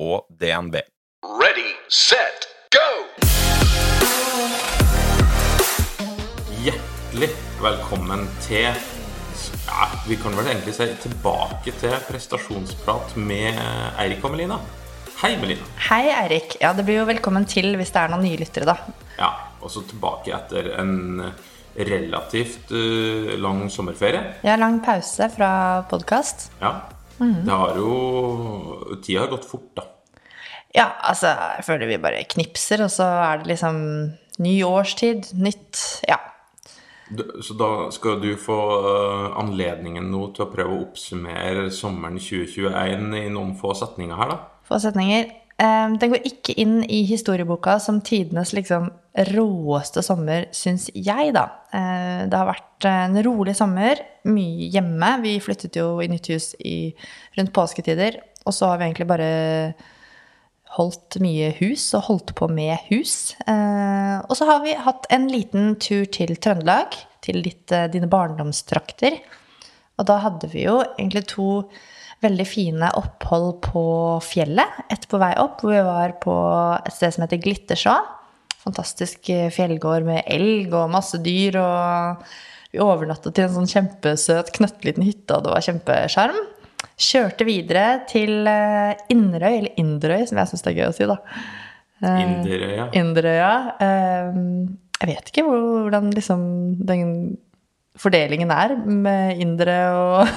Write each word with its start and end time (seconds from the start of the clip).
og 0.00 0.24
DNB. 0.40 0.80
Ready, 1.20 1.70
set, 1.92 2.46
go! 2.72 2.86
Hjertelig 6.64 7.28
velkommen 7.60 8.24
til 8.44 8.70
ja, 8.70 9.88
Vi 10.08 10.16
kan 10.20 10.36
vel 10.38 10.48
egentlig 10.54 10.74
si 10.76 10.86
tilbake 11.02 11.74
til 11.82 11.96
prestasjonsprat 12.08 13.12
med 13.20 13.60
Eirik 14.00 14.24
og 14.24 14.32
Melina. 14.32 14.56
Hei, 15.20 15.34
Melina. 15.40 15.68
Hei, 15.90 16.06
Eirik. 16.14 16.56
Ja, 16.62 16.72
det 16.76 16.86
blir 16.88 17.02
jo 17.02 17.08
velkommen 17.08 17.44
til 17.48 17.74
hvis 17.76 17.92
det 17.92 18.00
er 18.00 18.14
noen 18.14 18.24
nye 18.24 18.40
lyttere, 18.40 18.70
da. 18.72 18.78
Ja, 19.18 19.30
og 19.60 19.72
så 19.72 19.84
tilbake 19.84 20.32
etter 20.32 20.72
en 20.80 21.26
relativt 21.76 22.72
uh, 22.72 23.36
lang 23.36 23.66
sommerferie. 23.72 24.40
Ja, 24.48 24.56
lang 24.56 24.80
pause 24.84 25.28
fra 25.36 25.50
podkast. 25.92 26.48
Ja. 26.62 26.78
Det 27.20 27.56
har 27.62 27.76
jo 27.76 28.96
Tida 29.04 29.24
har 29.26 29.32
gått 29.32 29.48
fort, 29.48 29.70
da. 29.76 29.86
Ja, 30.74 30.86
altså, 31.02 31.32
jeg 31.58 31.66
føler 31.66 31.90
vi 31.90 32.02
bare 32.02 32.26
knipser, 32.30 32.84
og 32.86 32.92
så 32.94 33.06
er 33.24 33.40
det 33.40 33.50
liksom 33.52 33.80
ny 34.40 34.60
årstid, 34.66 35.32
nytt 35.38 35.84
Ja. 36.08 36.20
Så 37.42 37.56
da 37.58 37.88
skal 37.90 38.20
du 38.22 38.36
få 38.38 38.56
uh, 38.86 39.32
anledningen 39.40 40.12
nå 40.12 40.28
til 40.30 40.44
å 40.44 40.52
prøve 40.52 40.76
å 40.76 40.84
oppsummere 40.84 41.64
sommeren 41.74 42.20
2021 42.22 43.16
i 43.18 43.24
noen 43.34 43.56
få 43.58 43.74
setninger 43.74 44.14
her, 44.14 44.30
da. 44.30 44.36
Få 44.68 44.78
setninger. 44.78 45.32
Eh, 45.60 45.92
Den 46.00 46.12
går 46.14 46.24
ikke 46.24 46.56
inn 46.60 46.80
i 46.88 47.02
historieboka 47.08 47.78
som 47.82 48.00
tidenes 48.00 48.54
liksom 48.56 48.88
råeste 49.30 50.02
sommer, 50.06 50.46
syns 50.56 50.88
jeg, 50.94 51.34
da. 51.36 51.46
Eh, 51.74 52.26
Det 52.30 52.36
har 52.38 52.48
vært 52.48 52.88
en 52.88 53.22
rolig 53.22 53.56
sommer, 53.56 54.00
mye 54.24 54.70
hjemme. 54.72 55.22
Vi 55.22 55.38
flyttet 55.40 55.76
jo 55.76 56.00
i 56.00 56.08
nytt 56.08 56.30
hus 56.32 56.54
i, 56.64 56.94
rundt 57.36 57.52
påsketider, 57.52 58.20
og 58.46 58.54
så 58.56 58.70
har 58.70 58.78
vi 58.78 58.88
egentlig 58.88 59.08
bare 59.10 59.74
holdt 60.78 61.18
mye 61.20 61.50
hus 61.58 61.88
og 61.98 62.06
holdt 62.06 62.34
på 62.38 62.48
med 62.48 62.78
hus. 62.88 63.34
Eh, 63.46 64.18
og 64.22 64.36
så 64.38 64.46
har 64.46 64.62
vi 64.64 64.74
hatt 64.78 65.08
en 65.10 65.26
liten 65.28 65.74
tur 65.82 66.06
til 66.06 66.36
Trøndelag, 66.36 66.94
til 67.20 67.42
ditt, 67.42 67.70
eh, 67.72 67.88
dine 67.88 68.08
barndomstrakter. 68.08 69.18
Og 69.98 70.06
da 70.06 70.18
hadde 70.22 70.48
vi 70.48 70.64
jo 70.64 70.80
egentlig 70.96 71.26
to 71.26 71.68
veldig 72.24 72.46
fine 72.48 72.90
opphold 72.98 73.60
på 73.64 73.82
fjellet. 74.24 74.84
Ett 74.92 75.06
på 75.10 75.20
vei 75.20 75.32
opp, 75.40 75.62
hvor 75.62 75.74
vi 75.74 75.82
var 75.86 76.16
på 76.22 76.36
et 76.78 76.94
sted 76.94 77.14
som 77.14 77.24
heter 77.24 77.40
Glittersjå. 77.42 77.96
Fantastisk 78.60 79.30
eh, 79.32 79.48
fjellgård 79.54 80.06
med 80.08 80.26
elg 80.28 80.74
og 80.76 80.92
masse 80.92 81.20
dyr. 81.24 81.56
Og 81.62 82.24
vi 82.70 82.82
overnattet 82.84 83.34
til 83.34 83.46
en 83.46 83.56
sånn 83.56 83.70
kjempesøt, 83.70 84.52
knøttliten 84.58 85.06
hytte, 85.06 85.36
og 85.36 85.46
det 85.46 85.54
var 85.54 85.66
kjempesjarm. 85.66 86.40
Kjørte 87.00 87.46
videre 87.48 87.86
til 88.10 88.46
eh, 88.48 88.92
Inderøy, 89.12 89.52
eller 89.54 89.80
Inderøy, 89.80 90.26
som 90.28 90.40
jeg 90.42 90.52
syns 90.52 90.66
det 90.66 90.74
er 90.74 90.80
gøy 90.82 90.90
å 90.90 90.96
si, 90.96 91.08
da. 91.08 91.18
Eh, 92.04 92.24
Inderøya. 92.26 92.90
Inderøya. 93.00 93.52
Jeg 95.00 95.08
vet 95.08 95.32
ikke 95.32 95.46
hvordan 95.48 96.12
liksom 96.12 96.42
den 96.84 97.38
fordelingen 98.00 98.50
er 98.54 98.72
med 98.80 99.40
indere 99.42 99.76
og 99.92 100.28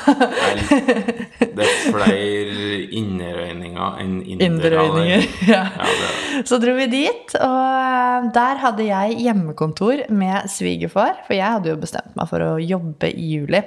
Det 1.54 1.64
er 1.64 1.78
flere 1.94 2.80
innerøyninger 3.00 4.02
enn. 4.04 4.18
Inderøyninger. 4.36 5.28
Ja. 5.48 5.62
Ja, 5.78 5.88
det. 5.88 6.44
Så 6.50 6.60
dro 6.62 6.74
vi 6.78 6.90
dit, 6.92 7.36
og 7.40 7.62
eh, 7.62 8.28
der 8.36 8.62
hadde 8.64 8.88
jeg 8.88 9.18
hjemmekontor 9.28 10.06
med 10.14 10.52
svigerfar. 10.52 11.24
For 11.28 11.38
jeg 11.38 11.58
hadde 11.58 11.72
jo 11.72 11.80
bestemt 11.80 12.16
meg 12.20 12.30
for 12.32 12.44
å 12.44 12.52
jobbe 12.62 13.12
i 13.14 13.30
juli. 13.38 13.64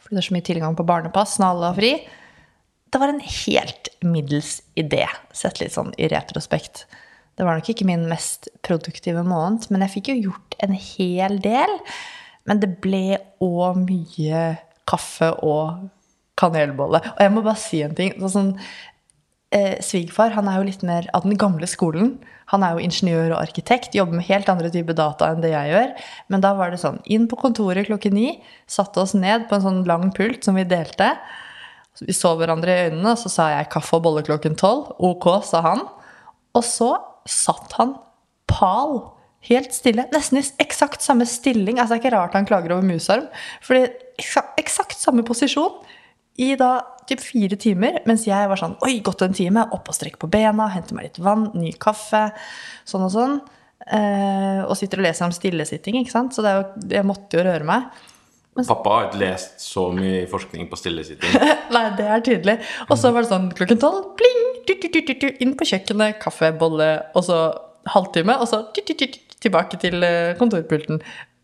For 0.00 0.12
det 0.12 0.22
er 0.22 0.28
så 0.28 0.36
mye 0.36 0.48
tilgang 0.48 0.78
på 0.78 0.86
barnepass 0.88 1.38
når 1.40 1.54
alle 1.54 1.70
har 1.70 1.78
fri. 1.78 1.92
Det 2.92 3.00
var 3.00 3.12
en 3.12 3.22
helt 3.24 3.88
middels 4.04 4.58
idé, 4.76 5.06
sett 5.36 5.62
litt 5.62 5.72
sånn 5.74 5.94
i 5.96 6.10
retrospekt. 6.12 6.84
Det 7.40 7.46
var 7.48 7.56
nok 7.56 7.70
ikke 7.72 7.86
min 7.88 8.04
mest 8.10 8.50
produktive 8.64 9.24
måned, 9.24 9.70
men 9.72 9.84
jeg 9.86 9.94
fikk 9.94 10.12
jo 10.12 10.18
gjort 10.28 10.58
en 10.64 10.76
hel 10.76 11.38
del. 11.40 11.78
Men 12.48 12.62
det 12.62 12.74
ble 12.82 13.18
òg 13.42 13.82
mye 13.84 14.44
kaffe 14.88 15.30
og 15.46 15.88
kanelbolle. 16.38 17.02
Og 17.14 17.20
jeg 17.22 17.32
må 17.34 17.44
bare 17.44 17.60
si 17.60 17.82
en 17.84 17.94
ting. 17.96 18.16
Sånn, 18.30 18.54
eh, 19.52 19.78
Svigerfar 19.84 20.34
er 20.34 20.58
jo 20.58 20.66
litt 20.66 20.82
mer 20.82 21.08
av 21.14 21.22
den 21.22 21.36
gamle 21.38 21.68
skolen. 21.70 22.16
Han 22.52 22.62
er 22.62 22.74
jo 22.74 22.84
ingeniør 22.84 23.36
og 23.36 23.42
arkitekt, 23.46 23.94
jobber 23.94 24.18
med 24.18 24.26
helt 24.28 24.48
andre 24.48 24.70
typer 24.70 24.96
data 24.98 25.30
enn 25.30 25.40
det 25.44 25.52
jeg 25.52 25.72
gjør. 25.72 25.94
Men 26.28 26.44
da 26.44 26.52
var 26.54 26.70
det 26.70 26.82
sånn, 26.82 27.00
inn 27.06 27.28
på 27.28 27.38
kontoret 27.40 27.86
klokken 27.86 28.12
ni, 28.12 28.42
satte 28.66 29.00
oss 29.00 29.14
ned 29.14 29.48
på 29.48 29.56
en 29.56 29.66
sånn 29.66 29.84
lang 29.88 30.10
pult 30.12 30.44
som 30.44 30.58
vi 30.58 30.64
delte. 30.68 31.14
Vi 32.00 32.12
så 32.16 32.34
hverandre 32.36 32.72
i 32.72 32.84
øynene, 32.88 33.12
og 33.12 33.20
så 33.20 33.30
sa 33.30 33.48
jeg 33.52 33.70
kaffe 33.70 33.96
og 33.98 34.04
bolle 34.06 34.24
klokken 34.26 34.56
tolv. 34.58 34.94
Ok, 34.98 35.28
sa 35.44 35.60
han. 35.64 35.84
Og 36.56 36.64
så 36.64 36.96
satt 37.28 37.76
han 37.78 37.94
pal, 38.50 38.98
helt 39.48 39.74
stille, 39.74 40.06
nesten 40.14 40.40
i 40.40 40.44
eksakt 40.62 41.02
samme 41.04 41.26
stilling. 41.28 41.78
Altså, 41.78 41.94
det 41.94 42.00
er 42.00 42.04
ikke 42.04 42.14
rart 42.16 42.36
han 42.38 42.48
klager 42.48 42.76
over 42.76 42.86
musarm, 42.86 43.26
fordi 43.64 43.88
eksakt 44.60 44.98
samme 45.00 45.24
posisjon 45.26 45.80
i 46.40 46.52
da 46.56 46.76
typ 47.08 47.20
fire 47.20 47.58
timer, 47.60 47.98
mens 48.08 48.24
jeg 48.28 48.48
var 48.48 48.60
sånn 48.60 48.78
Oi, 48.86 49.00
gått 49.04 49.24
en 49.24 49.34
time. 49.36 49.66
Opp 49.74 49.90
og 49.90 49.96
strekk 49.96 50.20
på 50.22 50.30
bena, 50.32 50.70
hente 50.72 50.96
meg 50.96 51.10
litt 51.10 51.20
vann, 51.22 51.50
ny 51.58 51.74
kaffe, 51.80 52.28
sånn 52.88 53.08
og 53.08 53.12
sånn. 53.12 53.36
Eh, 53.82 54.62
og 54.62 54.76
sitter 54.78 55.02
og 55.02 55.08
leser 55.08 55.26
om 55.26 55.34
stillesitting, 55.34 55.98
ikke 56.00 56.14
sant. 56.14 56.36
Så 56.36 56.44
det 56.44 56.52
er 56.52 56.60
jo, 56.60 56.86
jeg 56.94 57.08
måtte 57.08 57.38
jo 57.38 57.44
røre 57.48 57.68
meg. 57.68 57.90
Pappa 58.52 58.94
har 58.94 59.06
ikke 59.08 59.22
lest 59.22 59.62
så 59.64 59.86
mye 59.96 60.26
forskning 60.28 60.68
på 60.68 60.78
stillesitting. 60.78 61.36
Nei, 61.74 61.84
det 61.98 62.06
er 62.06 62.24
tydelig. 62.24 62.58
Og 62.88 62.98
så 63.00 63.12
var 63.12 63.24
det 63.24 63.32
sånn 63.32 63.50
klokken 63.56 63.80
tolv, 63.80 64.12
pling, 64.20 64.40
inn 65.42 65.54
på 65.58 65.68
kjøkkenet, 65.68 66.18
kaffe, 66.22 66.52
bolle, 66.60 66.90
og 67.16 67.24
så 67.26 67.38
halvtime, 67.90 68.36
og 68.38 68.48
så 68.50 68.62
tilbake 69.42 69.78
til 69.82 70.02
eh, 70.06 70.34
kontorpulten. 70.38 71.00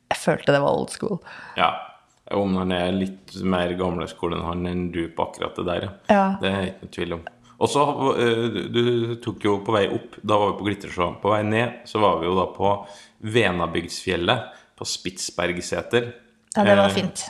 Jeg 0.08 0.18
følte 0.22 0.54
det 0.54 0.62
var 0.64 0.76
old 0.78 0.90
school. 0.94 1.18
Ja. 1.58 1.72
Om 2.32 2.56
han 2.60 2.72
er 2.76 2.92
litt 2.92 3.34
mer 3.44 3.72
gamleskolen 3.78 4.42
han 4.44 4.66
enn 4.68 4.86
du 4.92 5.06
på 5.16 5.24
akkurat 5.30 5.56
det 5.56 5.64
der, 5.68 5.88
Ja. 6.12 6.24
Det 6.40 6.50
er 6.52 6.66
ikke 6.70 6.82
noe 6.86 6.94
tvil 6.96 7.12
om. 7.18 7.22
Og 7.58 7.68
så, 7.72 7.82
eh, 8.20 8.48
du- 8.70 9.16
tok 9.24 9.42
jo 9.42 9.56
på 9.66 9.72
vei 9.74 9.86
opp, 9.90 10.16
da 10.24 10.36
var 10.38 10.52
vi 10.52 10.58
på 10.60 10.66
Glittersjå. 10.68 11.08
På 11.22 11.30
vei 11.32 11.42
ned 11.42 11.80
så 11.90 11.98
var 12.00 12.20
vi 12.20 12.26
jo 12.26 12.34
da 12.36 12.46
på 12.54 12.86
Venabygdsfjellet, 13.24 14.44
på 14.78 14.86
Spitsbergseter. 14.86 16.12
Ja, 16.56 16.64
det 16.64 16.76
var 16.76 16.88
Eh, 16.88 16.94
fint. 16.94 17.24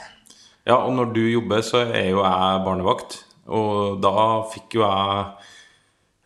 Ja, 0.67 0.75
og 0.85 0.93
når 0.93 1.13
du 1.13 1.21
jobber, 1.31 1.61
så 1.65 1.81
er 1.89 2.09
jo 2.11 2.21
jeg 2.21 2.65
barnevakt. 2.65 3.23
Og 3.47 4.01
da 4.01 4.43
fikk 4.51 4.75
jo 4.75 4.81
jeg 4.81 5.25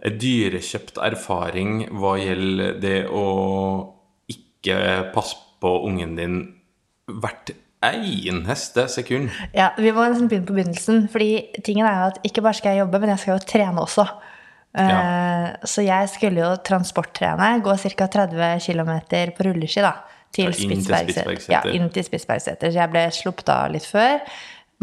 en 0.05 0.17
dyrekjøpt 0.19 0.97
erfaring 0.99 1.87
hva 1.95 2.17
gjelder 2.19 2.79
det 2.81 3.07
å 3.07 3.93
ikke 4.63 5.11
passe 5.13 5.35
på 5.61 5.73
ungen 5.87 6.15
din 6.17 6.39
hvert 7.07 7.51
eneste 7.83 8.87
sekund. 8.87 9.29
Ja, 9.55 9.71
vi 9.77 9.91
må 9.91 10.05
nesten 10.07 10.29
begynne 10.31 10.47
på 10.47 10.55
begynnelsen, 10.55 11.09
fordi 11.11 11.49
tingen 11.65 11.85
er 11.87 11.97
jo 11.99 12.05
at 12.13 12.19
ikke 12.23 12.43
bare 12.45 12.55
skal 12.55 12.71
jeg 12.77 12.83
jobbe, 12.85 12.99
men 13.03 13.11
jeg 13.11 13.19
skal 13.19 13.33
jo 13.35 13.45
trene 13.47 13.83
også. 13.83 14.05
Eh, 14.73 14.87
Ja. 14.89 15.01
Så 15.67 15.83
jeg 15.85 16.09
skulle 16.09 16.39
jo 16.41 16.55
transporttrene, 16.63 17.61
gå 17.61 17.75
ca. 17.77 18.07
30 18.07 18.59
km 18.63 18.91
på 19.35 19.43
rulleski 19.49 19.81
da, 19.83 19.93
til 20.33 20.47
inn 20.47 20.53
til. 20.53 20.81
Spitsbergseter. 20.81 21.51
Ja, 21.51 21.61
inn 21.69 21.89
til 21.93 22.03
Spitsbergseter. 22.07 22.71
Så 22.71 22.79
jeg 22.79 22.89
ble 22.89 23.03
sluppet 23.11 23.49
av 23.49 23.71
litt 23.71 23.85
før. 23.85 24.19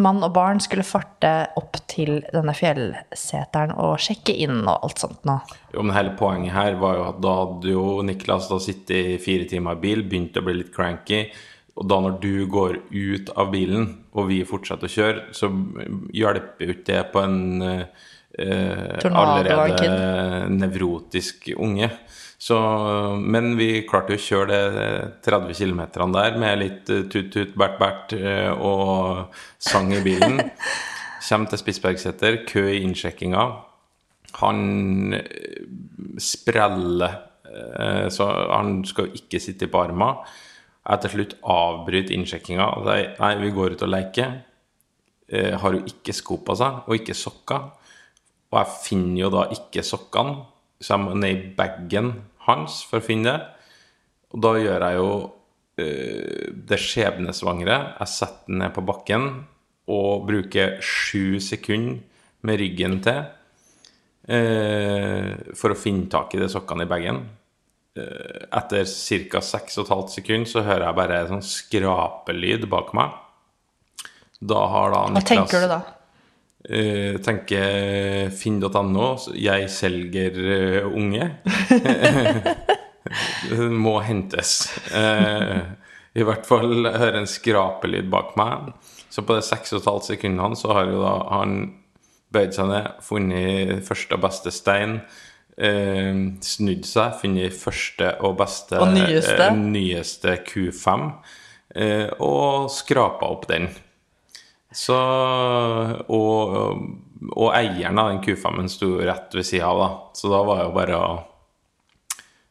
Mann 0.01 0.23
og 0.25 0.33
barn 0.35 0.61
skulle 0.63 0.87
farte 0.87 1.31
opp 1.61 1.79
til 1.91 2.21
denne 2.33 2.55
fjellseteren 2.57 3.75
og 3.77 3.99
sjekke 4.03 4.35
inn 4.45 4.63
og 4.65 4.87
alt 4.89 5.03
sånt 5.03 5.25
nå. 5.29 5.39
Jo, 5.75 5.85
men 5.85 5.95
hele 5.97 6.15
poenget 6.19 6.55
her 6.57 6.79
var 6.81 6.99
jo 6.99 7.07
at 7.11 7.23
da 7.25 7.37
hadde 7.43 7.73
jo 7.75 7.87
Niklas 8.07 8.51
da 8.51 8.61
sittet 8.63 9.15
i 9.15 9.19
fire 9.23 9.49
timer 9.51 9.79
i 9.79 9.83
bil, 9.85 10.05
begynt 10.09 10.39
å 10.41 10.45
bli 10.47 10.61
litt 10.61 10.75
cranky. 10.75 11.25
Og 11.81 11.87
da 11.89 12.01
når 12.03 12.17
du 12.21 12.33
går 12.51 12.81
ut 12.91 13.35
av 13.39 13.53
bilen, 13.53 13.91
og 14.13 14.29
vi 14.29 14.41
fortsetter 14.49 14.89
å 14.89 14.95
kjøre, 14.95 15.27
så 15.37 15.53
hjelper 16.17 16.67
jo 16.67 16.77
ikke 16.77 16.89
det 16.91 17.05
på 17.13 17.23
en 17.25 17.39
eh, 17.63 18.09
en 18.39 19.17
allerede 19.17 20.49
nevrotisk 20.55 21.51
unge. 21.57 21.91
Så, 22.41 22.57
men 23.21 23.53
vi 23.59 23.83
klarte 23.85 24.15
jo 24.15 24.19
å 24.19 24.25
kjøre 24.25 24.59
det 24.73 24.85
30 25.27 25.59
km 25.59 25.83
der 26.15 26.39
med 26.41 26.63
litt 26.63 26.89
eh, 26.89 27.03
tut-tut, 27.13 27.53
bert-bert 27.53 28.15
eh, 28.17 28.49
og 28.49 29.35
sang 29.61 29.93
i 29.93 30.01
bilen. 30.01 30.41
Kjem 31.27 31.45
til 31.51 31.61
Spitsbergseter, 31.61 32.39
kø 32.49 32.63
i 32.71 32.79
innsjekkinga. 32.81 33.45
Han 34.41 34.63
eh, 35.19 35.67
spreller. 36.17 37.27
Så 38.15 38.23
han 38.31 38.77
skal 38.87 39.09
jo 39.09 39.19
ikke 39.19 39.41
sitte 39.43 39.67
på 39.67 39.81
arma 39.81 40.13
Jeg 40.23 41.01
til 41.03 41.11
slutt 41.17 41.33
avbryter 41.51 42.15
innsjekkinga 42.15 42.69
nei, 42.87 43.31
vi 43.41 43.51
går 43.57 43.75
ut 43.75 43.83
og 43.83 43.91
leker. 43.91 44.37
Har 45.59 45.75
jo 45.75 45.81
ikke 45.91 46.15
sko 46.15 46.39
på 46.47 46.55
seg, 46.61 46.85
og 46.87 46.95
ikke 46.95 47.17
sokker. 47.19 47.65
Og 48.53 48.61
jeg 48.61 48.77
finner 48.85 49.19
jo 49.25 49.33
da 49.35 49.43
ikke 49.57 49.83
sokkene, 49.83 50.37
så 50.79 50.95
jeg 50.95 51.03
må 51.09 51.17
ned 51.19 51.33
i 51.33 51.51
bagen 51.59 52.13
hans 52.51 52.83
for 52.87 53.01
å 53.01 53.07
finne 53.07 53.33
det. 53.33 53.49
Og 54.35 54.45
da 54.45 54.55
gjør 54.61 54.87
jeg 54.87 55.01
jo 55.01 55.11
uh, 55.17 56.47
det 56.71 56.81
skjebnesvangre. 56.83 57.79
Jeg 57.99 58.13
setter 58.13 58.51
den 58.51 58.63
ned 58.65 58.75
på 58.77 58.87
bakken 58.87 59.29
og 59.91 60.27
bruker 60.29 60.79
sju 60.85 61.41
sekunder 61.43 62.03
med 62.47 62.61
ryggen 62.61 63.01
til 63.05 63.21
uh, 64.31 65.31
for 65.59 65.75
å 65.75 65.79
finne 65.79 66.09
tak 66.13 66.37
i 66.37 66.43
de 66.43 66.49
sokkene 66.53 66.87
i 66.87 66.91
bagen. 66.91 67.25
Uh, 67.99 68.47
etter 68.55 68.87
ca. 68.87 69.43
6,5 69.43 70.07
sekunder 70.15 70.51
så 70.51 70.63
hører 70.67 70.87
jeg 70.87 71.01
bare 71.01 71.23
en 71.25 71.33
sånn 71.35 71.49
skrapelyd 71.49 72.69
bak 72.71 72.95
meg. 72.97 73.19
Da 74.41 74.61
har 74.73 74.95
da 74.95 75.01
Hva 75.13 75.25
tenker 75.27 75.67
du 75.67 75.69
da? 75.69 75.81
Eh, 76.69 77.17
tenker 77.25 78.29
finn.no, 78.37 79.07
jeg 79.33 79.71
selger 79.73 80.37
uh, 80.37 80.91
unge. 80.93 81.31
Må 83.87 83.97
hentes. 84.05 84.53
Uh, 84.93 85.73
I 86.13 86.27
hvert 86.27 86.45
fall 86.45 86.85
høre 86.85 87.23
en 87.23 87.31
skrapelyd 87.31 88.11
bak 88.13 88.37
meg. 88.39 88.75
Så 89.11 89.25
på 89.27 89.39
de 89.39 89.47
6,5 89.47 90.13
sekundene 90.13 90.59
så 90.59 90.75
har 90.77 90.93
jo 90.93 91.01
da 91.03 91.17
han 91.33 91.59
bøyd 92.31 92.55
seg 92.55 92.71
ned, 92.71 92.93
funnet 93.03 93.81
første 93.89 94.19
og 94.19 94.25
beste 94.29 94.53
stein. 94.55 95.01
Uh, 95.57 96.37
snudd 96.45 96.85
seg, 96.89 97.17
funnet 97.25 97.57
første 97.57 98.15
og 98.21 98.37
beste 98.41 98.79
Og 98.85 98.93
nyeste. 98.95 99.49
nyeste 99.57 100.37
Q5, 100.47 101.09
eh, 101.75 102.09
og 102.21 102.69
skrapa 102.73 103.33
opp 103.33 103.49
den. 103.51 103.73
Så 104.73 104.97
Og, 106.07 106.55
og 107.35 107.55
eieren 107.57 107.99
av 107.99 108.13
den 108.13 108.23
Q5-en 108.25 108.71
sto 108.71 108.95
rett 109.03 109.35
ved 109.35 109.47
sida 109.47 109.71
av, 109.71 109.81
da. 109.81 109.89
Så 110.17 110.31
da 110.33 110.43
var 110.47 110.61
det 110.61 110.69
jo 110.69 110.79
bare 110.79 111.01
å 111.01 111.11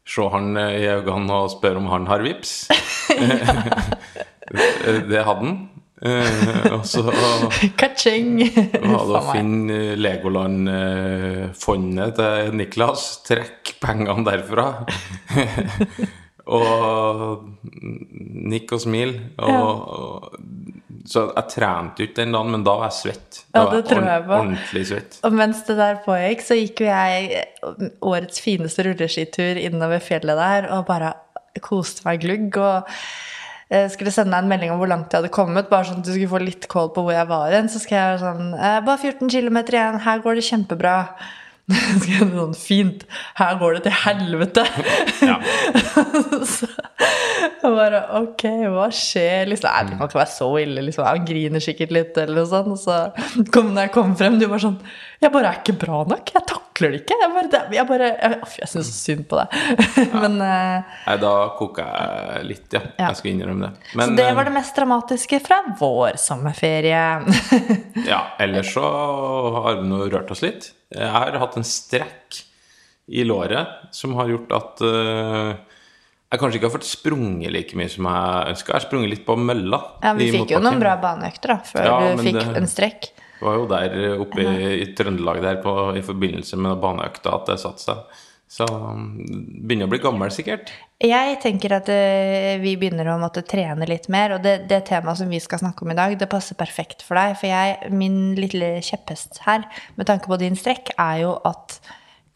se 0.10 0.25
han 0.33 0.48
i 0.57 0.88
øynene 0.89 1.44
og 1.45 1.51
spørre 1.54 1.81
om 1.81 1.89
han 1.92 2.07
har 2.10 2.25
vips. 2.25 2.54
det 5.12 5.25
hadde 5.25 5.45
han. 5.45 5.60
Eh, 6.00 6.71
og 6.71 6.86
så 6.88 7.01
Ka-ching! 7.75 8.38
var 8.39 9.04
det 9.04 9.18
å 9.18 9.31
finne 9.33 9.80
Legoland-fondet 10.00 12.16
til 12.19 12.54
Niklas. 12.56 13.01
Trekk 13.27 13.74
pengene 13.83 14.24
derfra. 14.27 14.68
og 16.50 17.46
nikk 18.50 18.74
og 18.75 18.81
smil. 18.84 19.16
Og, 19.38 19.94
og, 20.00 20.40
så 21.10 21.25
jeg 21.30 21.50
trente 21.54 22.06
ikke 22.06 22.19
den 22.22 22.36
dagen, 22.36 22.51
men 22.54 22.66
da 22.66 22.75
var 22.81 22.90
jeg 22.90 22.98
svett. 23.00 23.40
Da 23.54 23.63
Ja, 23.63 23.66
var 23.66 23.75
det 23.78 23.86
tror 23.90 24.10
jeg 24.10 24.25
på. 24.25 24.36
Ordentlig 24.36 24.84
svett. 24.90 25.18
Og 25.25 25.40
mens 25.40 25.63
det 25.68 25.78
der 25.80 26.04
pågikk, 26.06 26.46
så 26.46 26.60
gikk 26.60 26.84
jo 26.84 26.90
jeg 26.90 27.46
årets 28.12 28.44
fineste 28.44 28.86
rulleskitur 28.86 29.62
innover 29.62 30.04
fjellet 30.04 30.40
der 30.40 30.69
og 30.75 30.86
bare 30.90 31.16
koste 31.66 32.06
meg 32.06 32.22
glugg. 32.25 32.60
Og 32.60 32.90
eh, 33.69 33.88
skulle 33.94 34.13
sende 34.13 34.36
deg 34.36 34.45
en 34.45 34.54
melding 34.54 34.74
om 34.74 34.81
hvor 34.81 34.92
langt 34.92 35.13
jeg 35.13 35.24
hadde 35.24 35.34
kommet, 35.34 35.69
bare 35.72 35.90
sånn 35.90 36.04
at 36.04 36.07
du 36.07 36.13
skulle 36.13 36.34
få 36.34 36.44
litt 36.44 36.69
kål 36.72 36.94
på 36.95 37.06
hvor 37.06 37.16
jeg 37.16 37.30
var 37.31 37.56
hen. 37.56 37.72
Så 37.72 37.81
skrev 37.84 38.16
jeg 38.16 38.24
sånn 38.25 38.54
eh, 38.57 38.80
Bare 38.86 39.02
14 39.02 39.30
km 39.31 39.62
igjen, 39.66 40.02
her 40.06 40.25
går 40.25 40.40
det 40.40 40.48
kjempebra. 40.50 40.98
Så 41.77 42.00
skrev 42.01 42.21
jeg 42.24 42.33
sånn 42.33 42.56
Fint, 42.57 43.04
her 43.38 43.57
går 43.60 43.77
det 43.77 43.83
til 43.86 43.98
helvete. 44.04 44.63
Ja. 45.21 45.36
så 46.56 46.69
jeg 47.60 47.71
bare 47.75 48.00
Ok, 48.19 48.45
hva 48.74 48.88
skjer? 48.94 49.50
Liksom, 49.51 49.69
Nei, 49.69 49.83
det 49.89 49.98
kan 50.00 50.10
ikke 50.10 50.19
være 50.19 50.31
så 50.33 50.48
ille. 50.62 50.83
Liksom. 50.88 51.06
Han 51.06 51.27
griner 51.27 51.63
sikkert 51.63 51.94
litt, 51.94 52.18
eller 52.18 52.42
noe 52.42 52.50
sånt. 52.50 52.71
Og 52.74 52.80
så 52.81 53.45
kom 53.54 53.74
når 53.75 53.88
jeg 53.88 53.94
kom 53.95 54.16
frem, 54.19 54.39
du 54.42 54.48
var 54.50 54.63
sånn 54.63 54.80
Jeg 55.21 55.33
bare 55.36 55.51
er 55.51 55.62
ikke 55.62 55.77
bra 55.83 56.01
nok. 56.10 56.33
Jeg 56.36 56.45
takler 56.50 56.95
det 56.95 57.04
ikke. 57.04 57.19
Jeg 57.21 57.33
bare, 57.36 57.62
jeg, 57.75 57.88
bare, 57.92 58.10
jeg, 58.16 58.39
uff, 58.48 58.57
jeg 58.63 58.71
syns 58.74 58.89
så 58.89 58.98
synd 58.98 59.27
på 59.30 59.42
deg. 59.42 59.86
Men 60.24 60.39
Nei, 60.39 61.19
da 61.21 61.36
koka 61.60 61.86
jeg 61.86 62.50
litt, 62.50 62.66
ja. 62.74 62.83
Ja. 62.95 63.12
Jeg 63.12 63.21
skal 63.21 63.33
innrømme 63.36 63.69
det. 63.69 63.94
Så 63.94 64.10
det 64.18 64.25
eh, 64.25 64.36
var 64.39 64.50
det 64.50 64.56
mest 64.57 64.80
dramatiske 64.80 65.42
fra 65.45 65.62
vår 65.80 66.19
sommerferie. 66.21 67.06
ja, 68.10 68.24
ellers 68.42 68.74
så 68.74 68.89
har 69.68 69.81
vi 69.83 69.89
nå 69.92 70.04
rørt 70.10 70.33
oss 70.33 70.45
litt. 70.45 70.71
Jeg 70.95 71.09
har 71.13 71.36
hatt 71.38 71.57
en 71.59 71.65
strekk 71.68 72.39
i 73.09 73.24
låret 73.25 73.68
som 73.95 74.13
har 74.18 74.30
gjort 74.31 74.51
at 74.57 74.81
eh, 74.86 75.51
jeg 76.30 76.41
kanskje 76.41 76.59
ikke 76.59 76.69
har 76.69 76.75
fått 76.77 76.88
sprunget 76.89 77.53
like 77.53 77.77
mye 77.77 77.89
som 77.89 78.06
jeg 78.09 78.53
ønska. 78.53 78.69
Jeg 78.74 78.77
har 78.77 78.86
sprunget 78.86 79.13
litt 79.15 79.24
på 79.25 79.36
mølla. 79.38 79.80
Ja, 80.03 80.13
vi 80.18 80.27
i 80.30 80.33
fikk 80.33 80.53
jo 80.53 80.62
noen 80.62 80.81
bra 80.81 80.95
baneøkter 81.01 81.56
da, 81.56 81.57
før 81.65 81.88
Ja, 81.89 82.00
du 82.15 82.24
fikk 82.25 82.38
det- 82.38 82.57
en 82.62 82.69
strekk. 82.69 83.09
Det 83.39 83.45
var 83.47 83.56
jo 83.56 83.68
der 83.71 83.94
oppe 84.19 84.44
i, 84.44 84.81
i 84.83 84.88
Trøndelag 84.97 85.41
der 85.41 85.62
på, 85.63 85.74
i 85.97 86.01
forbindelse 86.06 86.57
med 86.59 86.81
baneøkta 86.83 87.33
at 87.38 87.45
det 87.47 87.59
satte 87.62 87.85
seg. 87.85 88.19
Så 88.50 88.66
begynner 88.66 89.86
å 89.86 89.92
bli 89.92 90.00
gammel, 90.01 90.31
sikkert. 90.34 90.72
Jeg 91.06 91.36
tenker 91.44 91.75
at 91.78 91.90
eh, 91.94 92.56
vi 92.57 92.74
begynner 92.81 93.12
å 93.13 93.19
måtte 93.22 93.44
trene 93.46 93.86
litt 93.86 94.07
mer, 94.10 94.34
og 94.36 94.42
det, 94.44 94.56
det 94.72 94.81
temaet 94.90 95.22
som 95.22 95.30
vi 95.30 95.38
skal 95.44 95.62
snakke 95.62 95.86
om 95.86 95.94
i 95.94 95.98
dag, 96.00 96.16
det 96.18 96.28
passer 96.31 96.57
perfekt 96.57 97.06
for 97.06 97.19
deg. 97.19 97.38
For 97.38 97.51
jeg, 97.51 97.94
min 97.94 98.34
lille 98.40 98.72
kjepphest 98.86 99.44
her, 99.46 99.68
med 100.01 100.10
tanke 100.10 100.31
på 100.31 100.40
din 100.42 100.57
strekk, 100.57 100.96
er 100.98 101.22
jo 101.28 101.36
at 101.46 101.78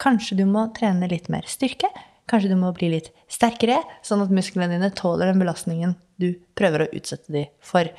kanskje 0.02 0.38
du 0.38 0.46
må 0.46 0.68
trene 0.76 1.10
litt 1.10 1.26
mer 1.34 1.50
styrke. 1.50 1.90
Kanskje 2.30 2.54
du 2.54 2.56
må 2.62 2.70
bli 2.76 2.94
litt 2.94 3.10
sterkere, 3.28 3.82
sånn 4.06 4.22
at 4.24 4.32
musklene 4.32 4.70
dine 4.70 4.94
tåler 4.96 5.32
den 5.32 5.42
belastningen 5.42 5.98
du 6.22 6.30
prøver 6.56 6.86
å 6.86 6.92
utsette 6.94 7.34
dem 7.34 7.50
for. 7.64 7.90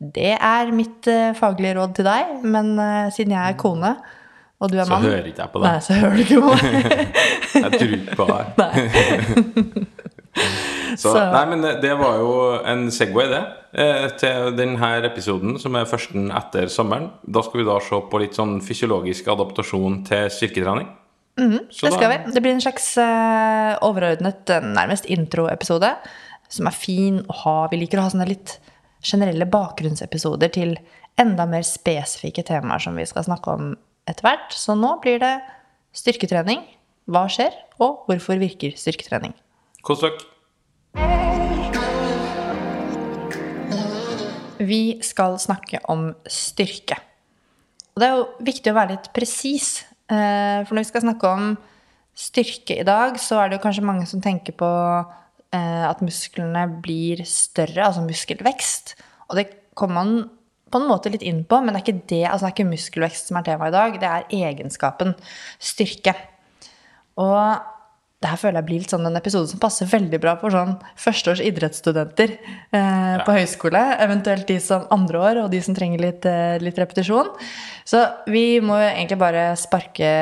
Det 0.00 0.34
er 0.34 0.74
mitt 0.74 1.06
eh, 1.12 1.36
faglige 1.38 1.78
råd 1.78 2.00
til 2.00 2.10
deg, 2.10 2.40
men 2.50 2.74
eh, 2.80 3.12
siden 3.14 3.36
jeg 3.36 3.54
er 3.54 3.60
kone, 3.60 3.94
og 4.60 4.70
du 4.70 4.76
er 4.78 4.84
Så 4.84 4.98
hører 5.00 5.26
ikke 5.30 5.42
jeg 5.42 5.52
på 5.54 5.60
det. 5.62 5.70
Nei, 5.70 5.80
så 5.80 5.92
hører 5.94 6.16
du 6.16 6.22
ikke 6.22 6.40
på 6.40 6.50
meg. 6.54 6.62
Jeg 7.60 7.70
tror 7.80 7.94
ikke 7.96 8.16
på 8.16 8.26
deg. 8.30 8.44
Så, 11.00 11.12
Så- 11.14 11.24
nei, 11.32 11.44
men 11.50 11.62
det, 11.82 11.90
var 11.98 12.16
jo 12.20 12.30
en 12.66 12.90
Segway, 12.92 13.28
det, 13.30 13.40
eh, 13.80 14.06
til 14.20 14.52
denne 14.58 14.90
episoden, 15.06 15.56
som 15.62 15.74
er 15.78 15.84
førsten 15.88 16.30
etter 16.34 16.68
sommeren. 16.70 17.10
Da 17.26 17.42
skal 17.46 17.60
vi 17.62 17.66
da 17.68 17.78
se 17.82 17.98
på 18.10 18.20
litt 18.22 18.36
sånn 18.38 18.58
fysiologisk 18.64 19.28
adaptasjon 19.32 20.00
til 20.08 20.30
styrketrening. 20.30 20.88
Så 21.38 21.44
Mhm, 21.46 21.58
Det 21.70 21.92
skal 21.94 22.00
da- 22.00 22.08
vi. 22.26 22.32
Det 22.34 22.42
blir 22.42 22.52
en 22.52 22.60
slags 22.60 22.96
uh, 22.98 23.78
overordnet, 23.86 24.50
eh, 24.50 24.60
nærmest 24.60 25.06
introepisode, 25.06 25.94
som 26.48 26.66
er 26.66 26.70
fin 26.72 27.20
å 27.30 27.32
ha. 27.44 27.68
Vi 27.70 27.76
liker 27.78 27.98
å 27.98 28.02
ha 28.02 28.10
sånne 28.10 28.28
litt 28.28 28.58
generelle 29.02 29.46
bakgrunnsepisoder 29.46 30.52
til 30.52 30.76
enda 31.16 31.46
mer 31.46 31.62
spesifikke 31.62 32.44
temaer 32.44 32.78
som 32.82 32.94
vi 32.96 33.04
skal 33.06 33.24
snakke 33.24 33.48
om 33.54 33.76
etter 34.10 34.26
hvert. 34.26 34.52
Så 34.54 34.76
nå 34.78 34.96
blir 35.02 35.20
det 35.22 35.36
styrketrening. 35.96 36.66
Hva 37.10 37.24
skjer, 37.32 37.54
og 37.82 38.04
hvorfor 38.06 38.38
virker 38.38 38.76
styrketrening? 38.78 39.32
Kos 39.86 40.04
dere. 40.04 40.20
Vi 44.60 45.00
skal 45.02 45.38
snakke 45.40 45.80
om 45.90 46.10
styrke. 46.28 46.98
Og 47.94 48.02
det 48.02 48.06
er 48.06 48.18
jo 48.18 48.26
viktig 48.44 48.70
å 48.70 48.76
være 48.76 48.94
litt 48.94 49.08
presis. 49.16 49.86
eh, 50.10 50.60
For 50.66 50.74
når 50.74 50.84
vi 50.84 50.90
skal 50.90 51.06
snakke 51.06 51.30
om 51.30 51.56
styrke 52.14 52.76
i 52.80 52.84
dag, 52.86 53.16
så 53.18 53.40
er 53.40 53.48
det 53.48 53.58
jo 53.58 53.64
kanskje 53.64 53.86
mange 53.86 54.06
som 54.06 54.20
tenker 54.20 54.52
på 54.52 54.68
eh, 55.52 55.84
at 55.88 56.02
musklene 56.04 56.66
blir 56.84 57.24
større, 57.24 57.86
altså 57.86 58.04
muskelvekst. 58.04 58.94
Og 59.30 59.40
det 59.40 59.48
kommer 59.74 59.94
man 60.04 60.30
på 60.70 60.80
en 60.80 60.88
måte 60.90 61.12
litt 61.12 61.24
inn 61.26 61.42
på, 61.48 61.58
men 61.60 61.74
det 61.74 61.80
er 61.80 61.86
ikke 61.86 62.08
det, 62.12 62.24
altså 62.28 62.46
det 62.46 62.50
er 62.50 62.56
ikke 62.56 62.70
muskelvekst 62.70 63.30
som 63.30 63.40
er 63.40 63.46
tema 63.48 63.68
i 63.70 63.74
dag. 63.74 63.98
Det 64.00 64.10
er 64.10 64.30
egenskapen 64.50 65.16
styrke. 65.58 66.14
Og 67.20 67.60
det 68.20 68.28
her 68.28 68.36
føler 68.36 68.58
jeg 68.60 68.68
blir 68.68 68.82
litt 68.82 68.92
sånn 68.92 69.08
en 69.08 69.16
episode 69.16 69.48
som 69.48 69.60
passer 69.62 69.88
veldig 69.88 70.18
bra 70.20 70.34
for 70.42 70.52
sånn 70.52 70.74
førsteårs 71.00 71.40
idrettsstudenter 71.40 72.34
eh, 72.36 73.14
på 73.24 73.36
høyskole. 73.36 73.80
Eventuelt 74.04 74.44
de 74.50 74.58
som 74.60 74.84
andre 74.92 75.22
år, 75.24 75.40
og 75.44 75.48
de 75.54 75.62
som 75.64 75.76
trenger 75.76 76.02
litt, 76.04 76.28
eh, 76.28 76.58
litt 76.60 76.76
repetisjon. 76.80 77.32
Så 77.88 78.02
vi 78.28 78.60
må 78.60 78.76
egentlig 78.82 79.16
bare 79.22 79.46
sparke 79.56 80.12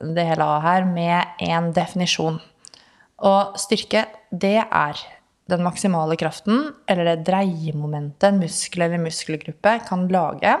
det 0.00 0.26
hele 0.30 0.48
av 0.48 0.64
her 0.64 0.88
med 0.88 1.44
en 1.44 1.68
definisjon. 1.76 2.40
Og 3.28 3.60
styrke, 3.60 4.06
det 4.32 4.56
er 4.64 5.04
den 5.50 5.64
maksimale 5.66 6.16
kraften, 6.20 6.70
eller 6.90 7.10
det 7.10 7.26
dreiemomentet 7.28 8.28
en 8.30 8.40
muskel 8.42 8.86
eller 8.86 9.02
muskelgruppe 9.02 9.78
kan 9.88 10.06
lage 10.12 10.54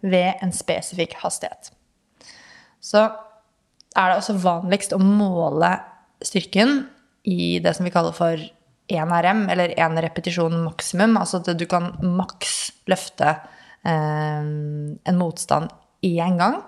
ved 0.00 0.40
en 0.44 0.52
spesifikk 0.54 1.18
hastighet. 1.20 1.72
Så 2.80 3.04
er 3.96 4.08
det 4.08 4.20
også 4.20 4.38
vanligst 4.40 4.94
å 4.96 5.02
måle 5.02 5.74
styrken 6.24 6.84
i 7.28 7.58
det 7.62 7.74
som 7.76 7.86
vi 7.86 7.92
kaller 7.92 8.16
for 8.16 8.40
1RM, 8.90 9.44
eller 9.52 9.74
1 9.76 10.00
repetisjon 10.04 10.62
maksimum. 10.64 11.18
Altså 11.20 11.40
at 11.40 11.52
du 11.58 11.66
kan 11.70 11.92
maks 12.02 12.72
løfte 12.90 13.28
eh, 13.86 14.42
en 14.42 15.20
motstand 15.20 15.70
én 16.06 16.38
gang. 16.40 16.58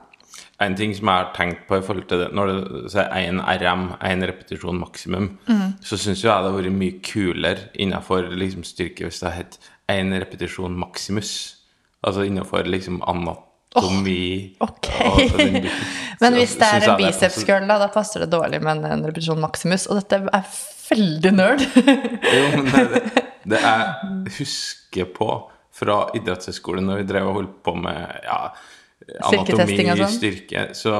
En 0.63 0.77
ting 0.79 0.95
som 0.95 1.09
jeg 1.11 1.25
har 1.25 1.31
tenkt 1.37 1.65
på 1.69 1.79
i 1.79 1.85
forhold 1.85 2.07
til 2.11 2.23
det 2.23 2.29
Når 2.37 2.51
det 2.51 2.83
sier 2.95 3.09
1 3.19 3.41
RM, 3.63 3.87
én 4.09 4.27
repetisjon 4.29 4.79
maksimum, 4.81 5.31
så 5.83 5.99
syns 5.99 6.23
jeg 6.23 6.31
det 6.31 6.37
hadde 6.37 6.53
vært 6.57 6.77
mye 6.77 6.99
kulere 7.05 7.71
innenfor 7.75 8.31
liksom, 8.31 8.67
styrke 8.67 9.09
hvis 9.09 9.23
det 9.25 9.35
het 9.37 9.59
én 9.93 10.13
repetisjon 10.15 10.77
maksimus. 10.79 11.33
Altså 12.03 12.27
innenfor 12.27 12.67
liksom 12.67 13.03
anatomi 13.07 14.57
ok. 14.61 14.89
og 15.07 15.37
den. 15.39 15.69
Men 16.23 16.39
hvis 16.39 16.57
det 16.59 16.69
er 16.69 16.87
en 16.87 16.99
biceps 16.99 17.43
curl, 17.47 17.67
da, 17.67 17.79
da 17.83 17.89
passer 17.93 18.25
det 18.25 18.33
dårlig 18.33 18.63
med 18.63 18.85
en, 18.87 19.07
repetisjon 19.07 19.41
maksimus. 19.43 19.89
Og 19.91 19.99
dette 20.01 20.21
er 20.23 20.53
veldig 20.91 21.33
nerd. 21.35 21.65
Jo, 22.37 22.45
men 22.63 22.93
det, 22.93 23.01
det 23.49 23.61
jeg 23.69 24.35
husker 24.39 25.09
på 25.17 25.31
fra 25.73 25.97
idrettshøyskolen 26.19 26.87
når 26.87 27.01
vi 27.01 27.09
drev 27.09 27.31
og 27.31 27.39
holdt 27.41 27.55
på 27.65 27.75
med 27.81 28.01
ja, 28.27 28.39
anatomi, 29.21 29.79
og 29.91 30.03
sånn? 30.05 30.17
styrke, 30.17 30.67
så 30.79 30.97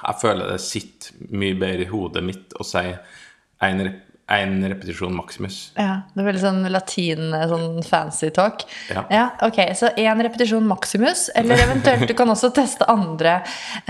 jeg 0.00 0.20
føler 0.22 0.54
det 0.54 0.60
sitter 0.64 1.26
mye 1.36 1.58
bedre 1.60 1.84
i 1.84 1.90
hodet 1.90 2.22
mitt 2.24 2.54
å 2.56 2.66
si 2.66 2.86
en, 2.88 3.82
rep 3.84 4.06
en 4.30 4.60
repetisjon 4.62 5.10
maksimus. 5.10 5.56
Ja, 5.74 6.04
det 6.14 6.22
er 6.22 6.26
veldig 6.28 6.42
sånn 6.44 6.66
latin, 6.70 7.32
sånn 7.50 7.80
fancy 7.82 8.28
talk. 8.34 8.62
Ja. 8.86 9.02
ja 9.10 9.24
ok, 9.42 9.58
Så 9.74 9.90
én 9.98 10.22
repetisjon 10.22 10.68
maksimus, 10.70 11.24
eller 11.34 11.58
eventuelt 11.64 12.06
du 12.06 12.14
kan 12.14 12.30
også 12.30 12.52
teste 12.54 12.86
andre 12.90 13.40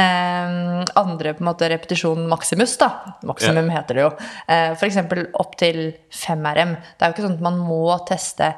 eh, 0.01 0.81
Andre 0.97 1.35
på 1.37 1.45
en 1.45 1.51
måte 1.51 1.69
repetisjon 1.69 2.25
maksimus, 2.31 2.79
da. 2.81 2.89
Maksimum 3.29 3.69
heter 3.75 4.01
det 4.01 4.07
jo. 4.07 4.11
Eh, 4.49 4.73
F.eks. 4.73 5.03
opp 5.45 5.59
til 5.61 5.83
5 6.09 6.51
RM. 6.57 6.77
Det 6.81 7.05
er 7.05 7.13
jo 7.13 7.19
ikke 7.19 7.29
sånn 7.29 7.37
at 7.37 7.49
man 7.51 7.61
må 7.61 7.85
teste 8.09 8.55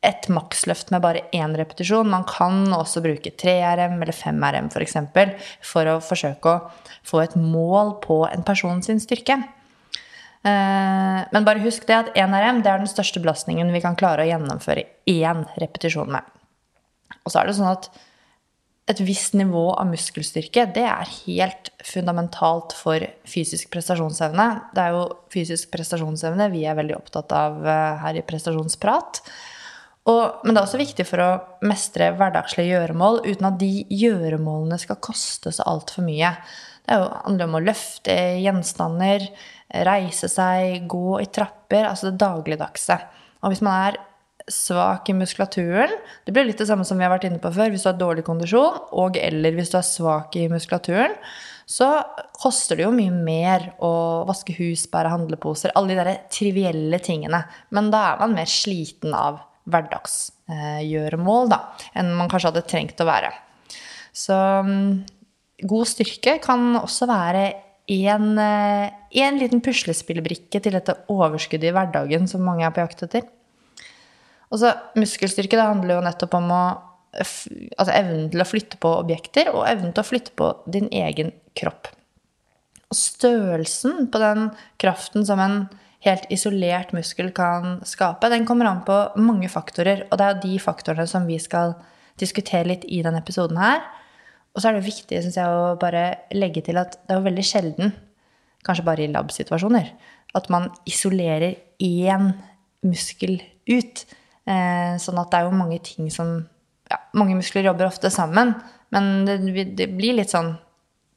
et 0.00 0.28
maksløft 0.32 0.90
med 0.94 1.02
bare 1.04 1.26
én 1.36 1.52
repetisjon. 1.58 2.08
Man 2.08 2.24
kan 2.28 2.64
også 2.72 3.02
bruke 3.04 3.32
3 3.36 3.56
RM 3.76 3.98
eller 4.00 4.16
5 4.16 4.44
RM 4.56 4.68
f.eks. 4.70 4.74
For, 4.74 4.84
eksempel, 4.86 5.32
for 5.72 5.90
å 5.92 6.00
forsøke 6.04 6.54
å 6.54 6.60
få 7.06 7.20
et 7.24 7.36
mål 7.36 7.98
på 8.04 8.22
en 8.30 8.44
person 8.46 8.80
sin 8.84 9.00
styrke. 9.02 9.36
Eh, 10.40 11.20
Men 11.30 11.44
bare 11.44 11.60
husk 11.60 11.84
det 11.88 11.98
at 11.98 12.12
1 12.16 12.32
RM 12.32 12.62
det 12.64 12.72
er 12.72 12.80
den 12.80 12.88
største 12.88 13.20
belastningen 13.20 13.72
vi 13.74 13.82
kan 13.84 13.98
klare 13.98 14.24
å 14.24 14.30
gjennomføre 14.30 14.86
én 15.10 15.44
repetisjon 15.60 16.08
med. 16.08 16.24
Og 17.24 17.32
så 17.34 17.42
er 17.42 17.50
det 17.50 17.58
sånn 17.58 17.74
at 17.74 17.90
et 18.90 19.04
visst 19.04 19.36
nivå 19.38 19.68
av 19.76 19.86
muskelstyrke 19.86 20.64
det 20.74 20.86
er 20.88 21.12
helt 21.28 21.68
fundamentalt 21.86 22.72
for 22.74 23.04
fysisk 23.28 23.68
prestasjonsevne. 23.70 24.48
Det 24.74 24.82
er 24.82 24.96
jo 24.96 25.04
fysisk 25.30 25.70
prestasjonsevne 25.74 26.48
vi 26.50 26.64
er 26.66 26.78
veldig 26.78 26.96
opptatt 26.96 27.36
av 27.36 27.60
eh, 27.60 28.00
her 28.00 28.18
i 28.18 28.24
Prestasjonsprat. 28.26 29.20
Og, 30.08 30.40
men 30.44 30.54
det 30.54 30.60
er 30.60 30.64
også 30.64 30.80
viktig 30.80 31.04
for 31.08 31.22
å 31.22 31.30
mestre 31.68 32.08
hverdagslige 32.16 32.72
gjøremål 32.72 33.20
uten 33.26 33.48
at 33.50 33.58
de 33.60 33.84
gjøremålene 33.92 34.78
skal 34.80 35.00
koste 35.04 35.52
så 35.52 35.66
altfor 35.68 36.06
mye. 36.06 36.32
Det 36.86 36.96
jo, 36.96 37.08
handler 37.26 37.50
om 37.50 37.58
å 37.58 37.64
løfte 37.64 38.14
gjenstander, 38.40 39.26
reise 39.86 40.30
seg, 40.32 40.86
gå 40.90 41.20
i 41.20 41.28
trapper, 41.30 41.84
altså 41.90 42.08
det 42.08 42.22
dagligdagse. 42.22 42.96
Og 43.44 43.52
hvis 43.52 43.62
man 43.64 43.90
er 43.90 44.00
svak 44.50 45.08
i 45.12 45.14
muskulaturen 45.14 45.92
Det 46.24 46.32
blir 46.34 46.46
litt 46.48 46.58
det 46.58 46.66
samme 46.66 46.84
som 46.88 46.98
vi 46.98 47.04
har 47.04 47.12
vært 47.12 47.28
inne 47.28 47.38
på 47.42 47.52
før. 47.54 47.70
Hvis 47.70 47.84
du 47.84 47.90
har 47.90 48.00
dårlig 48.00 48.24
kondisjon, 48.26 48.80
og 48.96 49.18
eller 49.20 49.54
hvis 49.54 49.70
du 49.72 49.76
er 49.78 49.86
svak 49.86 50.34
i 50.40 50.48
muskulaturen, 50.50 51.14
så 51.70 52.00
koster 52.40 52.80
det 52.80 52.86
jo 52.86 52.94
mye 52.94 53.12
mer 53.14 53.68
å 53.84 53.92
vaske 54.26 54.56
hus, 54.56 54.88
bære 54.90 55.12
handleposer, 55.12 55.76
alle 55.78 55.94
de 55.94 56.00
der 56.00 56.24
trivielle 56.32 56.98
tingene. 57.04 57.44
Men 57.70 57.92
da 57.92 58.02
er 58.08 58.24
man 58.24 58.34
mer 58.40 58.50
sliten 58.50 59.14
av 59.14 59.38
hverdagsgjøremål, 59.68 61.50
da, 61.52 61.60
enn 61.98 62.12
man 62.18 62.30
kanskje 62.30 62.52
hadde 62.52 62.66
trengt 62.68 63.02
å 63.02 63.08
være. 63.08 63.32
Så 64.16 64.36
mm, 64.66 65.02
god 65.70 65.90
styrke 65.90 66.38
kan 66.42 66.78
også 66.80 67.08
være 67.10 67.44
eh, 67.90 68.86
en 69.24 69.40
liten 69.40 69.62
puslespillbrikke 69.64 70.62
til 70.62 70.76
dette 70.76 70.96
overskuddet 71.12 71.70
i 71.70 71.74
hverdagen 71.76 72.28
som 72.30 72.44
mange 72.46 72.66
er 72.66 72.74
på 72.74 72.84
jakt 72.84 73.04
etter. 73.06 73.28
Og 74.50 74.62
så 74.62 74.74
Muskelstyrke 74.98 75.58
det 75.58 75.66
handler 75.66 75.98
jo 75.98 76.06
nettopp 76.06 76.34
om 76.40 76.50
å, 76.50 76.64
altså 77.14 77.92
evnen 77.94 78.30
til 78.32 78.42
å 78.42 78.48
flytte 78.48 78.80
på 78.82 78.94
objekter 79.04 79.52
og 79.52 79.66
evnen 79.68 79.94
til 79.94 80.02
å 80.02 80.08
flytte 80.08 80.34
på 80.38 80.50
din 80.66 80.90
egen 80.90 81.30
kropp. 81.58 81.92
Og 82.90 82.98
størrelsen 82.98 84.08
på 84.10 84.22
den 84.22 84.48
kraften 84.82 85.26
som 85.26 85.42
en 85.42 85.60
helt 86.04 86.26
isolert 86.32 86.94
muskel 86.96 87.30
kan 87.36 87.80
skape, 87.84 88.30
den 88.32 88.46
kommer 88.48 88.70
an 88.70 88.84
på 88.86 88.96
mange 89.20 89.50
faktorer. 89.52 90.06
Og 90.08 90.20
det 90.20 90.26
er 90.26 90.42
de 90.42 90.60
faktorene 90.62 91.06
som 91.08 91.26
vi 91.28 91.38
skal 91.42 91.74
diskutere 92.20 92.68
litt 92.68 92.86
i 92.88 93.02
denne 93.04 93.20
episoden 93.20 93.60
her. 93.60 93.82
Og 94.54 94.62
så 94.62 94.70
er 94.70 94.78
det 94.78 94.86
viktig 94.88 95.20
synes 95.22 95.36
jeg, 95.38 95.46
å 95.46 95.76
bare 95.80 96.04
legge 96.34 96.64
til 96.66 96.80
at 96.80 96.96
det 97.06 97.16
er 97.16 97.26
veldig 97.26 97.44
sjelden, 97.46 97.92
kanskje 98.66 98.86
bare 98.86 99.04
i 99.04 99.12
lab-situasjoner, 99.12 99.92
at 100.36 100.48
man 100.52 100.68
isolerer 100.88 101.54
én 101.80 102.32
muskel 102.86 103.38
ut. 103.70 104.02
Eh, 104.48 104.96
sånn 105.00 105.20
at 105.20 105.30
det 105.30 105.38
er 105.38 105.46
jo 105.46 105.54
mange 105.56 105.78
ting 105.84 106.08
som 106.10 106.40
ja, 106.90 106.96
Mange 107.14 107.36
muskler 107.38 107.68
jobber 107.68 107.86
ofte 107.86 108.10
sammen, 108.10 108.54
men 108.90 109.26
det, 109.28 109.36
det 109.78 109.86
blir 109.94 110.16
litt 110.16 110.32
sånn 110.32 110.56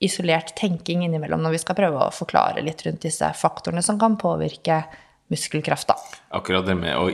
isolert 0.05 0.53
tenking 0.59 1.05
innimellom 1.05 1.43
når 1.43 1.55
vi 1.55 1.61
skal 1.63 1.77
prøve 1.77 2.05
å 2.05 2.13
forklare 2.13 2.63
litt 2.65 2.83
rundt 2.85 3.03
disse 3.05 3.29
faktorene 3.39 3.83
som 3.85 3.99
kan 4.01 4.17
påvirke 4.19 4.83
muskelkraft. 5.31 5.87
da. 5.87 5.97
Akkurat 6.39 6.67
det 6.67 6.75
med 6.77 6.97
å 6.97 7.07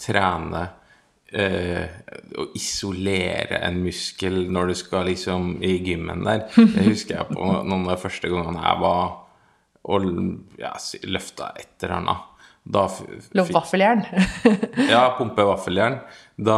trene 0.00 0.66
eh, 1.32 1.86
Å 2.36 2.48
isolere 2.58 3.60
en 3.66 3.80
muskel 3.82 4.44
når 4.52 4.72
du 4.72 4.78
skal 4.78 5.08
liksom 5.10 5.56
i 5.64 5.76
gymmen 5.82 6.24
der, 6.26 6.46
det 6.54 6.86
husker 6.86 7.18
jeg 7.18 7.30
på 7.32 7.52
noen 7.66 7.86
av 7.86 7.96
de 7.96 8.02
første 8.04 8.30
gangene 8.30 8.62
jeg 8.62 8.82
var 8.84 9.14
og 9.86 10.06
ja, 10.58 10.72
løfta 11.06 11.52
et 11.54 11.84
eller 11.84 12.00
annet. 12.00 12.35
Da 12.66 12.86
fikk- 12.90 13.52
vaffeljern. 13.54 14.00
Ja, 14.90 15.04
pumpe 15.18 15.44
vaffeljern. 15.46 16.00
Da, 16.36 16.56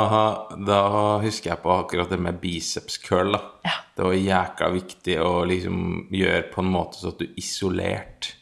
da 0.67 0.79
husker 1.23 1.53
jeg 1.53 1.61
på 1.63 1.75
akkurat 1.83 2.09
det 2.11 2.19
med 2.25 2.41
biceps 2.43 2.97
curl. 3.05 3.35
Da. 3.37 3.43
Ja. 3.69 3.75
Det 3.99 4.07
var 4.09 4.17
jækla 4.17 4.71
viktig 4.75 5.19
å 5.21 5.33
liksom 5.51 5.79
gjøre 6.15 6.43
på 6.55 6.65
en 6.65 6.73
måte 6.73 6.99
så 7.03 7.13
at 7.13 7.21
du 7.21 7.27
isolerte 7.39 8.35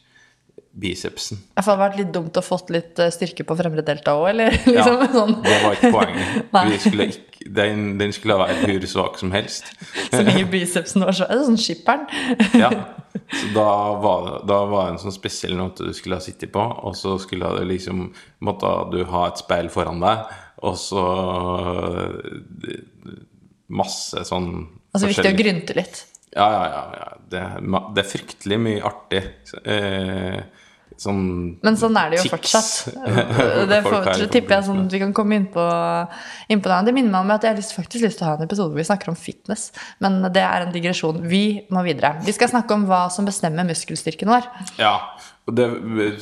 bicepsen. 0.77 1.39
Det 1.57 1.63
hadde 1.65 1.79
vært 1.81 1.95
litt 1.97 2.11
dumt 2.13 2.37
å 2.37 2.43
fått 2.45 2.69
litt 2.73 2.99
eh, 3.01 3.09
styrke 3.13 3.43
på 3.49 3.55
fremre 3.57 3.81
delta 3.85 4.13
òg, 4.19 4.27
eller 4.29 4.53
liksom 4.67 4.99
Ja, 5.01 5.07
sånn. 5.13 5.33
det 5.45 5.55
var 5.63 5.77
ikke 5.77 5.91
poenget. 5.95 6.51
Vi 6.71 6.77
skulle 6.83 7.07
ikke, 7.11 7.36
den, 7.55 7.97
den 7.99 8.13
skulle 8.15 8.37
være 8.39 8.57
hvor 8.63 8.87
svak 8.89 9.19
som 9.19 9.31
helst. 9.31 9.69
Så 10.13 10.23
lenge 10.23 10.45
bicepsen 10.51 11.05
var 11.05 11.15
så 11.17 11.27
sånn 11.29 11.59
skipperen? 11.61 12.07
Ja. 12.63 12.71
Så 13.39 13.47
da 13.55 13.69
var, 13.99 14.27
da 14.47 14.59
var 14.69 14.85
det 14.85 14.91
en 14.93 14.99
sånn 15.01 15.15
spesiell 15.15 15.55
note 15.57 15.87
du 15.87 15.95
skulle 15.95 16.19
ha 16.19 16.23
sittet 16.23 16.51
på, 16.53 16.61
og 16.61 16.93
så 16.95 17.15
skulle 17.19 17.49
du 17.57 17.63
liksom 17.67 18.11
Måtte 18.45 18.69
du 18.93 19.01
ha 19.09 19.23
et 19.27 19.41
speil 19.41 19.71
foran 19.73 20.03
deg, 20.03 20.35
og 20.67 20.77
så 20.79 21.05
eh, 21.97 22.77
Masse 23.73 24.21
sånn 24.27 24.51
Altså 24.93 25.09
viktig 25.09 25.33
å 25.33 25.37
grynte 25.37 25.75
litt. 25.77 26.05
Ja, 26.37 26.45
ja, 26.45 26.69
ja. 26.71 26.85
ja. 27.01 27.09
Det, 27.33 27.41
det 27.95 28.01
er 28.03 28.07
fryktelig 28.07 28.57
mye 28.61 28.85
artig. 28.87 29.23
Eh, 29.67 30.39
sånn 30.97 31.21
Men 31.65 31.77
sånn 31.79 31.97
er 31.99 32.11
det 32.11 32.19
jo 32.19 32.25
tics. 32.25 32.33
fortsatt. 32.33 32.97
Det 33.71 33.79
for, 33.85 34.07
tipper 34.33 34.55
jeg 34.57 34.67
sånn 34.67 34.85
vi 34.91 35.01
kan 35.01 35.13
komme 35.15 35.37
inn 35.37 35.47
på, 35.53 35.63
inn 36.49 36.61
på 36.63 36.71
det. 36.71 36.77
Det 36.87 36.93
minner 36.95 37.13
meg 37.13 37.25
om 37.25 37.33
at 37.35 37.45
jeg 37.45 37.53
har 37.53 37.59
lyst, 37.59 37.75
faktisk 37.75 38.07
lyst 38.07 38.21
til 38.21 38.27
å 38.27 38.31
ha 38.31 38.37
en 38.39 38.47
episode 38.47 38.73
hvor 38.73 38.81
vi 38.81 38.87
snakker 38.87 39.11
om 39.11 39.17
fitness. 39.19 39.69
Men 40.03 40.19
det 40.33 40.43
er 40.43 40.65
en 40.65 40.73
digresjon. 40.73 41.19
Vi 41.29 41.43
må 41.73 41.83
videre. 41.85 42.15
Vi 42.25 42.35
skal 42.35 42.51
snakke 42.53 42.77
om 42.77 42.87
hva 42.89 43.07
som 43.13 43.27
bestemmer 43.27 43.67
muskelstyrken 43.67 44.31
vår. 44.31 44.47
Ja. 44.79 44.95
og 45.47 45.57
det, 45.59 45.67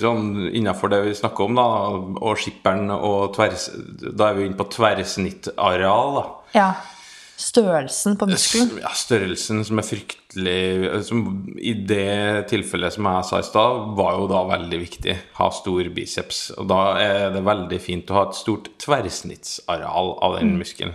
sånn, 0.02 0.50
Innenfor 0.50 0.92
det 0.92 1.04
vi 1.08 1.16
snakker 1.18 1.48
om, 1.48 1.62
da, 1.62 1.68
og 2.20 2.42
skipperen 2.42 2.92
og 2.96 3.36
tvers... 3.38 3.70
Da 4.12 4.32
er 4.32 4.40
vi 4.40 4.50
inne 4.50 4.60
på 4.60 4.68
tverrsnittareal, 4.76 6.20
da. 6.20 6.28
Ja. 6.56 6.70
Størrelsen 7.36 8.16
på 8.20 8.30
muskelen. 8.32 8.78
Ja, 8.80 8.94
størrelsen 8.96 9.66
som 9.68 9.80
er 9.82 9.88
fryktelig 10.36 11.06
som 11.06 11.56
I 11.58 11.74
det 11.74 12.48
tilfellet 12.50 12.94
som 12.94 13.06
jeg 13.06 13.26
sa 13.26 13.40
i 13.40 13.44
stad, 13.44 13.96
var 13.96 14.20
jo 14.20 14.28
da 14.28 14.44
veldig 14.48 14.80
viktig. 14.80 15.16
Ha 15.38 15.52
stor 15.52 15.90
biceps. 15.90 16.52
Og 16.58 16.68
da 16.68 16.98
er 17.00 17.32
det 17.34 17.44
veldig 17.46 17.80
fint 17.80 18.10
å 18.10 18.16
ha 18.20 18.30
et 18.30 18.36
stort 18.36 18.70
tverrsnittsareal 18.80 20.18
av 20.22 20.40
den 20.40 20.58
muskelen. 20.60 20.94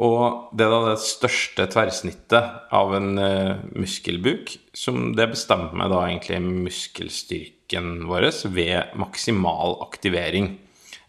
Og 0.00 0.48
det 0.56 0.64
er 0.64 0.72
da 0.72 0.80
det 0.88 1.04
største 1.04 1.66
tverrsnittet 1.68 2.72
av 2.72 2.94
en 2.96 3.18
uh, 3.18 3.60
muskelbuk, 3.76 4.56
som 4.74 5.12
det 5.14 5.28
bestemmer 5.34 5.90
da 5.92 6.06
egentlig 6.08 6.40
muskelstyrken 6.40 8.06
vår 8.08 8.30
ved 8.50 8.96
maksimal 8.96 9.76
aktivering. 9.84 10.56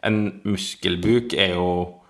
En 0.03 0.41
muskelbuk 0.43 1.34
er 1.34 1.55
jo 1.55 2.02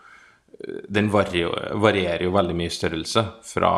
den 0.64 1.10
varierer 1.12 2.24
jo 2.24 2.34
veldig 2.34 2.56
mye 2.56 2.72
i 2.72 2.74
størrelse 2.74 3.24
fra 3.48 3.72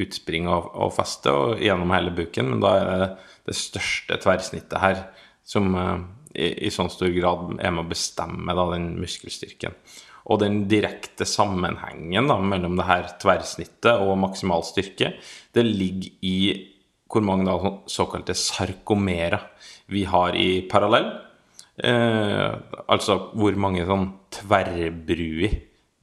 utspring 0.00 0.48
og, 0.50 0.70
og 0.74 0.94
feste 0.96 1.32
og 1.34 1.62
gjennom 1.62 1.92
hele 1.94 2.14
buken, 2.14 2.50
men 2.50 2.64
da 2.64 2.72
er 2.78 2.88
det 2.90 3.10
det 3.50 3.56
største 3.58 4.18
tverrsnittet 4.22 4.82
her 4.82 5.04
som 5.46 5.70
eh, 5.74 6.02
i, 6.34 6.48
i 6.66 6.72
sånn 6.74 6.90
stor 6.92 7.10
grad 7.14 7.56
er 7.58 7.74
med 7.74 7.84
å 7.84 7.90
bestemme 7.90 8.54
da, 8.56 8.66
den 8.74 8.92
muskelstyrken. 9.00 9.76
Og 10.30 10.42
den 10.42 10.64
direkte 10.70 11.26
sammenhengen 11.26 12.28
da, 12.30 12.36
mellom 12.38 12.76
det 12.78 12.86
her 12.86 13.08
tverrsnittet 13.22 14.04
og 14.04 14.18
maksimal 14.20 14.62
styrke, 14.66 15.14
det 15.56 15.64
ligger 15.66 16.12
i 16.26 16.36
hvor 17.10 17.24
mange 17.26 17.48
da, 17.48 17.72
såkalte 17.90 18.36
sarkomerer 18.38 19.48
vi 19.90 20.04
har 20.06 20.36
i 20.38 20.62
parallell. 20.70 21.08
Eh, 21.80 22.52
altså 22.86 23.16
hvor 23.34 23.56
mange 23.58 23.86
sånn 23.88 24.10
tverrbruer 24.36 25.58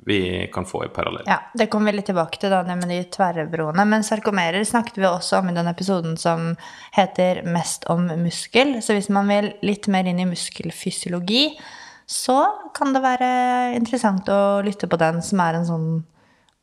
vi 0.07 0.47
kan 0.53 0.65
få 0.65 0.85
i 0.85 0.87
parallell. 0.87 1.25
Ja, 1.27 1.41
Det 1.53 1.67
kommer 1.67 1.91
vi 1.91 1.97
litt 1.97 2.07
tilbake 2.07 2.39
til, 2.39 2.53
da, 2.53 2.61
det 2.63 2.77
med 2.79 2.93
de 2.93 3.01
tverrbroene. 3.11 3.83
Men 3.85 4.05
sarkomerer 4.07 4.63
snakket 4.63 5.01
vi 5.01 5.09
også 5.09 5.41
om 5.41 5.49
i 5.51 5.55
den 5.57 5.67
episoden 5.67 6.15
som 6.17 6.55
heter 6.95 7.43
'Mest 7.43 7.83
om 7.91 8.07
muskel'. 8.23 8.79
Så 8.81 8.95
hvis 8.95 9.09
man 9.09 9.27
vil 9.27 9.51
litt 9.61 9.87
mer 9.87 10.07
inn 10.07 10.19
i 10.19 10.25
muskelfysiologi, 10.25 11.59
så 12.07 12.47
kan 12.73 12.93
det 12.93 13.03
være 13.03 13.75
interessant 13.75 14.29
å 14.29 14.63
lytte 14.63 14.87
på 14.87 14.97
den, 14.97 15.21
som 15.21 15.39
er 15.39 15.53
en 15.53 15.65
sånn 15.65 16.03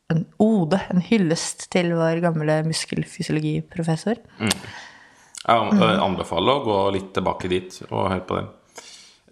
en 0.09 0.25
ode, 0.39 0.79
en 0.89 1.01
hyllest 1.01 1.71
til 1.73 1.93
vår 1.93 2.21
gamle 2.21 2.63
muskelfysiologiprofessor. 2.65 4.17
Jeg 4.39 4.51
jeg 5.45 5.99
anbefaler 6.01 6.51
å 6.51 6.63
gå 6.65 6.91
litt 6.93 7.13
tilbake 7.13 7.47
dit 7.47 7.81
og 7.91 8.09
høre 8.09 8.25
på 8.25 8.35
den. 8.39 8.47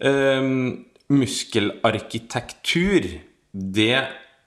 Um, 0.02 0.84
muskelarkitektur, 1.10 3.20
det 3.54 3.94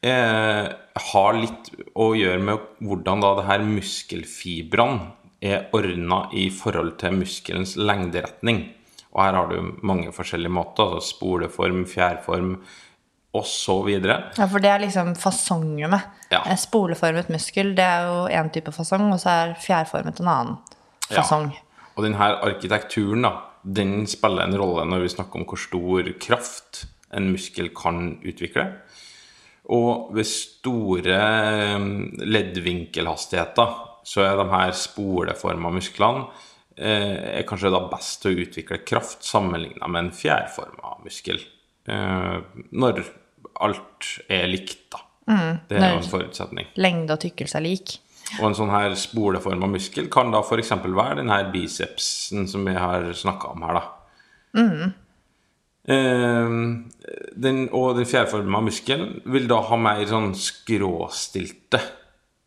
eh, 0.04 0.66
har 1.12 1.38
litt 1.40 1.70
å 1.96 2.12
gjøre 2.18 2.42
med 2.44 2.66
hvordan 2.84 3.24
da 3.24 3.36
det 3.40 3.46
her 3.48 3.64
muskelfibrene 3.66 5.14
er 5.42 5.68
ordna 5.78 6.26
i 6.36 6.48
forhold 6.52 6.98
til 7.02 7.16
muskelens 7.20 7.76
lengderetning. 7.80 8.66
Og 9.14 9.22
her 9.24 9.38
har 9.38 9.48
du 9.52 9.78
mange 9.86 10.12
forskjellige 10.14 10.54
måter, 10.54 10.98
altså 10.98 11.16
spoleform, 11.16 11.86
fjærform 11.90 12.52
osv. 13.38 13.90
Ja, 14.02 14.48
for 14.50 14.64
det 14.64 14.72
er 14.72 14.84
liksom 14.84 15.14
fasongene. 15.20 16.00
Ja. 16.34 16.42
En 16.50 16.60
Spoleformet 16.60 17.30
muskel, 17.32 17.74
det 17.78 17.86
er 17.86 18.08
jo 18.10 18.26
én 18.34 18.52
type 18.54 18.74
fasong, 18.76 19.08
og 19.14 19.22
så 19.22 19.34
er 19.34 19.56
fjærformet 19.64 20.20
en 20.22 20.32
annen 20.34 20.58
Ja. 21.10 21.22
fasong. 21.22 21.54
Og 21.96 22.04
denne 22.04 22.18
arkitekturen 22.20 23.24
da, 23.24 23.32
den 23.64 24.06
spiller 24.08 24.44
en 24.44 24.58
rolle 24.58 24.86
når 24.86 25.02
vi 25.06 25.14
snakker 25.16 25.40
om 25.40 25.46
hvor 25.48 25.58
stor 25.58 26.12
kraft 26.20 26.86
en 27.16 27.30
muskel 27.32 27.72
kan 27.76 28.18
utvikle. 28.26 28.68
Og 29.76 30.14
ved 30.16 30.28
store 30.30 31.18
eh, 31.18 31.88
leddvinkelhastigheter 32.24 33.76
så 34.08 34.24
er 34.24 34.40
de 34.40 34.48
her 34.54 34.72
spoleforma 34.80 35.72
musklene 35.76 36.28
eh, 36.78 37.40
er 37.42 37.48
kanskje 37.48 37.74
da 37.74 37.84
best 37.92 38.24
til 38.24 38.32
å 38.32 38.46
utvikle 38.46 38.82
kraft 38.88 39.28
sammenligna 39.28 39.90
med 39.92 40.06
en 40.06 40.14
fjærforma 40.16 40.98
muskel. 41.04 41.42
Eh, 41.88 42.38
når 42.72 43.04
alt 43.64 44.12
er 44.32 44.48
likt, 44.52 44.86
da. 44.94 45.04
det 45.68 45.80
er 45.80 45.96
jo 45.96 46.02
en 46.02 46.12
forutsetning. 46.12 46.70
Lengde 46.80 47.18
og 47.18 47.24
tykkelse 47.26 47.60
er 47.60 47.66
lik. 47.66 47.98
Og 48.38 48.50
en 48.50 48.56
sånn 48.58 48.72
her 48.72 48.96
spoleforma 49.00 49.70
muskel 49.72 50.10
kan 50.12 50.32
da 50.34 50.42
f.eks. 50.44 50.74
være 50.84 51.22
den 51.22 51.32
her 51.32 51.48
bicepsen 51.52 52.48
som 52.52 52.66
vi 52.68 52.76
har 52.76 53.08
snakka 53.16 53.54
om 53.56 53.68
her, 53.68 53.80
da. 53.80 53.86
Eh, 54.64 54.88
den, 55.88 57.60
og 57.72 57.94
den 57.96 58.08
fjærforma 58.10 58.60
muskelen 58.66 59.22
vil 59.32 59.46
da 59.48 59.62
ha 59.70 59.78
mer 59.80 60.02
sånn 60.10 60.34
skråstilte 60.36 61.80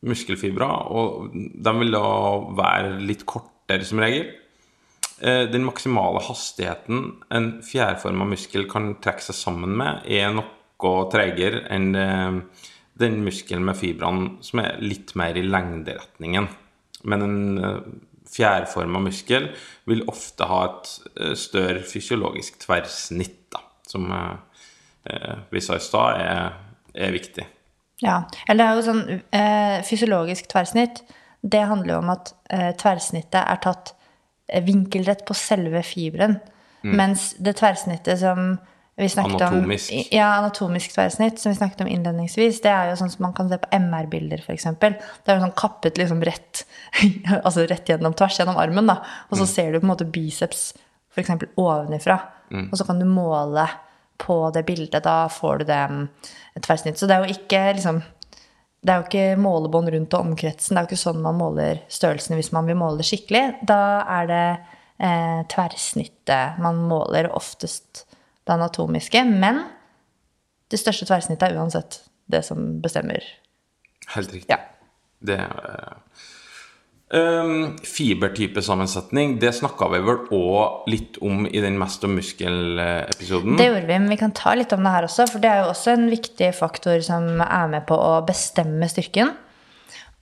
muskelfibra, 0.06 0.68
og 0.92 1.32
de 1.35 1.73
vil 1.80 1.94
da 1.94 2.04
være 2.59 2.99
litt 3.04 3.25
kortere 3.28 3.87
som 3.88 4.00
regel. 4.02 4.28
Eh, 5.20 5.44
Den 5.52 5.66
maksimale 5.66 6.23
hastigheten 6.25 7.20
en 7.30 7.50
fjærforma 7.64 8.25
muskel 8.25 8.66
kan 8.70 8.94
trekke 9.04 9.26
seg 9.26 9.37
sammen 9.37 9.76
med, 9.76 10.06
er 10.09 10.32
noe 10.32 10.94
tregere 11.12 11.66
enn 11.68 11.90
eh, 11.94 12.38
den 13.00 13.20
muskelen 13.25 13.66
med 13.66 13.76
fibrene 13.76 14.38
som 14.44 14.62
er 14.64 14.80
litt 14.80 15.12
mer 15.16 15.37
i 15.37 15.44
lengderetningen. 15.44 16.49
Men 17.04 17.26
en 17.26 17.37
eh, 17.59 17.82
fjærforma 18.30 19.02
muskel 19.02 19.50
vil 19.90 20.04
ofte 20.10 20.46
ha 20.50 20.60
et 20.68 20.90
eh, 21.16 21.37
større 21.38 21.84
fysiologisk 21.87 22.60
tverrsnitt, 22.64 23.40
da, 23.52 23.62
som 23.88 24.10
eh, 24.14 24.61
eh, 25.11 25.40
vi 25.50 25.62
sa 25.64 25.78
i 25.78 25.85
stad 25.85 26.20
er, 26.24 26.61
er 26.94 27.16
viktig. 27.16 27.46
Ja, 28.00 28.22
eller 28.48 28.62
det 28.62 28.68
er 28.68 28.78
jo 28.78 28.85
sånn 28.87 29.02
eh, 29.12 29.81
Fysiologisk 29.85 30.46
tverrsnitt, 30.48 31.02
det 31.40 31.66
handler 31.68 31.94
jo 31.94 32.02
om 32.02 32.12
at 32.12 32.33
eh, 32.52 32.70
tverrsnittet 32.81 33.40
er 33.42 33.61
tatt 33.64 33.94
vinkelrett 34.66 35.26
på 35.28 35.37
selve 35.37 35.83
fiberen. 35.87 36.40
Mens 36.83 37.35
det 37.38 37.59
tverrsnittet 37.59 38.22
som 38.22 38.55
Anatomisk. 39.00 39.92
om 39.92 40.14
Ja, 40.14 40.26
anatomisk 40.38 40.94
tverrsnitt, 40.94 41.40
som 41.40 41.52
vi 41.52 41.58
snakket 41.58 41.80
om 41.84 41.90
innledningsvis, 41.90 42.60
det 42.64 42.72
er 42.72 42.90
jo 42.90 42.98
sånn 43.00 43.12
som 43.12 43.24
man 43.26 43.34
kan 43.36 43.48
se 43.50 43.58
på 43.62 43.70
MR-bilder, 43.76 44.42
f.eks. 44.44 44.68
Det 44.80 45.00
er 45.30 45.38
jo 45.38 45.44
sånn 45.46 45.56
kappet 45.58 46.00
liksom 46.00 46.24
rett 46.26 46.64
Altså 47.44 47.64
rett 47.70 47.88
gjennom 47.88 48.14
tvers 48.18 48.40
gjennom 48.40 48.58
armen, 48.60 48.90
da. 48.90 49.00
Og 49.30 49.40
så 49.40 49.48
ser 49.48 49.72
du 49.72 49.80
på 49.80 49.86
en 49.86 49.92
måte 49.94 50.08
biceps 50.08 50.70
f.eks. 51.14 51.32
ovenifra. 51.56 52.20
Og 52.70 52.78
så 52.78 52.86
kan 52.86 53.00
du 53.00 53.06
måle 53.06 53.66
på 54.20 54.38
det 54.54 54.64
bildet. 54.68 55.04
Da 55.04 55.28
får 55.32 55.62
du 55.62 55.68
det 55.70 55.82
mm, 55.90 56.02
et 56.58 56.64
tverrsnitt. 56.66 56.98
Så 56.98 57.08
det 57.08 57.16
er 57.16 57.24
jo 57.24 57.38
ikke 57.38 57.62
liksom 57.78 58.02
det 58.80 58.92
er 58.92 59.00
jo 59.00 59.08
ikke 59.10 59.40
målebånd 59.40 59.90
rundt 59.92 60.14
og 60.16 60.28
omkretsen. 60.30 60.72
Det 60.72 60.80
er 60.80 60.86
jo 60.86 60.88
ikke 60.94 61.02
sånn 61.02 61.24
man 61.24 61.36
måler 61.36 61.82
størrelsen 61.92 62.38
hvis 62.38 62.52
man 62.56 62.68
vil 62.68 62.78
måle 62.80 63.02
det 63.02 63.08
skikkelig. 63.10 63.42
Da 63.68 63.80
er 64.08 64.30
det 64.30 64.44
eh, 65.04 65.42
tverrsnittet 65.52 66.60
man 66.64 66.80
måler, 66.88 67.28
oftest 67.36 68.06
det 68.50 68.58
anatomiske. 68.58 69.22
Men 69.30 69.64
det 70.70 70.80
største 70.82 71.08
tverrsnittet 71.08 71.48
er 71.48 71.58
uansett 71.58 72.02
det 72.30 72.42
som 72.46 72.78
bestemmer. 72.82 73.24
Helt 74.14 74.34
riktig. 74.34 74.50
Ja. 74.50 74.60
Det 75.20 75.36
er 75.36 75.98
um, 77.12 77.76
Fibertypesammensetning, 77.84 79.36
det 79.42 79.52
snakka 79.58 79.90
vi 79.92 80.00
vel 80.06 80.22
òg 80.32 80.88
litt 80.90 81.18
om 81.26 81.44
i 81.46 81.62
den 81.62 81.76
Mest 81.80 82.06
om 82.06 82.14
muskel-episoden. 82.16 83.58
Det 83.60 83.68
gjorde 83.68 83.86
vi, 83.90 83.98
men 83.98 84.10
vi 84.14 84.20
kan 84.20 84.34
ta 84.36 84.54
litt 84.56 84.72
om 84.76 84.86
det 84.86 84.94
her 84.94 85.08
også, 85.08 85.28
for 85.30 85.42
det 85.42 85.50
er 85.50 85.62
jo 85.62 85.70
også 85.74 85.94
en 85.96 86.08
viktig 86.12 86.50
faktor 86.56 87.04
som 87.04 87.44
er 87.44 87.70
med 87.74 87.86
på 87.90 87.98
å 87.98 88.20
bestemme 88.26 88.88
styrken. 88.90 89.34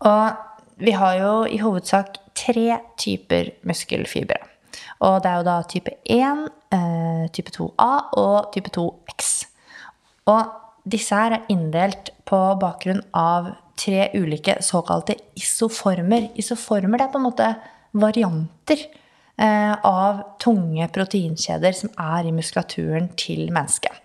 Og 0.08 0.82
vi 0.82 0.94
har 0.94 1.18
jo 1.18 1.32
i 1.50 1.58
hovedsak 1.62 2.20
tre 2.38 2.80
typer 3.00 3.52
muskelfibre. 3.66 4.38
Og 5.04 5.20
det 5.22 5.30
er 5.30 5.40
jo 5.40 5.46
da 5.46 5.58
type 5.70 5.94
1, 6.04 6.44
eh, 6.74 7.24
type 7.34 7.54
2A 7.54 7.92
og 8.20 8.50
type 8.54 8.72
2X. 8.74 9.32
Og 10.28 10.42
disse 10.88 11.16
her 11.16 11.36
er 11.36 11.48
inndelt 11.52 12.12
på 12.28 12.38
bakgrunn 12.60 13.02
av 13.16 13.52
tre 13.78 14.08
ulike 14.18 14.58
såkalte 14.64 15.16
isoformer. 15.38 16.30
Isoformer 16.38 16.98
det 16.98 17.06
er 17.06 17.12
på 17.12 17.20
en 17.20 17.28
måte 17.28 17.48
varianter 17.98 18.82
eh, 19.38 19.74
av 19.74 20.22
tunge 20.42 20.88
proteinkjeder 20.94 21.76
som 21.76 21.92
er 21.94 22.28
i 22.28 22.34
muskulaturen 22.34 23.10
til 23.18 23.46
mennesket. 23.54 24.04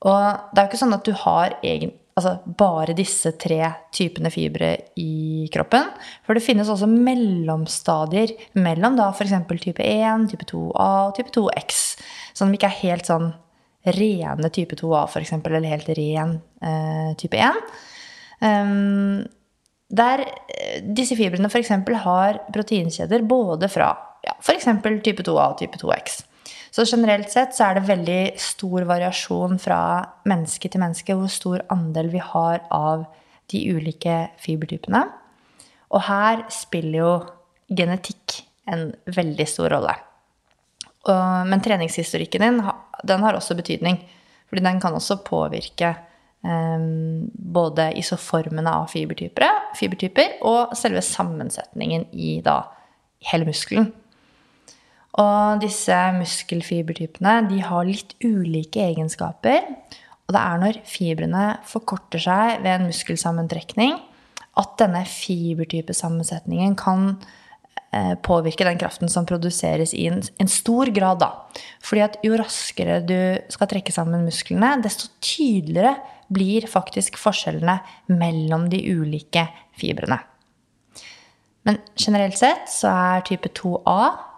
Og 0.00 0.52
det 0.54 0.60
er 0.60 0.64
jo 0.64 0.70
ikke 0.70 0.80
sånn 0.80 0.96
at 0.96 1.08
du 1.08 1.12
har 1.26 1.58
egen, 1.66 1.92
altså 2.20 2.54
bare 2.60 2.94
disse 2.96 3.32
tre 3.40 3.58
typene 3.94 4.30
fibre 4.32 4.70
i 5.00 5.48
kroppen. 5.52 5.88
For 6.26 6.36
det 6.36 6.44
finnes 6.44 6.70
også 6.70 6.88
mellomstadier 6.90 8.36
mellom 8.60 8.98
da 9.00 9.10
f.eks. 9.10 9.34
type 9.64 9.82
1, 9.82 10.28
type 10.30 10.46
2A 10.52 10.90
og 11.08 11.14
type 11.18 11.32
2X. 11.34 11.80
Som 12.36 12.52
ikke 12.54 12.70
er 12.70 12.82
helt 12.84 13.10
sånn 13.10 13.32
rene 13.96 14.52
type 14.52 14.76
2A, 14.76 15.06
f.eks., 15.08 15.34
eller 15.40 15.68
helt 15.72 15.92
ren 15.96 16.36
eh, 16.62 17.12
type 17.20 17.40
1. 17.40 17.60
Um, 18.40 19.24
der 19.90 20.22
eh, 20.22 20.80
disse 20.84 21.16
fibrene 21.18 21.50
f.eks. 21.50 21.72
har 22.04 22.42
proteinkjeder 22.52 23.24
både 23.28 23.68
fra 23.72 23.90
ja, 24.24 24.36
f.eks. 24.38 24.68
type 25.04 25.24
2A 25.26 25.46
og 25.48 25.58
type 25.62 25.80
2X. 25.80 26.20
Så 26.70 26.84
generelt 26.86 27.30
sett 27.32 27.54
så 27.56 27.66
er 27.66 27.78
det 27.78 27.88
veldig 27.88 28.20
stor 28.40 28.86
variasjon 28.86 29.58
fra 29.58 29.80
menneske 30.30 30.70
til 30.70 30.82
menneske 30.82 31.16
hvor 31.18 31.30
stor 31.32 31.64
andel 31.72 32.12
vi 32.12 32.22
har 32.22 32.62
av 32.70 33.08
de 33.50 33.64
ulike 33.74 34.20
fibertypene. 34.38 35.02
Og 35.90 36.04
her 36.06 36.44
spiller 36.54 36.98
jo 37.00 37.10
genetikk 37.74 38.44
en 38.70 38.92
veldig 39.10 39.46
stor 39.50 39.72
rolle. 39.74 39.96
Men 41.50 41.62
treningshistorikken 41.64 42.44
din 42.44 42.62
den 43.08 43.22
har 43.24 43.34
også 43.34 43.56
betydning. 43.58 43.98
Fordi 44.50 44.62
den 44.62 44.80
kan 44.82 44.94
også 44.94 45.20
påvirke 45.24 45.94
eh, 46.44 46.78
både 47.54 47.92
isoformene 48.00 48.72
av 48.82 48.90
fibertyper 48.90 50.40
og 50.42 50.74
selve 50.78 51.02
sammensetningen 51.06 52.08
i 52.12 52.40
da, 52.44 52.64
hele 53.30 53.46
muskelen. 53.48 53.92
Og 55.18 55.58
disse 55.64 55.96
muskelfibertypene 56.14 57.40
de 57.50 57.58
har 57.66 57.88
litt 57.88 58.14
ulike 58.22 58.84
egenskaper. 58.92 59.66
Og 60.28 60.36
det 60.36 60.42
er 60.44 60.62
når 60.62 60.78
fibrene 60.86 61.44
forkorter 61.66 62.22
seg 62.22 62.62
ved 62.62 62.76
en 62.76 62.86
muskelsammentrekning, 62.86 63.96
at 64.60 64.76
denne 64.78 65.02
fibertypesammensetningen 65.08 66.76
kan 66.78 67.16
eh, 67.90 68.14
påvirke 68.22 68.66
den 68.66 68.78
kraften 68.78 69.10
som 69.10 69.26
produseres 69.26 69.94
i 69.96 70.06
en, 70.10 70.22
stor 70.50 70.92
grad, 70.94 71.24
da. 71.24 71.32
Fordi 71.82 72.04
at 72.06 72.18
jo 72.26 72.38
raskere 72.38 73.00
du 73.02 73.18
skal 73.50 73.70
trekke 73.70 73.94
sammen 73.94 74.26
musklene, 74.28 74.76
desto 74.84 75.10
tydeligere 75.18 75.96
blir 76.30 76.70
faktisk 76.70 77.18
forskjellene 77.18 77.80
mellom 78.14 78.68
de 78.70 78.84
ulike 78.94 79.48
fibrene. 79.78 80.20
Men 81.66 81.82
generelt 81.98 82.38
sett 82.38 82.70
så 82.70 82.92
er 82.94 83.26
type 83.26 83.50
2A 83.58 84.29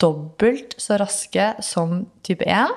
dobbelt 0.00 0.76
så 0.80 0.98
raske 1.00 1.52
som 1.64 2.04
type 2.26 2.44
1. 2.44 2.74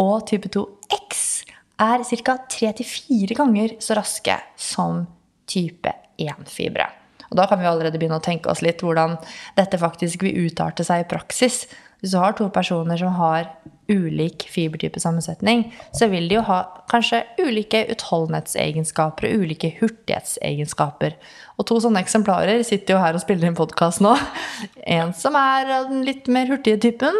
Og 0.00 0.26
type 0.30 0.48
2X 0.52 1.44
er 1.82 2.04
ca. 2.06 2.36
3-4 2.48 3.36
ganger 3.38 3.76
så 3.82 3.98
raske 3.98 4.38
som 4.56 5.04
type 5.50 5.92
1-fibre. 6.20 6.86
Og 7.32 7.38
da 7.40 7.46
kan 7.48 7.60
vi 7.60 7.68
allerede 7.68 7.98
begynne 7.98 8.20
å 8.20 8.24
tenke 8.24 8.50
oss 8.52 8.60
litt 8.64 8.82
hvordan 8.84 9.16
dette 9.56 9.80
faktisk 9.80 10.24
vil 10.26 10.50
utarte 10.50 10.84
seg 10.84 11.04
i 11.04 11.08
praksis. 11.08 11.64
Hvis 12.00 12.12
du 12.12 12.20
har 12.20 12.36
to 12.36 12.48
personer 12.52 13.00
som 13.00 13.14
har 13.16 13.48
ulik 13.92 14.46
fibertypesammensetning, 14.50 15.66
så 15.94 16.08
vil 16.12 16.28
de 16.30 16.38
jo 16.38 16.44
ha 16.48 16.62
kanskje 16.90 17.22
ulike 17.42 17.84
utholdenhetsegenskaper 17.92 19.28
og 19.28 19.44
ulike 19.44 19.74
hurtighetsegenskaper. 19.80 21.18
Og 21.60 21.68
to 21.68 21.78
sånne 21.84 22.02
eksemplarer 22.02 22.64
sitter 22.66 22.96
jo 22.96 23.02
her 23.02 23.18
og 23.18 23.24
spiller 23.24 23.50
inn 23.50 23.58
podkast 23.58 24.02
nå. 24.04 24.16
En 24.98 25.12
som 25.16 25.36
er 25.38 25.70
av 25.78 25.90
den 25.90 26.06
litt 26.06 26.30
mer 26.32 26.50
hurtige 26.50 26.80
typen. 26.88 27.18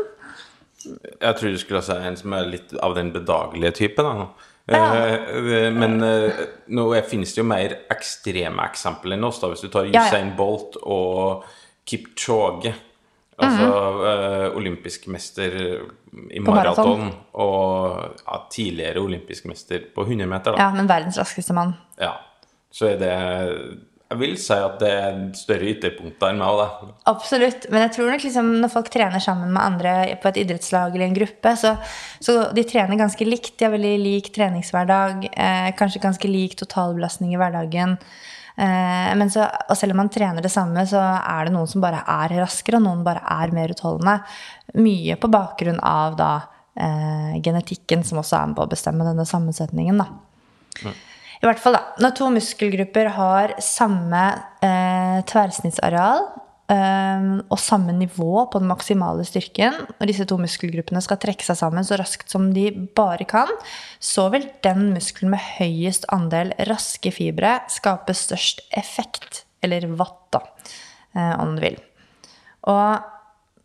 Jeg 0.82 1.36
tror 1.38 1.52
du 1.52 1.60
skulle 1.60 1.82
si 1.84 1.94
en 1.94 2.18
som 2.18 2.34
er 2.34 2.48
litt 2.56 2.72
av 2.82 2.96
den 2.98 3.12
bedagelige 3.14 3.76
typen. 3.84 4.08
Da. 4.08 4.48
Ja. 4.72 5.70
Men 5.74 6.02
eh, 6.06 6.44
nå 6.74 6.86
finnes 7.08 7.34
det 7.34 7.42
jo 7.42 7.46
mer 7.48 7.76
ekstreme 7.92 8.66
eksempler 8.70 9.18
enn 9.18 9.26
oss. 9.28 9.40
da 9.42 9.50
Hvis 9.52 9.64
du 9.64 9.70
tar. 9.72 9.90
Usain 9.90 10.32
Bolt 10.38 10.78
og 10.82 11.46
Kipchoge, 11.88 12.74
altså 13.40 13.68
eh, 14.08 14.48
olympisk 14.56 15.06
mester 15.12 15.54
i 15.56 16.40
maraton. 16.42 16.50
maraton, 16.52 17.06
og 17.40 18.18
ja, 18.26 18.42
tidligere 18.52 19.00
olympisk 19.00 19.48
mester 19.48 19.86
på 19.94 20.04
100 20.04 20.28
meter, 20.28 20.52
da. 20.52 20.66
Ja, 20.66 20.74
men 20.76 20.90
verdens 20.90 21.18
raskeste 21.20 21.56
mann. 21.56 21.74
Ja. 22.00 22.14
Så 22.72 22.88
er 22.88 23.00
det 23.00 23.16
Jeg 24.12 24.20
vil 24.20 24.34
si 24.36 24.56
at 24.60 24.74
det 24.80 24.88
er 24.92 25.20
større 25.36 25.70
ytterpunkter 25.72 26.34
enn 26.34 26.40
meg 26.42 26.50
òg, 26.52 26.58
da. 26.60 26.88
Absolutt. 27.14 27.64
Men 27.72 27.86
jeg 27.86 27.94
tror 27.94 28.10
nok 28.12 28.26
liksom 28.26 28.50
når 28.60 28.72
folk 28.74 28.90
trener 28.92 29.24
sammen 29.24 29.54
med 29.54 29.62
andre 29.62 29.94
på 30.20 30.28
et 30.28 30.42
idrettslag 30.42 30.92
eller 30.92 31.06
en 31.06 31.16
gruppe, 31.16 31.54
så, 31.56 31.70
så 32.20 32.34
de 32.52 32.66
trener 32.68 33.00
ganske 33.00 33.24
likt. 33.24 33.54
De 33.56 33.64
har 33.64 33.72
veldig 33.72 33.94
lik 34.02 34.28
treningshverdag, 34.36 35.30
eh, 35.32 35.70
kanskje 35.78 36.04
ganske 36.04 36.28
lik 36.28 36.58
totalbelastning 36.60 37.32
i 37.32 37.40
hverdagen. 37.40 37.96
Eh, 38.56 39.12
men 39.16 39.30
så, 39.32 39.46
og 39.68 39.78
selv 39.78 39.94
om 39.94 40.02
man 40.02 40.10
trener 40.12 40.44
det 40.44 40.52
samme, 40.52 40.84
så 40.88 41.00
er 41.00 41.46
det 41.48 41.54
noen 41.54 41.70
som 41.70 41.84
bare 41.84 42.02
er 42.04 42.36
raskere, 42.42 42.80
og 42.80 42.86
noen 42.86 43.04
bare 43.06 43.24
er 43.34 43.54
mer 43.54 43.72
utholdende. 43.74 44.18
Mye 44.80 45.16
på 45.20 45.30
bakgrunn 45.32 45.80
av 45.84 46.18
da 46.20 46.32
eh, 46.76 47.40
genetikken, 47.44 48.04
som 48.06 48.20
også 48.22 48.38
er 48.38 48.50
med 48.50 48.60
på 48.60 48.66
å 48.66 48.72
bestemme 48.72 49.08
denne 49.08 49.26
sammensetningen. 49.28 50.02
da. 50.02 50.92
I 51.42 51.48
hvert 51.48 51.58
fall 51.58 51.74
da, 51.74 51.82
Når 52.02 52.14
to 52.18 52.28
muskelgrupper 52.30 53.10
har 53.16 53.56
samme 53.62 54.22
eh, 54.62 55.18
tverrsnittsareal 55.28 56.28
og 56.70 57.58
samme 57.60 57.92
nivå 57.92 58.46
på 58.48 58.60
den 58.62 58.70
maksimale 58.70 59.24
styrken, 59.28 59.74
og 59.98 60.06
disse 60.08 60.24
to 60.28 60.38
muskelgruppene 60.40 61.02
skal 61.04 61.18
trekke 61.20 61.44
seg 61.44 61.58
sammen 61.58 61.84
så 61.84 61.98
raskt 62.00 62.32
som 62.32 62.46
de 62.54 62.70
bare 62.96 63.26
kan, 63.28 63.50
så 64.00 64.28
vil 64.32 64.46
den 64.64 64.92
muskelen 64.94 65.34
med 65.34 65.42
høyest 65.58 66.06
andel 66.14 66.54
raske 66.70 67.12
fibre 67.12 67.58
skape 67.72 68.14
størst 68.16 68.64
effekt, 68.78 69.42
eller 69.60 69.84
watt, 69.98 70.22
da, 70.32 70.40
eh, 71.14 71.34
om 71.42 71.58
du 71.58 71.64
vil. 71.66 71.76
Og 72.70 73.12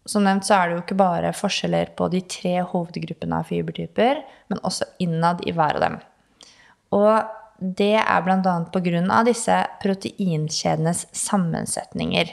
som 0.08 0.24
nevnt 0.24 0.48
så 0.48 0.58
er 0.58 0.68
det 0.68 0.78
jo 0.78 0.84
ikke 0.84 1.00
bare 1.00 1.34
forskjeller 1.36 1.94
på 1.98 2.08
de 2.12 2.22
tre 2.28 2.60
hovedgruppene 2.64 3.42
av 3.42 3.50
fibertyper, 3.50 4.22
men 4.52 4.64
også 4.68 4.88
innad 5.04 5.44
i 5.48 5.56
hver 5.56 5.80
av 5.80 5.84
dem. 5.84 5.98
Og 6.96 7.12
det 7.58 7.96
er 8.00 8.22
bl.a. 8.24 8.54
pga. 8.72 9.24
disse 9.28 9.58
proteinkjedenes 9.82 11.08
sammensetninger. 11.12 12.32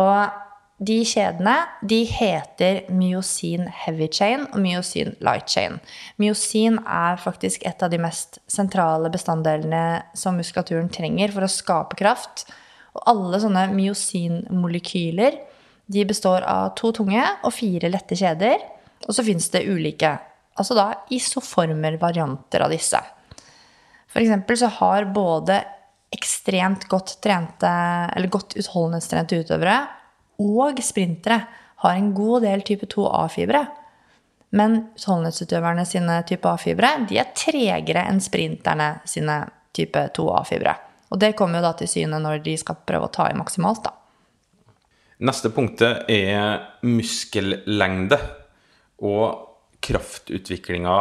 Og 0.00 0.40
de 0.82 0.96
kjedene 1.06 1.54
de 1.86 2.00
heter 2.08 2.80
myosin 2.90 3.68
heavy 3.84 4.08
chain 4.10 4.48
og 4.48 4.58
myosin 4.64 5.12
light 5.22 5.50
chain. 5.52 5.78
Myosin 6.18 6.80
er 6.82 7.20
faktisk 7.22 7.62
et 7.68 7.84
av 7.84 7.92
de 7.92 8.00
mest 8.02 8.40
sentrale 8.50 9.12
bestanddelene 9.12 10.02
som 10.18 10.38
muskulaturen 10.40 10.90
trenger 10.92 11.34
for 11.34 11.46
å 11.46 11.52
skape 11.52 11.98
kraft. 12.00 12.46
Og 12.96 13.04
alle 13.14 13.40
sånne 13.44 13.68
myosinmolekyler 13.76 15.38
de 15.92 16.06
består 16.08 16.46
av 16.48 16.72
to 16.78 16.90
tunge 16.96 17.22
og 17.42 17.54
fire 17.54 17.90
lette 17.92 18.18
kjeder. 18.18 18.58
Og 19.06 19.14
så 19.14 19.24
fins 19.26 19.48
det 19.54 19.66
ulike, 19.66 20.16
altså 20.58 20.76
da 20.78 20.88
isoformer, 21.14 21.98
varianter 22.00 22.64
av 22.64 22.74
disse. 22.74 22.98
For 24.12 24.22
eksempel 24.22 24.58
så 24.60 24.68
har 24.80 25.08
både 25.14 25.62
ekstremt 26.12 26.86
godt 26.90 27.16
trente, 27.24 27.72
eller 28.12 28.32
godt 28.32 28.56
utholdenhetstrente 28.60 29.40
utøvere 29.42 29.80
og 30.42 30.80
sprintere 30.82 31.40
har 31.82 31.96
en 31.98 32.12
god 32.14 32.44
del 32.46 32.62
type 32.66 32.86
2A-fibre. 32.90 33.64
Men 34.52 34.78
utholdenhetsutøverne 34.96 35.84
sine 35.88 36.18
type 36.28 36.48
A-fibre 36.48 36.92
de 37.08 37.18
er 37.22 37.32
tregere 37.36 38.04
enn 38.10 38.20
sprinterne 38.22 38.94
sine 39.08 39.38
type 39.74 40.04
2A-fibre. 40.16 40.74
Og 41.12 41.20
det 41.20 41.34
kommer 41.36 41.60
jo 41.60 41.66
da 41.66 41.72
til 41.76 41.90
syne 41.90 42.20
når 42.20 42.42
de 42.44 42.56
skal 42.60 42.78
prøve 42.88 43.08
å 43.08 43.12
ta 43.12 43.28
i 43.30 43.36
maksimalt, 43.36 43.84
da. 43.84 43.96
Neste 45.22 45.52
punktet 45.54 46.08
er 46.10 46.60
muskellengde. 46.84 48.18
Og 49.02 49.48
kraftutviklinga 49.82 50.96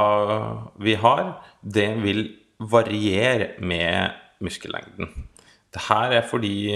vi 0.82 0.96
har, 0.98 1.36
det 1.62 1.90
vil 2.02 2.24
variere 2.62 3.56
med 3.62 4.21
muskellengden. 4.46 5.12
Dette 5.72 5.98
er 6.18 6.26
fordi 6.28 6.74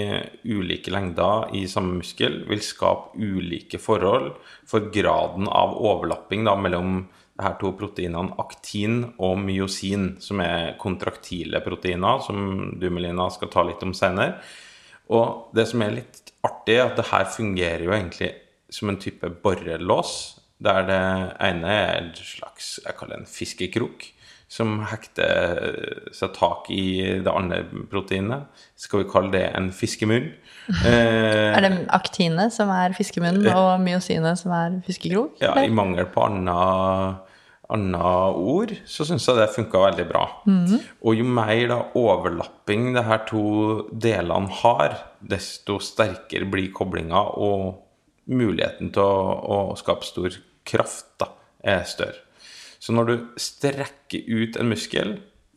ulike 0.48 0.92
lengder 0.94 1.50
i 1.58 1.66
samme 1.68 1.98
muskel 2.00 2.46
vil 2.48 2.62
skape 2.64 3.18
ulike 3.20 3.80
forhold 3.82 4.38
for 4.68 4.88
graden 4.94 5.50
av 5.52 5.76
overlapping 5.76 6.46
da, 6.48 6.56
mellom 6.56 7.02
de 7.36 7.44
her 7.44 7.58
to 7.60 7.74
proteinene 7.76 8.38
aktin 8.40 9.02
og 9.20 9.36
myosin, 9.44 10.14
som 10.24 10.40
er 10.40 10.78
kontraktile 10.80 11.60
proteiner, 11.66 12.24
som 12.24 12.78
du, 12.80 12.88
Melina, 12.88 13.28
skal 13.34 13.52
ta 13.52 13.66
litt 13.68 13.84
om 13.84 13.92
senere. 13.98 14.40
Og 15.12 15.52
det 15.56 15.68
som 15.68 15.84
er 15.84 15.98
litt 15.98 16.32
artig, 16.48 16.78
er 16.78 16.88
at 16.88 16.96
det 16.96 17.10
her 17.12 17.28
fungerer 17.36 17.84
jo 17.84 17.94
egentlig 17.98 18.32
som 18.72 18.90
en 18.90 19.02
type 19.02 19.28
borrelås, 19.44 20.40
der 20.64 20.88
det 20.88 21.02
ene 21.44 21.68
er 21.68 21.98
en 22.00 22.14
slags 22.16 22.78
jeg 22.86 22.96
kaller 22.96 23.20
en 23.20 23.28
fiskekrok, 23.30 24.08
som 24.56 24.78
hekter 24.88 25.76
seg 26.16 26.32
tak 26.38 26.70
i 26.72 26.86
det 27.26 27.32
andre 27.32 27.62
proteinet. 27.92 28.46
Skal 28.80 29.04
vi 29.04 29.10
kalle 29.12 29.34
det 29.36 29.46
en 29.58 29.72
fiskemunn? 29.76 30.32
Eh, 30.66 31.52
Er 31.54 31.62
det 31.62 31.84
aktine 31.94 32.48
som 32.50 32.72
er 32.74 32.96
fiskemunn, 32.98 33.44
og 33.52 33.76
myosine 33.84 34.32
som 34.40 34.50
er 34.58 34.80
fiskekrok? 34.88 35.36
ja, 35.44 35.52
I 35.62 35.70
mangel 35.70 36.08
på 36.10 36.24
annet, 36.26 37.20
annet 37.70 38.40
ord, 38.42 38.74
så 38.90 39.06
syns 39.06 39.28
jeg 39.30 39.38
det 39.38 39.46
funka 39.54 39.84
veldig 39.84 40.08
bra. 40.10 40.24
Og 41.06 41.20
jo 41.20 41.28
mer 41.38 41.62
da 41.70 41.78
overlapping 42.02 42.96
de 42.98 43.04
her 43.06 43.22
to 43.30 43.44
delene 43.94 44.50
har, 44.64 44.98
desto 45.22 45.78
sterkere 45.86 46.50
blir 46.50 46.72
koblinga, 46.74 47.22
og 47.38 47.84
muligheten 48.26 48.90
til 48.96 49.06
å, 49.06 49.38
å 49.46 49.78
skape 49.78 50.08
stor 50.10 50.34
kraft 50.66 51.12
da, 51.22 51.30
er 51.62 51.86
større. 51.86 52.25
Så 52.86 52.94
når 52.94 53.08
du 53.10 53.16
strekker 53.42 54.28
ut 54.30 54.60
en 54.62 54.70
muskel, 54.70 55.16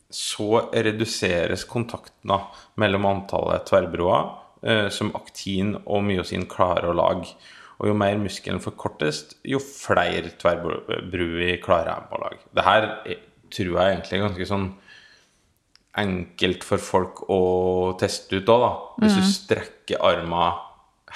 så 0.09 0.63
reduseres 0.73 1.67
kontakten 1.69 2.33
mellom 2.81 3.05
antallet 3.05 3.67
tverrbroer 3.69 4.31
eh, 4.65 4.87
som 4.89 5.11
aktin 5.19 5.75
og 5.83 6.01
myosin 6.07 6.47
klarer 6.49 6.89
å 6.89 6.95
lage. 6.97 7.35
Og 7.79 7.91
jo 7.91 7.93
mer 7.95 8.17
muskelen 8.19 8.57
forkortes, 8.63 9.21
jo 9.47 9.61
flere 9.61 10.33
tverrbruer 10.41 11.59
klarer 11.63 11.93
jeg 11.93 12.09
å 12.17 12.23
lage. 12.25 12.41
Det 12.57 12.65
her 12.65 12.87
er- 13.05 13.25
tror 13.49 13.77
jeg 13.79 13.93
egentlig 13.95 14.17
er 14.17 14.25
ganske 14.27 14.45
sånn 14.49 14.65
enkelt 15.97 16.63
for 16.67 16.77
folk 16.81 17.23
å 17.33 17.39
teste 17.99 18.37
ut 18.37 18.49
òg, 18.53 18.61
da. 18.61 18.71
Hvis 19.01 19.15
du 19.17 19.23
strekker 19.25 20.03
armen 20.05 20.59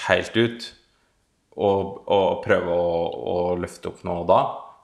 helt 0.08 0.38
ut 0.38 0.66
og, 1.58 2.00
og 2.10 2.42
prøver 2.46 2.74
å, 2.74 2.96
å 3.34 3.36
løfte 3.62 3.92
opp 3.92 4.02
noe 4.08 4.26
da, 4.30 4.40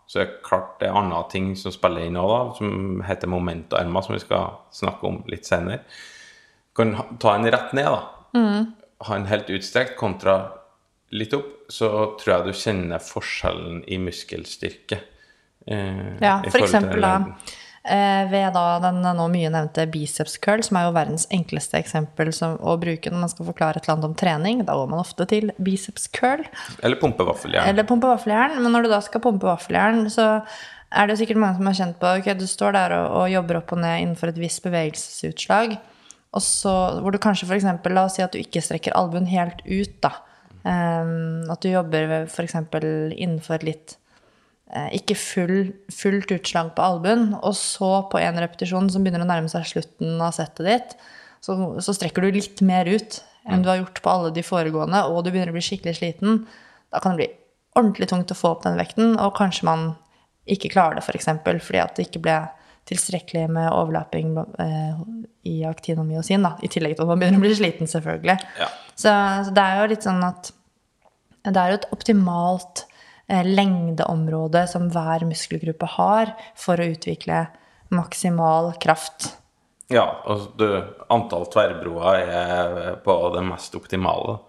så 0.10 0.20
er 0.24 0.26
det 0.26 0.40
klart 0.46 0.80
det 0.82 0.88
er 0.90 0.98
andre 0.98 1.22
ting 1.30 1.52
som 1.60 1.74
spiller 1.76 2.08
inn 2.08 2.18
òg, 2.18 2.56
som 2.58 3.04
heter 3.06 3.30
moment 3.30 3.70
og 3.76 3.80
ermer, 3.84 4.02
som 4.06 4.16
vi 4.16 4.24
skal 4.24 4.56
snakke 4.74 5.06
om 5.06 5.20
litt 5.30 5.46
senere. 5.46 5.84
Kan 6.74 6.96
ta 7.22 7.36
en 7.38 7.46
rett 7.46 7.76
ned, 7.78 7.86
da. 7.94 8.00
Ha 9.06 9.16
en 9.16 9.30
helt 9.30 9.52
utstrekt 9.54 9.96
kontra 10.00 10.40
litt 11.14 11.34
opp, 11.38 11.54
så 11.70 11.90
tror 12.20 12.34
jeg 12.34 12.46
du 12.50 12.58
kjenner 12.58 13.02
forskjellen 13.06 13.84
i 13.88 13.98
muskelstyrke. 14.02 15.00
eh, 15.68 16.18
Ja, 16.22 16.40
for 16.50 16.66
eksempel 16.66 17.02
da 17.06 17.14
ved 17.90 18.54
da 18.56 18.64
den 18.84 19.02
nå 19.02 19.26
mye 19.34 19.50
nevnte 19.54 19.88
biceps 19.90 20.38
curl, 20.42 20.62
som 20.66 20.78
er 20.80 20.88
jo 20.88 20.96
verdens 20.96 21.26
enkleste 21.34 21.80
eksempel 21.80 22.32
som, 22.36 22.58
å 22.62 22.76
bruke 22.82 23.12
når 23.12 23.24
man 23.24 23.32
skal 23.32 23.48
forklare 23.50 23.80
et 23.82 23.88
eller 23.88 23.98
annet 23.98 24.10
om 24.10 24.18
trening. 24.20 24.66
Da 24.68 24.78
går 24.78 24.92
man 24.92 25.02
ofte 25.02 25.26
til 25.30 25.54
biceps 25.58 26.10
curl. 26.14 26.44
Eller 26.84 27.00
pumpe 27.02 27.26
vaffeljern. 27.28 27.70
Eller 27.72 27.88
pumpe 27.90 28.12
vaffeljern. 28.12 28.60
Men 28.62 28.76
når 28.76 28.86
du 28.86 28.94
da 28.94 29.02
skal 29.06 29.24
pumpe 29.26 29.50
vaffeljern, 29.50 30.06
så 30.14 30.30
er 30.90 31.10
det 31.10 31.20
sikkert 31.20 31.42
mange 31.42 31.60
som 31.60 31.70
har 31.70 31.78
kjent 31.78 32.00
på 32.02 32.16
ok, 32.20 32.32
du 32.40 32.48
står 32.50 32.74
der 32.78 32.96
og, 32.98 33.08
og 33.22 33.32
jobber 33.34 33.60
opp 33.62 33.74
og 33.76 33.82
ned 33.84 34.04
innenfor 34.04 34.32
et 34.32 34.42
visst 34.42 34.64
bevegelsesutslag, 34.66 35.78
og 36.30 36.46
så, 36.46 36.74
hvor 37.02 37.14
du 37.14 37.22
kanskje 37.22 37.48
f.eks. 37.50 37.68
La 37.90 38.06
oss 38.06 38.18
si 38.18 38.26
at 38.26 38.34
du 38.34 38.42
ikke 38.42 38.62
strekker 38.62 38.96
albuen 38.98 39.30
helt 39.30 39.64
ut, 39.66 39.96
da. 40.06 40.14
Um, 40.60 41.48
at 41.50 41.64
du 41.64 41.72
jobber 41.72 42.28
f.eks. 42.28 42.58
innenfor 42.60 43.64
litt 43.66 43.96
eh, 43.96 43.99
ikke 44.70 45.16
full, 45.18 45.72
fullt 45.94 46.34
utslag 46.36 46.74
på 46.78 46.84
albuen, 46.86 47.32
og 47.40 47.56
så 47.58 48.04
på 48.12 48.20
en 48.22 48.38
repetisjon 48.38 48.90
som 48.94 49.06
begynner 49.06 49.26
å 49.26 49.30
nærme 49.30 49.50
seg 49.50 49.66
slutten 49.66 50.20
av 50.22 50.36
settet 50.38 50.68
ditt, 50.68 50.96
så, 51.42 51.56
så 51.82 51.96
strekker 51.96 52.26
du 52.26 52.36
litt 52.36 52.62
mer 52.66 52.90
ut 52.90 53.22
enn 53.50 53.64
du 53.64 53.70
har 53.72 53.80
gjort 53.80 54.02
på 54.04 54.12
alle 54.12 54.34
de 54.36 54.44
foregående, 54.46 55.02
og 55.10 55.24
du 55.24 55.32
begynner 55.32 55.54
å 55.54 55.56
bli 55.56 55.64
skikkelig 55.66 55.96
sliten. 55.98 56.44
Da 56.94 57.02
kan 57.02 57.16
det 57.16 57.24
bli 57.24 57.30
ordentlig 57.80 58.10
tungt 58.12 58.34
å 58.34 58.38
få 58.38 58.54
opp 58.54 58.66
den 58.68 58.78
vekten, 58.78 59.16
og 59.18 59.34
kanskje 59.40 59.66
man 59.66 59.90
ikke 60.50 60.72
klarer 60.74 61.00
det, 61.00 61.04
f.eks. 61.04 61.10
For 61.10 61.20
eksempel, 61.22 61.62
fordi 61.64 61.82
at 61.82 61.96
det 61.98 62.08
ikke 62.10 62.24
ble 62.26 62.38
tilstrekkelig 62.90 63.48
med 63.54 63.70
overlapping 63.70 64.34
eh, 64.38 65.02
i 65.50 65.56
aktin 65.70 66.02
og 66.02 66.08
myosin, 66.10 66.46
da, 66.46 66.56
i 66.66 66.70
tillegg 66.72 66.96
til 66.98 67.06
at 67.06 67.12
man 67.12 67.22
begynner 67.22 67.42
å 67.42 67.46
bli 67.46 67.58
sliten, 67.58 67.90
selvfølgelig. 67.90 68.38
Ja. 68.60 68.70
Så, 68.94 69.14
så 69.48 69.54
det 69.56 69.66
er 69.66 69.82
jo 69.82 69.90
litt 69.94 70.06
sånn 70.06 70.24
at 70.26 70.54
det 71.50 71.58
er 71.58 71.72
jo 71.72 71.80
et 71.80 71.90
optimalt 71.96 72.84
eh, 73.30 73.46
lengdeområde 73.46 74.66
som 74.72 74.90
hver 74.94 75.26
muskelgruppe 75.30 75.90
har 75.98 76.34
for 76.60 76.82
å 76.82 76.90
utvikle 76.92 77.46
maksimal 77.96 78.74
kraft. 78.82 79.34
Ja, 79.90 80.06
og 80.30 80.52
du, 80.60 80.68
antall 81.10 81.48
tverrbroer 81.50 82.20
er 82.22 82.98
på 83.02 83.16
det 83.34 83.46
mest 83.48 83.74
optimale. 83.78 84.40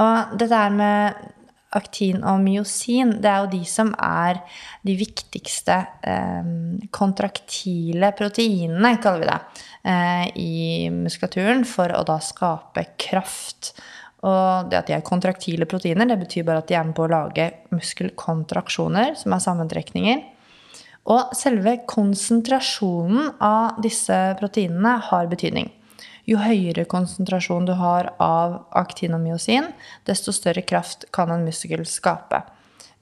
Og 0.00 0.36
dette 0.40 0.56
her 0.56 0.72
med 0.72 1.32
aktin 1.74 2.22
og 2.22 2.38
myosin, 2.44 3.16
det 3.22 3.30
er 3.30 3.42
jo 3.42 3.52
de 3.54 3.62
som 3.66 3.90
er 3.98 4.40
de 4.86 4.94
viktigste 4.98 5.76
eh, 6.06 6.50
kontraktile 6.94 8.12
proteinene, 8.16 8.94
kaller 9.02 9.24
vi 9.24 9.30
det, 9.30 9.64
eh, 9.90 10.24
i 10.38 10.54
muskulaturen 10.94 11.64
for 11.68 11.94
å 11.94 12.04
da 12.06 12.20
skape 12.22 12.86
kraft. 13.00 13.74
Og 14.24 14.70
det 14.70 14.78
at 14.78 14.88
de 14.88 14.96
er 14.96 15.04
kontraktile 15.04 15.66
proteiner, 15.68 16.08
det 16.08 16.16
betyr 16.22 16.46
bare 16.48 16.62
at 16.62 16.70
de 16.70 16.78
er 16.78 16.86
med 16.88 16.96
på 16.96 17.04
å 17.04 17.12
lage 17.12 17.50
muskelkontraksjoner, 17.74 19.12
som 19.20 19.36
er 19.36 19.44
sammentrekninger. 19.44 20.22
Og 21.12 21.34
selve 21.36 21.76
konsentrasjonen 21.90 23.34
av 23.44 23.80
disse 23.84 24.16
proteinene 24.40 24.96
har 25.10 25.28
betydning. 25.28 25.68
Jo 26.24 26.38
høyere 26.40 26.86
konsentrasjon 26.88 27.66
du 27.68 27.74
har 27.76 28.14
av 28.22 28.62
aktinomyosin, 28.80 29.68
desto 30.08 30.32
større 30.32 30.64
kraft 30.64 31.04
kan 31.12 31.32
en 31.34 31.44
muskel 31.44 31.84
skape. 31.84 32.40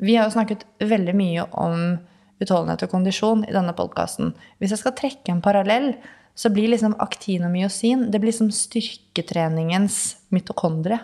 Vi 0.02 0.16
har 0.16 0.26
jo 0.26 0.34
snakket 0.34 0.66
veldig 0.82 1.14
mye 1.14 1.46
om 1.54 2.00
utholdenhet 2.42 2.82
og 2.82 2.90
kondisjon 2.90 3.46
i 3.46 3.54
denne 3.54 3.76
podkasten. 3.78 4.34
Hvis 4.58 4.74
jeg 4.74 4.82
skal 4.82 4.96
trekke 4.98 5.30
en 5.30 5.44
parallell, 5.44 5.92
så 6.34 6.50
blir 6.50 6.72
liksom 6.72 6.96
aktinomyosin 6.98 8.08
det 8.10 8.18
blir 8.18 8.34
som 8.34 8.50
styrketreningens 8.50 10.16
mitokondrie. 10.34 10.98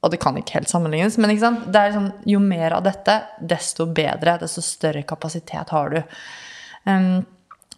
Og 0.00 0.12
det 0.12 0.20
kan 0.22 0.36
ikke 0.40 0.58
helt 0.58 0.70
sammenlignes, 0.70 1.18
men 1.20 1.34
sånn, 1.40 2.12
jo 2.28 2.40
mer 2.40 2.78
av 2.78 2.86
dette, 2.86 3.18
desto 3.40 3.84
bedre, 3.92 4.38
desto 4.40 4.62
større 4.64 5.02
kapasitet 5.08 5.74
har 5.74 5.92
du. 5.92 6.00
Um, 6.88 7.20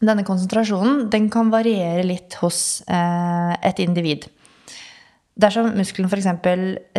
denne 0.03 0.25
konsentrasjonen 0.27 1.09
den 1.11 1.29
kan 1.31 1.51
variere 1.53 2.03
litt 2.07 2.35
hos 2.41 2.83
eh, 2.91 3.53
et 3.63 3.83
individ. 3.83 4.27
Dersom 5.39 5.71
muskelen 5.79 6.11
f.eks. 6.11 6.27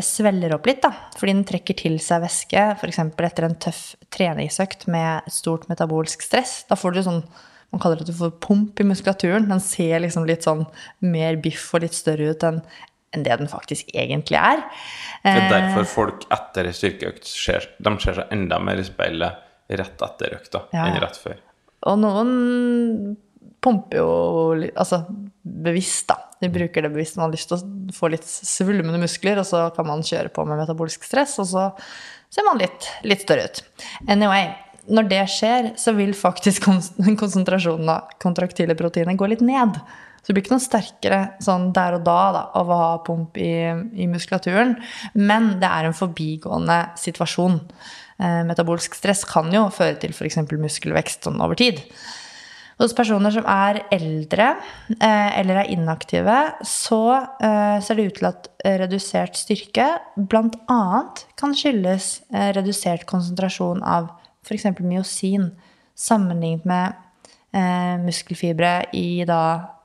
svelger 0.07 0.55
opp 0.55 0.67
litt, 0.67 0.81
da, 0.85 0.93
fordi 1.19 1.35
den 1.35 1.43
trekker 1.47 1.77
til 1.83 1.97
seg 2.01 2.23
væske, 2.23 2.63
f.eks. 2.79 3.01
etter 3.27 3.47
en 3.47 3.57
tøff 3.61 3.81
treningsøkt 4.13 4.87
med 4.91 5.27
stort 5.31 5.67
metabolsk 5.69 6.23
stress, 6.25 6.61
da 6.69 6.79
får 6.79 6.95
du 6.95 7.03
sånn 7.09 7.25
man 7.73 7.81
kaller 7.81 7.97
det 7.97 8.05
at 8.05 8.09
du 8.11 8.19
får 8.19 8.35
pump 8.37 8.77
i 8.77 8.85
muskulaturen. 8.85 9.47
Den 9.49 9.61
ser 9.63 9.97
liksom 10.03 10.27
litt 10.29 10.45
sånn 10.45 10.59
mer 11.01 11.39
biff 11.41 11.71
og 11.73 11.81
litt 11.81 11.95
større 11.97 12.27
ut 12.29 12.43
enn 12.45 12.59
enn 13.13 13.23
det 13.25 13.37
den 13.39 13.49
faktisk 13.51 13.89
egentlig 13.93 14.37
er. 14.39 14.63
Det 15.23 15.31
er 15.31 15.41
Eh, 15.45 15.49
derfor 15.53 15.85
folk 15.87 16.25
etter 16.33 16.67
en 16.67 16.73
styrkeøkt 16.75 17.25
ser, 17.29 17.67
de 17.79 17.93
ser 18.03 18.17
seg 18.19 18.31
enda 18.35 18.59
mer 18.59 18.81
i 18.81 18.83
speilet 18.87 19.37
rett 19.69 20.01
etter 20.07 20.35
økta 20.39 20.63
Ja. 20.73 20.85
enn 20.89 20.99
rett 21.01 21.17
før. 21.17 21.37
Og 21.87 21.99
noen 21.99 23.15
pumper 23.63 23.97
jo 23.97 24.09
altså, 24.75 25.05
bevisst, 25.43 26.07
da. 26.11 26.17
De 26.43 26.49
bruker 26.51 26.83
det 26.83 26.91
bevisst. 26.91 27.15
Man 27.15 27.29
har 27.29 27.31
lyst 27.35 27.47
til 27.51 27.57
å 27.57 27.93
få 27.95 28.09
litt 28.11 28.25
svulmende 28.27 28.99
muskler, 28.99 29.39
og 29.39 29.47
så 29.47 29.69
kan 29.75 29.87
man 29.87 30.03
kjøre 30.03 30.31
på 30.35 30.43
med 30.47 30.59
metabolsk 30.59 31.03
stress, 31.07 31.37
og 31.39 31.47
så 31.47 31.69
ser 32.33 32.43
man 32.47 32.59
litt, 32.59 32.89
litt 33.07 33.23
større 33.23 33.45
ut. 33.47 33.61
Anyway, 34.11 34.49
når 34.91 35.07
det 35.07 35.21
skjer, 35.31 35.69
så 35.79 35.93
vil 35.95 36.11
faktisk 36.17 36.65
konsentrasjonen 37.21 37.87
av 37.93 38.11
kontraktile 38.23 38.75
proteiner 38.75 39.15
gå 39.15 39.29
litt 39.31 39.41
ned. 39.45 39.79
Så 40.23 40.31
det 40.31 40.37
blir 40.37 40.45
ikke 40.45 40.55
noe 40.55 40.63
sterkere 40.63 41.17
sånn 41.43 41.67
der 41.75 41.97
og 41.97 42.05
da, 42.07 42.19
da 42.31 42.43
av 42.55 42.69
å 42.71 42.79
ha 42.79 42.91
pump 43.03 43.35
i, 43.35 43.51
i 43.99 44.07
muskulaturen. 44.07 44.77
Men 45.19 45.57
det 45.59 45.67
er 45.67 45.89
en 45.89 45.97
forbigående 45.97 46.77
situasjon. 47.01 47.59
Eh, 48.23 48.41
metabolsk 48.47 48.95
stress 48.95 49.25
kan 49.27 49.51
jo 49.51 49.65
føre 49.73 49.97
til 49.99 50.15
f.eks. 50.15 50.39
muskelvekst 50.47 51.27
sånn 51.27 51.43
over 51.43 51.59
tid. 51.59 51.83
Hos 52.79 52.95
personer 52.95 53.35
som 53.35 53.45
er 53.51 53.83
eldre 53.93 54.47
eh, 54.95 55.39
eller 55.41 55.59
er 55.61 55.73
inaktive, 55.75 56.39
så 56.67 57.03
eh, 57.43 57.77
ser 57.83 57.99
det 57.99 58.07
ut 58.07 58.17
til 58.21 58.31
at 58.31 58.49
redusert 58.79 59.35
styrke 59.37 59.89
bl.a. 60.15 60.81
kan 61.39 61.55
skyldes 61.57 62.13
redusert 62.55 63.03
konsentrasjon 63.11 63.83
av 63.83 64.13
f.eks. 64.47 64.71
myosin 64.79 65.51
sammenlignet 65.99 66.63
med 66.69 67.02
muskelfibre 67.53 68.87
i 68.97 69.23
da 69.29 69.41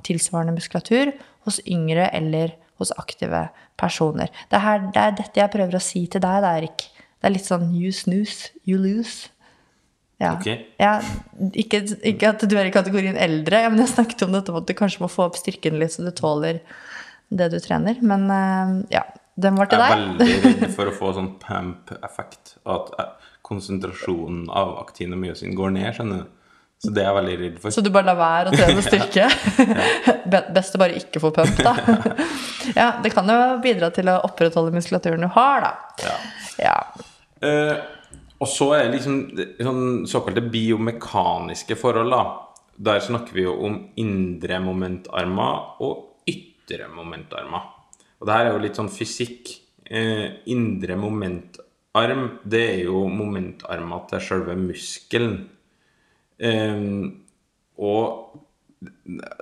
tilsvarende 0.07 0.55
muskulatur 0.57 1.11
hos 1.45 1.59
yngre 1.69 2.07
eller 2.17 2.55
hos 2.81 2.93
aktive 2.97 3.49
personer. 3.79 4.31
Det 4.49 4.59
er, 4.59 4.65
her, 4.65 4.87
det 4.95 5.03
er 5.03 5.17
dette 5.19 5.43
jeg 5.43 5.53
prøver 5.53 5.79
å 5.79 5.83
si 5.83 6.07
til 6.11 6.23
deg, 6.25 6.45
da, 6.45 6.55
Erik. 6.61 6.87
Det 7.19 7.29
er 7.29 7.35
litt 7.35 7.49
sånn 7.49 7.73
you 7.75 7.91
snooze, 7.95 8.53
you 8.69 8.79
lose. 8.81 9.31
Ja. 10.19 10.33
Ok. 10.35 10.49
Ja, 10.81 10.97
ikke, 11.55 11.85
ikke 12.07 12.33
at 12.33 12.43
du 12.51 12.57
er 12.59 12.67
i 12.67 12.75
kategorien 12.75 13.19
eldre, 13.19 13.63
men 13.71 13.83
jeg 13.83 13.93
snakket 13.93 14.25
om 14.27 14.35
dette 14.35 14.55
med 14.55 14.65
at 14.65 14.71
du 14.71 14.79
kanskje 14.79 15.05
må 15.05 15.11
få 15.11 15.29
opp 15.29 15.39
styrken 15.39 15.79
litt, 15.79 15.95
så 15.95 16.07
du 16.07 16.11
tåler 16.15 16.63
det 17.29 17.51
du 17.53 17.59
trener. 17.63 18.01
Men 18.03 18.27
eh, 18.35 18.73
ja, 18.99 19.05
den 19.39 19.59
var 19.59 19.71
til 19.71 19.83
deg. 19.83 19.95
Jeg 19.95 19.99
er 19.99 20.17
veldig 20.19 20.41
redd 20.47 20.75
for 20.75 20.91
å 20.91 20.97
få 20.97 21.13
sånn 21.19 21.31
pamp-effekt. 21.43 22.57
At 22.71 22.91
eh, 22.99 23.31
konsentrasjonen 23.47 24.49
av 24.51 24.75
aktinomyosin 24.83 25.55
går 25.59 25.75
ned, 25.79 25.93
skjønner 25.97 26.25
du. 26.25 26.35
Så 26.79 26.93
det 26.95 27.03
er 27.03 27.09
jeg 27.09 27.17
veldig 27.17 27.37
redd 27.41 27.55
for. 27.59 27.75
Så 27.75 27.83
du 27.83 27.91
bare 27.91 28.07
lar 28.07 28.19
være 28.21 28.51
å 28.53 28.55
trene 28.55 28.83
styrke? 28.87 29.27
Best 30.55 30.77
å 30.77 30.81
bare 30.81 30.99
ikke 31.01 31.23
få 31.23 31.33
pump, 31.35 31.63
da. 31.65 31.75
Ja, 32.79 32.89
det 33.03 33.15
kan 33.15 33.27
jo 33.31 33.39
bidra 33.65 33.89
til 33.95 34.11
å 34.13 34.19
opprettholde 34.29 34.75
muskulaturen 34.77 35.25
du 35.25 35.31
har, 35.35 35.65
da. 35.65 35.71
Ja. 36.05 36.17
Ja. 36.61 36.75
Eh, 37.41 37.79
og 38.39 38.51
så 38.51 38.69
er 38.77 38.85
det 38.85 38.99
liksom 38.99 39.17
sånn 39.65 39.87
såkalte 40.11 40.45
biomekaniske 40.53 41.79
forhold, 41.81 42.15
da. 42.15 42.23
Der 42.79 43.03
snakker 43.03 43.35
vi 43.35 43.47
jo 43.49 43.57
om 43.67 43.81
indre 43.99 44.61
momentarmer 44.63 45.83
og 45.83 46.29
ytre 46.31 46.87
momentarmer. 46.93 47.73
Og 48.21 48.29
det 48.29 48.37
her 48.37 48.51
er 48.51 48.55
jo 48.55 48.63
litt 48.63 48.79
sånn 48.79 48.93
fysikk. 48.93 49.51
Eh, 49.89 50.45
indre 50.53 50.95
momentarm, 51.01 52.27
det 52.47 52.65
er 52.77 52.83
jo 52.85 53.07
momentarmer 53.11 54.07
til 54.13 54.23
selve 54.29 54.55
muskelen. 54.61 55.41
Eh, 56.39 56.83
og 57.79 58.45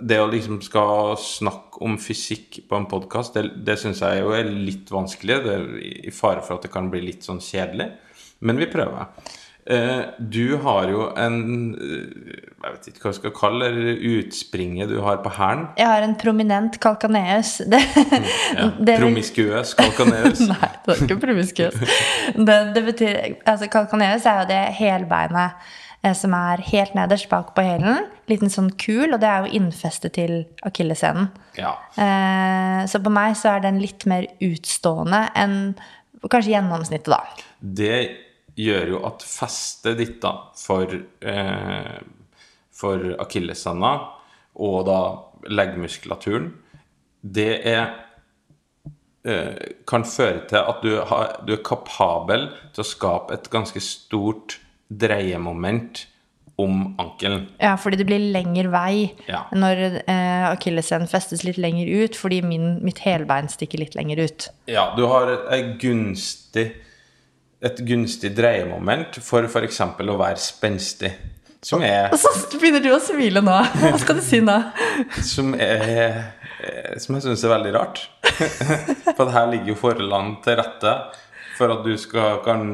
det 0.01 0.17
å 0.23 0.29
liksom 0.33 0.63
skal 0.65 1.17
snakke 1.21 1.83
om 1.85 1.99
fysikk 2.01 2.63
på 2.71 2.77
en 2.79 2.87
podkast, 2.89 3.35
det, 3.37 3.65
det 3.67 3.77
syns 3.81 4.01
jeg 4.05 4.23
jo 4.23 4.31
er 4.37 4.49
litt 4.49 4.93
vanskelig. 4.93 5.41
Det 5.45 5.57
er 5.57 5.67
i 6.09 6.13
fare 6.15 6.45
for 6.45 6.57
at 6.57 6.65
det 6.69 6.73
kan 6.73 6.89
bli 6.93 7.03
litt 7.05 7.27
sånn 7.27 7.43
kjedelig. 7.45 7.91
Men 8.47 8.61
vi 8.61 8.69
prøver. 8.73 9.11
Eh, 9.67 10.03
du 10.23 10.57
har 10.63 10.87
jo 10.93 11.09
en 11.19 11.39
eh, 11.75 12.35
Jeg 12.63 12.75
vet 12.77 12.85
ikke 12.87 13.01
hva 13.03 13.11
jeg 13.11 13.17
skal 13.19 13.33
kalle 13.35 13.71
det, 13.75 13.95
utspringet 14.13 14.93
du 14.93 15.01
har 15.03 15.19
på 15.25 15.33
hælen. 15.35 15.65
Jeg 15.81 15.89
har 15.91 16.05
en 16.07 16.15
prominent 16.21 16.79
kalkaneus. 16.83 17.57
Det, 17.73 17.81
Ja. 18.57 18.69
det 18.79 18.95
Promiskuøs 19.03 19.75
kalkaneus. 19.79 20.45
Nei, 20.53 20.71
det 20.87 20.95
er 20.95 21.03
ikke 21.09 21.19
promiskuøs. 21.25 21.81
Det, 22.37 22.61
det 22.77 22.85
betyr 22.93 23.19
Altså, 23.43 23.67
kalkaneus 23.73 24.29
er 24.31 24.45
jo 24.45 24.47
det 24.53 24.63
helbeinet 24.79 25.75
som 26.17 26.35
er 26.39 26.63
helt 26.69 26.95
nederst 26.95 27.29
bak 27.31 27.55
på 27.57 27.65
hælen. 27.67 28.05
Liten 28.31 28.53
sånn 28.53 28.73
kul, 28.79 29.15
og 29.15 29.21
det 29.23 29.31
er 29.31 29.47
jo 29.47 29.59
innfestet 29.59 30.15
til 30.19 30.37
akilleshælen. 30.67 31.31
Ja. 31.59 31.73
Eh, 31.99 32.83
så 32.91 33.01
på 33.03 33.13
meg 33.15 33.35
så 33.39 33.57
er 33.57 33.65
den 33.67 33.81
litt 33.83 34.07
mer 34.07 34.29
utstående 34.45 35.27
enn 35.39 35.59
kanskje 36.27 36.57
gjennomsnittet, 36.57 37.13
da. 37.13 37.47
Det 37.61 37.99
gjør 38.57 38.93
jo 38.95 39.01
at 39.07 39.25
festet 39.27 39.99
ditt 40.01 40.21
da 40.23 40.33
for 40.59 40.91
eh, 40.95 41.97
for 42.77 43.15
akilleshæla 43.23 43.93
og 44.67 44.77
da 44.89 45.01
leggmuskulaturen, 45.53 46.51
det 47.21 47.53
er 47.69 47.85
eh, 49.27 49.73
kan 49.89 50.07
føre 50.09 50.45
til 50.51 50.61
at 50.61 50.85
du, 50.85 50.93
har, 51.11 51.41
du 51.47 51.55
er 51.57 51.65
kapabel 51.67 52.49
til 52.75 52.85
å 52.85 52.89
skape 52.89 53.37
et 53.37 53.51
ganske 53.53 53.83
stort 53.85 54.59
dreiemoment 54.91 56.07
om 56.57 56.95
ankelen. 56.99 57.47
Ja, 57.61 57.75
fordi 57.77 57.99
det 58.01 58.07
blir 58.09 58.23
lengre 58.33 58.71
vei 58.73 59.11
Ja. 59.29 59.43
når 59.53 59.83
eh, 60.09 60.47
akilleshælen 60.49 61.09
festes 61.11 61.43
litt 61.45 61.59
lenger 61.61 61.91
ut, 62.05 62.17
fordi 62.17 62.39
min, 62.43 62.79
mitt 62.85 63.03
helbein 63.05 63.49
stikker 63.53 63.83
litt 63.83 63.95
lenger 63.99 64.23
ut. 64.25 64.47
Ja, 64.67 64.87
du 64.97 65.05
har 65.11 65.29
et, 65.53 65.77
gunstig 65.83 66.71
et 67.67 67.79
gunstig 67.89 68.35
dreiemoment 68.37 69.17
for 69.25 69.45
f.eks. 69.49 69.81
å 69.81 70.17
være 70.21 70.41
spenstig. 70.41 71.13
Som 71.67 71.83
er, 71.83 72.13
Og 72.13 72.19
så 72.21 72.31
begynner 72.61 72.81
du 72.85 72.91
å 72.95 73.01
smile 73.03 73.41
nå. 73.43 73.55
Hva 73.81 73.97
skal 73.99 74.21
du 74.21 74.23
si 74.25 74.39
nå? 74.45 74.55
som 75.25 75.55
er 75.59 75.87
eh, 76.63 76.97
Som 77.03 77.17
jeg 77.17 77.25
syns 77.27 77.43
er 77.45 77.53
veldig 77.57 77.73
rart. 77.75 78.05
For 79.17 79.33
her 79.35 79.49
ligger 79.51 79.73
jo 79.75 79.79
forholdene 79.81 80.37
til 80.45 80.57
rette 80.61 80.93
for 81.57 81.73
at 81.73 81.85
du 81.87 81.95
skal, 82.01 82.41
kan 82.45 82.65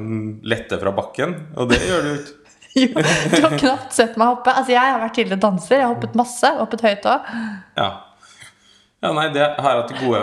lette 0.47 0.79
fra 0.81 0.93
bakken, 0.95 1.35
og 1.57 1.71
det 1.73 1.81
gjør 1.87 2.07
du 2.07 2.15
ikke. 2.15 2.39
Jo, 2.73 2.89
du 2.97 3.43
har 3.43 3.59
knapt 3.59 3.93
sett 3.93 4.15
meg 4.17 4.31
hoppe. 4.31 4.49
Altså, 4.49 4.73
jeg 4.73 4.93
har 4.95 5.03
vært 5.03 5.13
tidligere 5.19 5.43
danser. 5.43 5.75
Jeg 5.77 5.85
har 5.85 5.91
hoppet 5.93 6.15
masse. 6.17 6.53
Hoppet 6.57 6.85
høyt 6.87 7.09
òg. 7.11 7.27
Ja. 7.77 7.89
ja, 9.05 9.11
nei, 9.13 9.27
det 9.35 9.49
har 9.61 9.77
jeg 9.77 9.83
til 9.91 9.99
gode 10.07 10.23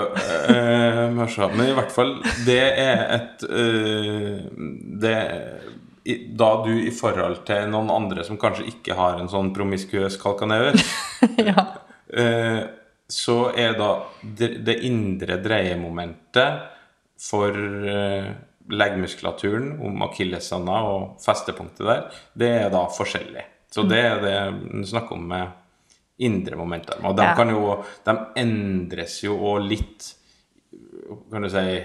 eh, 0.50 1.28
se. 1.30 1.50
Men 1.54 1.70
i 1.70 1.76
hvert 1.78 1.94
fall, 1.94 2.16
det 2.48 2.64
er 2.72 3.04
et 3.20 3.46
eh, 3.46 4.42
det, 5.06 5.14
i, 6.10 6.18
Da 6.42 6.50
du 6.66 6.74
i 6.74 6.96
forhold 6.96 7.44
til 7.46 7.70
noen 7.70 7.94
andre 7.94 8.26
som 8.26 8.42
kanskje 8.42 8.66
ikke 8.74 8.98
har 8.98 9.22
en 9.22 9.30
sånn 9.30 9.54
promiskuøs 9.54 10.18
kalkanever, 10.22 10.82
ja. 11.52 11.70
eh, 12.10 12.66
så 13.10 13.40
er 13.54 13.78
da 13.78 13.94
det, 14.22 14.56
det 14.66 14.80
indre 14.90 15.38
dreiemomentet 15.46 16.66
for 17.20 17.54
eh, 17.94 18.30
leggmuskulaturen 18.70 19.80
om 19.86 20.02
akilleshanda 20.06 20.82
og 20.92 21.18
festepunktet 21.24 21.86
der, 21.88 22.04
det 22.38 22.50
er 22.66 22.70
da 22.74 22.86
forskjellig. 22.94 23.46
Så 23.72 23.84
det 23.90 24.00
er 24.02 24.22
det 24.24 24.38
vi 24.74 24.84
snakker 24.90 25.18
om 25.18 25.28
med 25.30 25.48
indre 26.20 26.58
momentarm. 26.60 27.06
Og 27.06 27.16
de 27.16 27.24
Ja. 27.24 27.36
kan 27.36 27.50
jo 27.50 27.84
De 28.06 28.18
endres 28.36 29.22
jo 29.24 29.38
òg 29.38 29.68
litt, 29.70 30.14
kan 31.32 31.42
du 31.42 31.50
si 31.50 31.84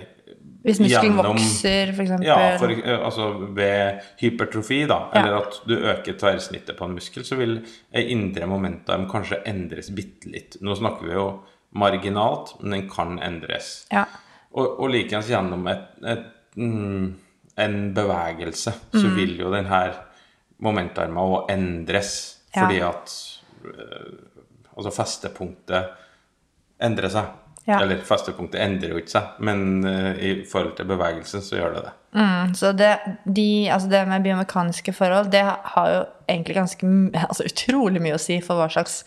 Hvis 0.64 0.81
muskelen 0.81 1.16
vokser, 1.16 1.90
eksempel. 1.92 2.25
Ja, 2.25 2.57
for, 2.59 2.70
eh, 2.70 2.99
altså 3.05 3.53
ved 3.55 4.01
hypertrofi, 4.20 4.87
da, 4.88 5.11
Ja. 5.14 5.20
eller 5.20 5.37
at 5.37 5.61
du 5.66 5.75
øker 5.77 6.16
tverrsnittet 6.18 6.77
på 6.77 6.85
en 6.87 6.94
muskel, 6.94 7.23
så 7.23 7.37
vil 7.37 7.62
indre 7.92 8.47
momentarm 8.47 9.07
kanskje 9.11 9.42
endres 9.47 9.90
bitte 9.90 10.27
litt. 10.33 10.57
Nå 10.62 10.75
snakker 10.75 11.03
vi 11.05 11.12
jo 11.12 11.40
marginalt, 11.75 12.55
men 12.62 12.70
den 12.81 12.88
kan 12.88 13.18
endres. 13.18 13.87
Ja. 13.92 14.07
Og, 14.55 14.81
og 14.81 14.90
likeens 14.90 15.29
gjennom 15.29 15.66
et, 15.68 15.85
et, 16.07 16.18
mm, 16.18 16.34
en 16.56 17.94
bevegelse, 17.94 18.72
så 18.92 19.06
Mm. 19.08 19.16
vil 19.16 19.38
jo 19.40 19.52
den 19.54 19.66
her 19.66 19.92
momentarmen 20.58 21.16
òg 21.18 21.50
endres, 21.52 22.38
Ja. 22.56 22.62
fordi 22.64 22.78
at 22.78 23.40
øh, 23.64 24.12
Altså 24.76 24.90
festepunktet 25.02 25.84
endrer 26.82 27.08
seg. 27.08 27.24
Ja. 27.68 27.76
Eller 27.80 28.00
festepunktet 28.02 28.60
endrer 28.60 28.88
jo 28.90 28.96
ikke 28.96 29.10
seg, 29.10 29.22
men 29.38 29.86
øh, 29.86 30.16
i 30.18 30.44
forhold 30.52 30.76
til 30.76 30.84
bevegelsen 30.84 31.40
så 31.42 31.56
gjør 31.56 31.74
det 31.74 31.82
det. 31.84 31.92
Mm, 32.14 32.55
så 32.55 32.72
det, 32.72 33.00
de, 33.24 33.68
altså 33.74 33.88
det 33.90 34.05
med 34.07 34.22
biomekaniske 34.22 34.92
forhold, 34.94 35.33
det 35.33 35.42
har 35.42 35.88
jo 35.90 36.03
egentlig 36.31 36.55
ganske 36.55 36.87
altså 37.29 37.46
utrolig 37.48 38.03
mye 38.05 38.14
å 38.14 38.20
si 38.22 38.37
for 38.44 38.61
hva 38.61 38.68
slags 38.70 39.00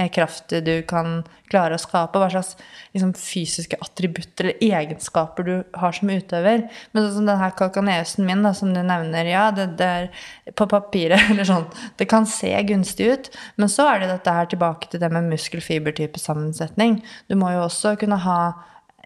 eh, 0.00 0.08
kraft 0.08 0.54
du 0.64 0.72
kan 0.88 1.18
klare 1.52 1.76
å 1.76 1.82
skape, 1.82 2.18
hva 2.18 2.30
slags 2.32 2.54
liksom, 2.96 3.12
fysiske 3.20 3.76
attributter 3.84 4.48
eller 4.48 4.80
egenskaper 4.80 5.46
du 5.46 5.54
har 5.76 5.92
som 5.92 6.08
utøver. 6.08 6.64
Men 6.92 7.04
sånn 7.04 7.18
som 7.18 7.28
denne 7.28 7.52
kalkaneusen 7.60 8.24
min, 8.24 8.48
da, 8.48 8.54
som 8.56 8.72
du 8.72 8.80
nevner, 8.80 9.28
ja, 9.28 9.50
det, 9.52 9.74
det 9.76 9.92
er 9.98 10.54
på 10.56 10.68
papiret 10.72 11.20
eller 11.34 11.44
sånn, 11.48 11.68
det 12.00 12.08
kan 12.08 12.24
se 12.24 12.54
gunstig 12.64 13.12
ut, 13.12 13.34
men 13.60 13.68
så 13.68 13.90
er 13.92 14.00
det 14.00 14.14
dette 14.14 14.38
her 14.40 14.48
tilbake 14.48 14.88
til 14.88 15.04
det 15.04 15.12
med 15.12 15.28
muskel-fiber-type 15.28 16.22
sammensetning. 16.22 17.02
Du 17.28 17.36
må 17.36 17.52
jo 17.52 17.66
også 17.68 17.98
kunne 18.00 18.24
ha 18.24 18.40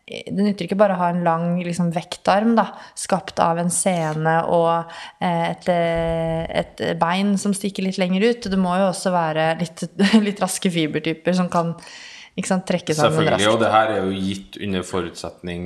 det 0.09 0.44
nytter 0.44 0.64
ikke 0.64 0.79
bare 0.79 0.97
å 0.97 1.01
ha 1.03 1.09
en 1.12 1.25
lang 1.27 1.59
liksom, 1.61 1.90
vektarm 1.92 2.55
da, 2.57 2.71
skapt 2.97 3.40
av 3.44 3.61
en 3.61 3.71
sene 3.73 4.38
og 4.49 4.90
eh, 5.21 5.51
et, 5.51 5.68
eh, 5.73 6.44
et 6.62 6.83
bein 7.01 7.35
som 7.40 7.55
stikker 7.57 7.85
litt 7.85 8.01
lenger 8.01 8.25
ut. 8.31 8.49
Det 8.49 8.61
må 8.61 8.73
jo 8.81 8.88
også 8.88 9.12
være 9.12 9.51
litt, 9.61 9.85
litt 10.27 10.40
raske 10.40 10.73
fibertyper 10.73 11.37
som 11.37 11.51
kan 11.53 11.75
sant, 12.47 12.66
trekke 12.68 12.97
sammen 12.97 13.18
Selvfølgelig, 13.18 13.51
og 13.53 13.62
det 13.62 13.73
her 13.75 13.94
er 13.97 14.07
jo 14.07 14.23
gitt 14.29 14.61
under 14.64 14.87
forutsetning 14.87 15.64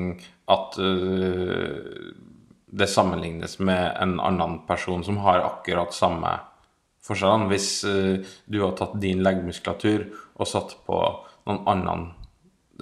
at 0.52 0.78
uh, 0.80 2.14
det 2.72 2.88
sammenlignes 2.88 3.58
med 3.60 3.92
en 4.00 4.16
annen 4.24 4.62
person 4.66 5.04
som 5.04 5.20
har 5.22 5.44
akkurat 5.44 5.94
samme 5.94 6.32
forskjellene. 7.04 7.50
Hvis 7.52 7.68
uh, 7.84 8.32
du 8.48 8.58
har 8.64 8.74
tatt 8.78 8.96
din 9.02 9.22
leggmuskulatur 9.22 10.08
og 10.40 10.48
satt 10.48 10.74
på 10.88 10.98
noen 11.46 11.62
annen 11.68 12.10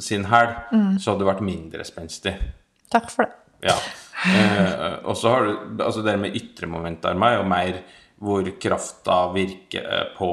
sin 0.02 0.26
hæl, 0.30 0.54
så 0.98 1.12
hadde 1.12 1.22
du 1.24 1.28
vært 1.28 1.44
mindre 1.44 1.84
spenstig. 1.88 2.34
Takk 2.90 3.10
for 3.12 3.26
det. 3.26 3.36
Ja. 3.70 3.76
Eh, 4.26 4.94
og 5.08 5.16
så 5.16 5.30
har 5.32 5.46
du 5.46 5.82
Altså 5.84 6.02
det 6.04 6.12
med 6.20 6.34
ytre 6.36 6.66
momentarmer 6.68 7.34
er 7.34 7.38
jo 7.38 7.44
mer 7.48 7.78
hvor 8.20 8.50
krafta 8.60 9.32
virker 9.32 9.86
eh, 9.86 10.08
på 10.16 10.30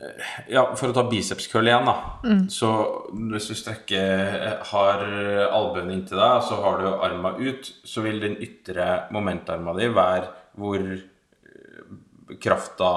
eh, 0.00 0.34
Ja, 0.52 0.66
for 0.76 0.90
å 0.90 0.96
ta 0.96 1.06
bicepskøll 1.08 1.70
igjen, 1.70 1.88
da. 1.88 1.96
Så 2.52 2.72
hvis 3.30 3.48
du 3.48 3.56
strekker 3.56 4.36
eh, 4.36 4.58
Har 4.72 5.06
albuen 5.48 5.92
inntil 5.94 6.20
deg, 6.20 6.44
så 6.48 6.60
har 6.64 6.82
du 6.82 6.90
arma 6.92 7.34
ut, 7.40 7.72
så 7.84 8.04
vil 8.04 8.20
den 8.20 8.36
ytre 8.44 9.06
momentarma 9.14 9.76
di 9.78 9.88
være 9.92 10.28
hvor 10.60 10.84
krafta 12.42 12.90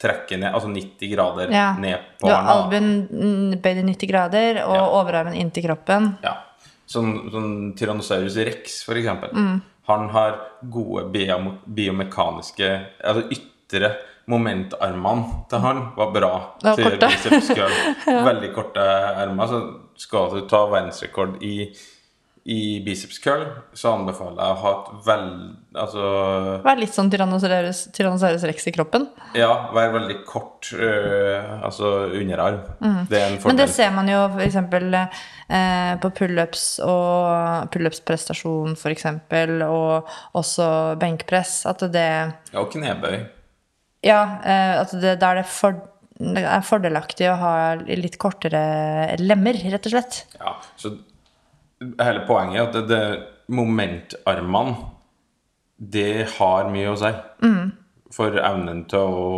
trekker 0.00 0.38
ned, 0.40 0.54
altså 0.54 0.68
90 0.72 1.10
grader 1.14 1.50
Ja. 1.52 1.74
ned 1.78 1.98
Du 2.20 2.26
på 2.26 2.30
har 2.30 2.38
arma. 2.42 2.54
albuen 2.54 3.08
mm, 3.10 3.60
bøyd 3.62 3.76
i 3.82 3.82
90 3.92 4.08
grader 4.08 4.62
og 4.66 4.74
Ja. 4.74 4.86
overarmen 5.00 5.34
inntil 5.34 5.64
kroppen. 5.68 6.16
Ja. 6.24 6.36
Sånn, 6.88 7.30
sånn 7.30 7.76
Tyrannosaurus 7.76 8.36
rex, 8.36 8.82
for 8.84 8.94
eksempel. 8.94 9.30
Mm. 9.32 9.60
Han 9.86 10.08
har 10.10 10.38
gode 10.70 11.04
biom 11.12 11.58
biomekaniske 11.66 12.86
Altså 13.04 13.28
ytre 13.30 13.92
momentarmene 14.26 15.48
til 15.50 15.58
han 15.64 15.80
var 15.96 16.10
bra 16.14 16.32
Ja, 16.62 16.74
til 16.74 16.84
korte. 16.84 17.08
Veldig 18.30 18.50
korte 18.54 18.80
ermer. 18.80 19.46
Så 19.50 19.60
skal 20.00 20.30
du 20.34 20.40
ta 20.48 20.64
verdensrekord 20.70 21.42
i, 21.42 21.70
i 22.50 22.80
biceps 22.82 23.20
curl, 23.22 23.44
så 23.78 23.92
anbefaler 23.94 24.40
jeg 24.40 24.54
å 24.56 24.60
ha 24.64 24.70
et 24.74 24.86
vel... 25.06 25.26
Altså 25.78 26.06
Vær 26.64 26.80
litt 26.80 26.94
sånn 26.96 27.10
Tyrannosaurus, 27.12 27.84
Tyrannosaurus 27.94 28.46
rex 28.48 28.64
i 28.66 28.72
kroppen. 28.74 29.04
Ja, 29.38 29.68
vær 29.76 29.92
veldig 29.94 30.16
kort 30.26 30.72
øh, 30.74 31.36
altså 31.62 32.08
underarm. 32.08 32.64
Det 33.06 33.20
er 33.20 33.28
en 33.28 33.36
fordel. 33.38 33.52
Men 33.52 33.60
det 33.60 33.68
ser 33.70 33.92
man 33.94 34.10
jo 34.10 34.24
f.eks. 34.34 34.58
Eh, 35.50 35.92
på 36.02 36.10
pullups 36.18 36.64
og 36.86 37.70
pullupsprestasjon 37.74 38.74
f.eks. 38.74 39.06
Og 39.68 40.10
også 40.40 40.66
benkpress. 40.98 41.60
At 41.70 41.84
det 41.94 42.08
Ja, 42.08 42.64
og 42.64 42.72
knebøy. 42.74 43.20
Ja, 44.06 44.24
eh, 44.42 44.74
at 44.80 44.96
det, 44.96 45.20
da 45.22 45.30
er 45.30 45.42
det, 45.42 45.46
for, 45.52 45.78
det 46.18 46.42
er 46.42 46.66
fordelaktig 46.66 47.30
å 47.30 47.38
ha 47.44 47.54
litt 47.78 48.18
kortere 48.18 48.64
lemmer, 49.22 49.60
rett 49.70 49.86
og 49.86 49.94
slett. 49.94 50.24
Ja, 50.40 50.56
så 50.80 50.96
hele 51.80 52.24
poenget 52.28 52.60
er 52.60 52.66
at 52.68 52.74
det, 52.76 52.84
det 52.88 53.54
momentarmene 53.56 54.76
det 55.80 56.26
har 56.36 56.68
mye 56.68 56.90
å 56.92 56.98
si 57.00 57.10
for 58.12 58.36
evnen 58.36 58.82
til 58.90 58.98
å 59.00 59.28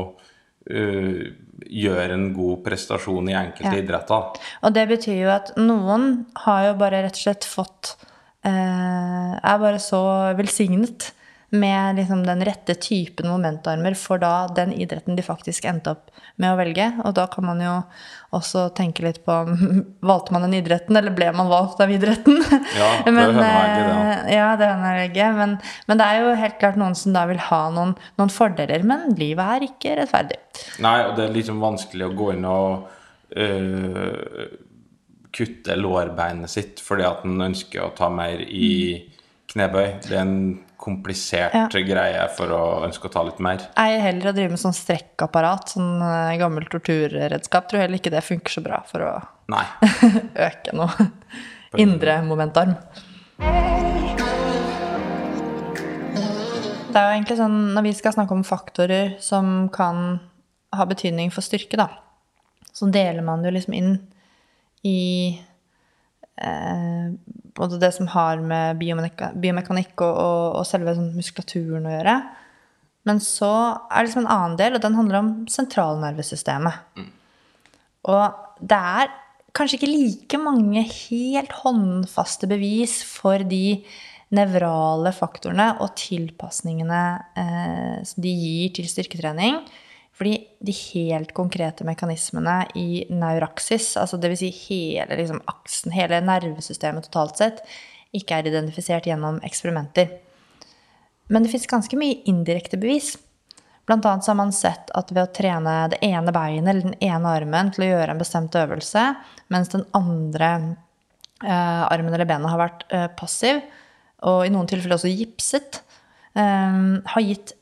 uh, 0.73 1.23
gjøre 1.71 2.17
en 2.17 2.25
god 2.35 2.65
prestasjon 2.65 3.29
i 3.31 3.37
enkelte 3.39 3.77
Ja. 3.77 3.83
idretter. 3.85 4.41
Og 4.67 4.75
det 4.75 4.89
betyr 4.91 5.21
jo 5.21 5.31
at 5.31 5.53
noen 5.61 6.27
har 6.43 6.65
jo 6.67 6.73
bare 6.81 7.05
rett 7.05 7.15
og 7.15 7.23
slett 7.23 7.47
fått 7.47 7.93
uh, 8.45 9.39
Er 9.39 9.61
bare 9.63 9.79
så 9.79 10.03
velsignet 10.39 11.13
med 11.53 11.97
liksom 11.97 12.23
den 12.25 12.41
rette 12.45 12.75
typen 12.81 13.29
momentarmer 13.29 13.93
for 13.99 14.21
da 14.21 14.47
den 14.57 14.71
idretten 14.73 15.19
de 15.19 15.25
faktisk 15.25 15.67
endte 15.69 15.93
opp 15.93 16.09
med 16.41 16.49
å 16.49 16.57
velge. 16.57 16.87
Og 17.05 17.13
da 17.19 17.27
kan 17.29 17.45
man 17.45 17.61
jo 17.61 17.75
også 18.33 18.71
tenke 18.77 19.05
litt 19.05 19.21
på 19.27 19.37
Valgte 20.13 20.33
man 20.33 20.47
den 20.47 20.57
idretten, 20.63 20.97
eller 20.97 21.13
ble 21.13 21.29
man 21.37 21.53
valgt 21.53 21.83
av 21.85 21.93
idretten? 21.93 22.41
Ja, 22.81 22.89
det 23.05 23.13
men, 23.19 23.37
ikke, 23.37 23.45
det, 23.45 23.53
eh, 23.53 24.33
Ja, 24.39 24.49
det 24.57 24.71
ikke. 25.11 25.29
Men, 25.37 25.55
men 25.91 26.01
det 26.01 26.09
er 26.09 26.23
jo 26.23 26.35
helt 26.41 26.59
klart 26.63 26.81
noen 26.81 26.97
som 26.97 27.13
da 27.13 27.27
vil 27.29 27.45
ha 27.51 27.63
noen, 27.77 27.95
noen 28.17 28.33
fordeler. 28.33 28.89
Men 28.89 29.13
livet 29.21 29.57
er 29.59 29.69
ikke 29.69 30.01
rettferdig. 30.01 30.41
Nei, 30.81 30.99
og 31.05 31.17
det 31.19 31.29
er 31.29 31.37
liksom 31.37 31.61
vanskelig 31.63 32.09
å 32.09 32.15
gå 32.17 32.33
inn 32.33 32.49
og 32.49 32.89
øh, 33.37 34.45
kutte 35.33 35.77
lårbeinet 35.77 36.53
sitt 36.53 36.81
fordi 36.85 37.05
at 37.09 37.25
en 37.29 37.49
ønsker 37.53 37.85
å 37.85 37.95
ta 37.97 38.09
mer 38.13 38.41
i 38.41 38.75
knebøy. 39.53 39.89
Det 40.09 40.17
er 40.17 40.23
en 40.25 40.39
komplisert 40.83 41.77
greie 41.87 42.25
for 42.37 42.51
å 42.55 42.63
ønske 42.87 43.07
å 43.09 43.13
ta 43.15 43.23
litt 43.27 43.39
mer. 43.45 43.63
Ei 43.79 44.01
heller 44.03 44.33
å 44.33 44.35
drive 44.37 44.55
med 44.55 44.63
sånn 44.63 44.75
strekkapparat, 44.77 45.77
sånn 45.77 45.95
gammel 46.01 46.41
gammelt 46.43 46.73
torturredskap. 46.75 47.71
Tror 47.71 47.85
heller 47.85 48.01
ikke 48.01 48.13
det 48.13 48.25
funker 48.27 48.59
så 48.59 48.65
bra 48.65 48.83
for 48.89 49.07
å 49.07 49.13
Nei. 49.53 49.65
øke 50.49 50.75
noe 50.77 51.11
indre 51.81 52.19
momentarm. 52.27 52.77
Det 56.93 57.01
er 57.01 57.07
jo 57.07 57.15
egentlig 57.17 57.39
sånn, 57.39 57.59
Når 57.73 57.87
vi 57.87 57.95
skal 57.97 58.13
snakke 58.17 58.37
om 58.37 58.45
faktorer 58.45 59.15
som 59.23 59.69
kan 59.73 60.19
ha 60.77 60.85
betydning 60.89 61.33
for 61.33 61.45
styrke, 61.45 61.79
da, 61.81 61.89
så 62.73 62.89
deler 62.93 63.25
man 63.25 63.43
det 63.43 63.51
jo 63.51 63.57
liksom 63.57 63.77
inn 63.77 63.95
i 64.89 65.01
eh, 66.37 67.13
både 67.59 67.81
det 67.81 67.93
som 67.97 68.09
har 68.13 68.41
med 68.41 68.79
biomeka- 68.81 69.33
biomekanikk 69.39 69.95
og, 70.01 70.13
og, 70.13 70.45
og 70.61 70.69
selve 70.69 70.95
sånn 70.97 71.13
muskulaturen 71.17 71.89
å 71.89 71.97
gjøre. 71.97 72.17
Men 73.09 73.19
så 73.23 73.51
er 73.91 73.99
det 73.99 74.09
liksom 74.09 74.25
en 74.25 74.35
annen 74.37 74.61
del, 74.61 74.77
og 74.77 74.85
den 74.85 74.97
handler 74.99 75.19
om 75.19 75.33
sentralnervesystemet. 75.51 77.03
Og 78.13 78.41
det 78.63 78.79
er 78.79 79.13
kanskje 79.57 79.79
ikke 79.79 79.91
like 79.91 80.41
mange 80.41 80.85
helt 80.87 81.53
håndfaste 81.63 82.49
bevis 82.51 83.01
for 83.05 83.43
de 83.47 83.83
nevrale 84.33 85.13
faktorene 85.13 85.75
og 85.85 85.93
tilpasningene 86.01 87.03
eh, 87.37 87.97
som 88.09 88.25
de 88.25 88.33
gir 88.33 88.73
til 88.79 88.89
styrketrening. 88.89 89.61
Fordi 90.23 90.37
de 90.63 90.73
helt 90.95 91.33
konkrete 91.35 91.83
mekanismene 91.83 92.61
i 92.79 93.01
neuraksis, 93.11 93.97
altså 93.99 94.21
dvs. 94.23 94.39
Si 94.39 94.51
hele 94.69 95.17
liksom, 95.19 95.41
aksen, 95.51 95.91
hele 95.97 96.21
nervesystemet 96.23 97.09
totalt 97.09 97.41
sett, 97.41 97.59
ikke 98.15 98.39
er 98.39 98.47
identifisert 98.47 99.09
gjennom 99.11 99.41
eksperimenter. 99.43 100.13
Men 101.27 101.43
det 101.43 101.51
fins 101.51 101.67
ganske 101.67 101.99
mye 101.99 102.21
indirekte 102.31 102.79
bevis. 102.79 103.17
Blant 103.83 104.07
annet 104.07 104.31
har 104.31 104.39
man 104.39 104.55
sett 104.55 104.95
at 104.95 105.11
ved 105.11 105.25
å 105.25 105.35
trene 105.35 105.75
det 105.91 105.99
ene 106.07 106.39
beinet 106.39 106.71
eller 106.71 106.93
den 106.93 106.99
ene 107.03 107.35
armen 107.43 107.75
til 107.75 107.89
å 107.89 107.93
gjøre 107.97 108.15
en 108.15 108.23
bestemt 108.23 108.63
øvelse, 108.63 109.07
mens 109.51 109.75
den 109.75 109.89
andre 109.99 110.55
eh, 111.43 111.85
armen 111.91 112.15
eller 112.15 112.31
benet 112.31 112.55
har 112.55 112.67
vært 112.69 112.91
eh, 112.95 113.09
passiv, 113.19 113.59
og 114.23 114.47
i 114.47 114.55
noen 114.55 114.71
tilfeller 114.71 115.03
også 115.03 115.11
gipset, 115.11 115.83
eh, 116.39 116.83
har 117.11 117.31
gitt 117.33 117.57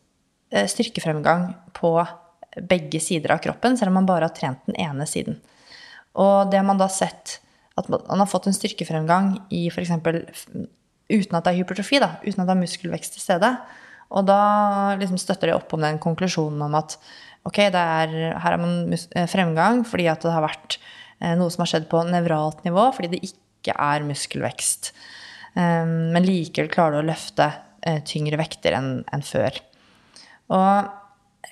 eh, 0.53 0.69
styrkefremgang 0.69 1.55
på 1.73 1.97
begge 2.57 3.01
sider 3.03 3.37
av 3.37 3.43
kroppen, 3.45 3.77
selv 3.79 3.93
om 3.93 4.01
man 4.01 4.09
bare 4.09 4.27
har 4.29 4.35
trent 4.35 4.63
den 4.67 4.79
ene 4.81 5.07
siden. 5.07 5.39
Og 6.19 6.51
det 6.51 6.59
har 6.59 6.67
man 6.67 6.81
da 6.81 6.89
sett 6.91 7.39
at 7.79 7.89
man 7.91 8.19
har 8.19 8.29
fått 8.29 8.49
en 8.51 8.57
styrkefremgang 8.57 9.37
i 9.55 9.69
f.eks. 9.71 9.93
uten 9.95 11.39
at 11.39 11.47
det 11.47 11.53
er 11.53 11.61
hypertrofi, 11.61 12.01
da, 12.03 12.17
uten 12.25 12.43
at 12.43 12.49
det 12.49 12.57
er 12.57 12.63
muskelvekst 12.65 13.17
til 13.17 13.25
stede. 13.25 13.55
Og 14.11 14.27
da 14.27 14.41
liksom 14.99 15.21
støtter 15.23 15.51
det 15.51 15.57
opp 15.57 15.73
om 15.77 15.85
den 15.85 16.01
konklusjonen 16.03 16.61
om 16.67 16.75
at 16.79 16.97
ok, 17.47 17.63
er, 17.71 18.15
her 18.43 18.57
er 18.57 18.61
man 18.61 18.93
eh, 18.93 19.29
fremgang 19.31 19.85
fordi 19.87 20.09
at 20.11 20.27
det 20.27 20.35
har 20.35 20.45
vært 20.45 20.77
eh, 21.23 21.37
noe 21.39 21.49
som 21.53 21.63
har 21.65 21.71
skjedd 21.73 21.87
på 21.93 22.03
nevralt 22.09 22.65
nivå, 22.67 22.91
fordi 22.97 23.15
det 23.15 23.23
ikke 23.31 23.77
er 23.79 24.05
muskelvekst. 24.09 24.93
Um, 25.55 26.13
men 26.15 26.27
likevel 26.27 26.71
klarer 26.71 26.99
du 26.99 27.05
å 27.05 27.09
løfte 27.09 27.49
eh, 27.87 28.03
tyngre 28.07 28.39
vekter 28.39 28.77
enn 28.77 29.25
før. 29.27 29.57
Og 30.51 31.00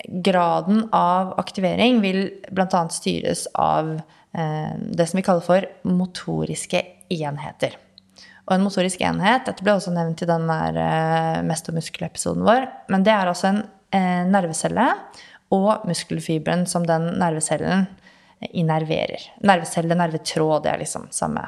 graden 0.06 0.88
av 0.94 1.34
aktivering 1.40 2.00
vil 2.00 2.22
bl.a. 2.50 2.88
styres 2.92 3.46
av 3.54 3.94
eh, 4.32 4.74
det 4.78 5.06
som 5.06 5.18
vi 5.18 5.26
kaller 5.26 5.44
for 5.44 5.66
motoriske 5.88 6.82
enheter. 7.14 7.76
Og 8.48 8.54
en 8.56 8.64
motorisk 8.64 9.02
enhet, 9.04 9.44
dette 9.48 9.64
ble 9.64 9.74
også 9.76 9.92
nevnt 9.92 10.22
i 10.24 10.28
den 10.28 10.46
der 10.48 10.78
eh, 10.80 11.40
mest 11.46 11.68
og 11.68 11.76
muskel-episoden 11.76 12.46
vår, 12.46 12.68
men 12.92 13.04
det 13.04 13.12
er 13.12 13.28
altså 13.28 13.50
en 13.50 13.62
eh, 13.92 14.24
nervecelle 14.28 14.86
og 15.54 15.84
muskelfiberen 15.88 16.66
som 16.68 16.86
den 16.88 17.10
nervecellen 17.20 17.86
innerverer. 18.52 19.24
Nervecelle, 19.44 19.96
nervetråd, 19.98 20.62
det 20.64 20.72
er 20.72 20.82
liksom 20.84 21.08
samme. 21.14 21.42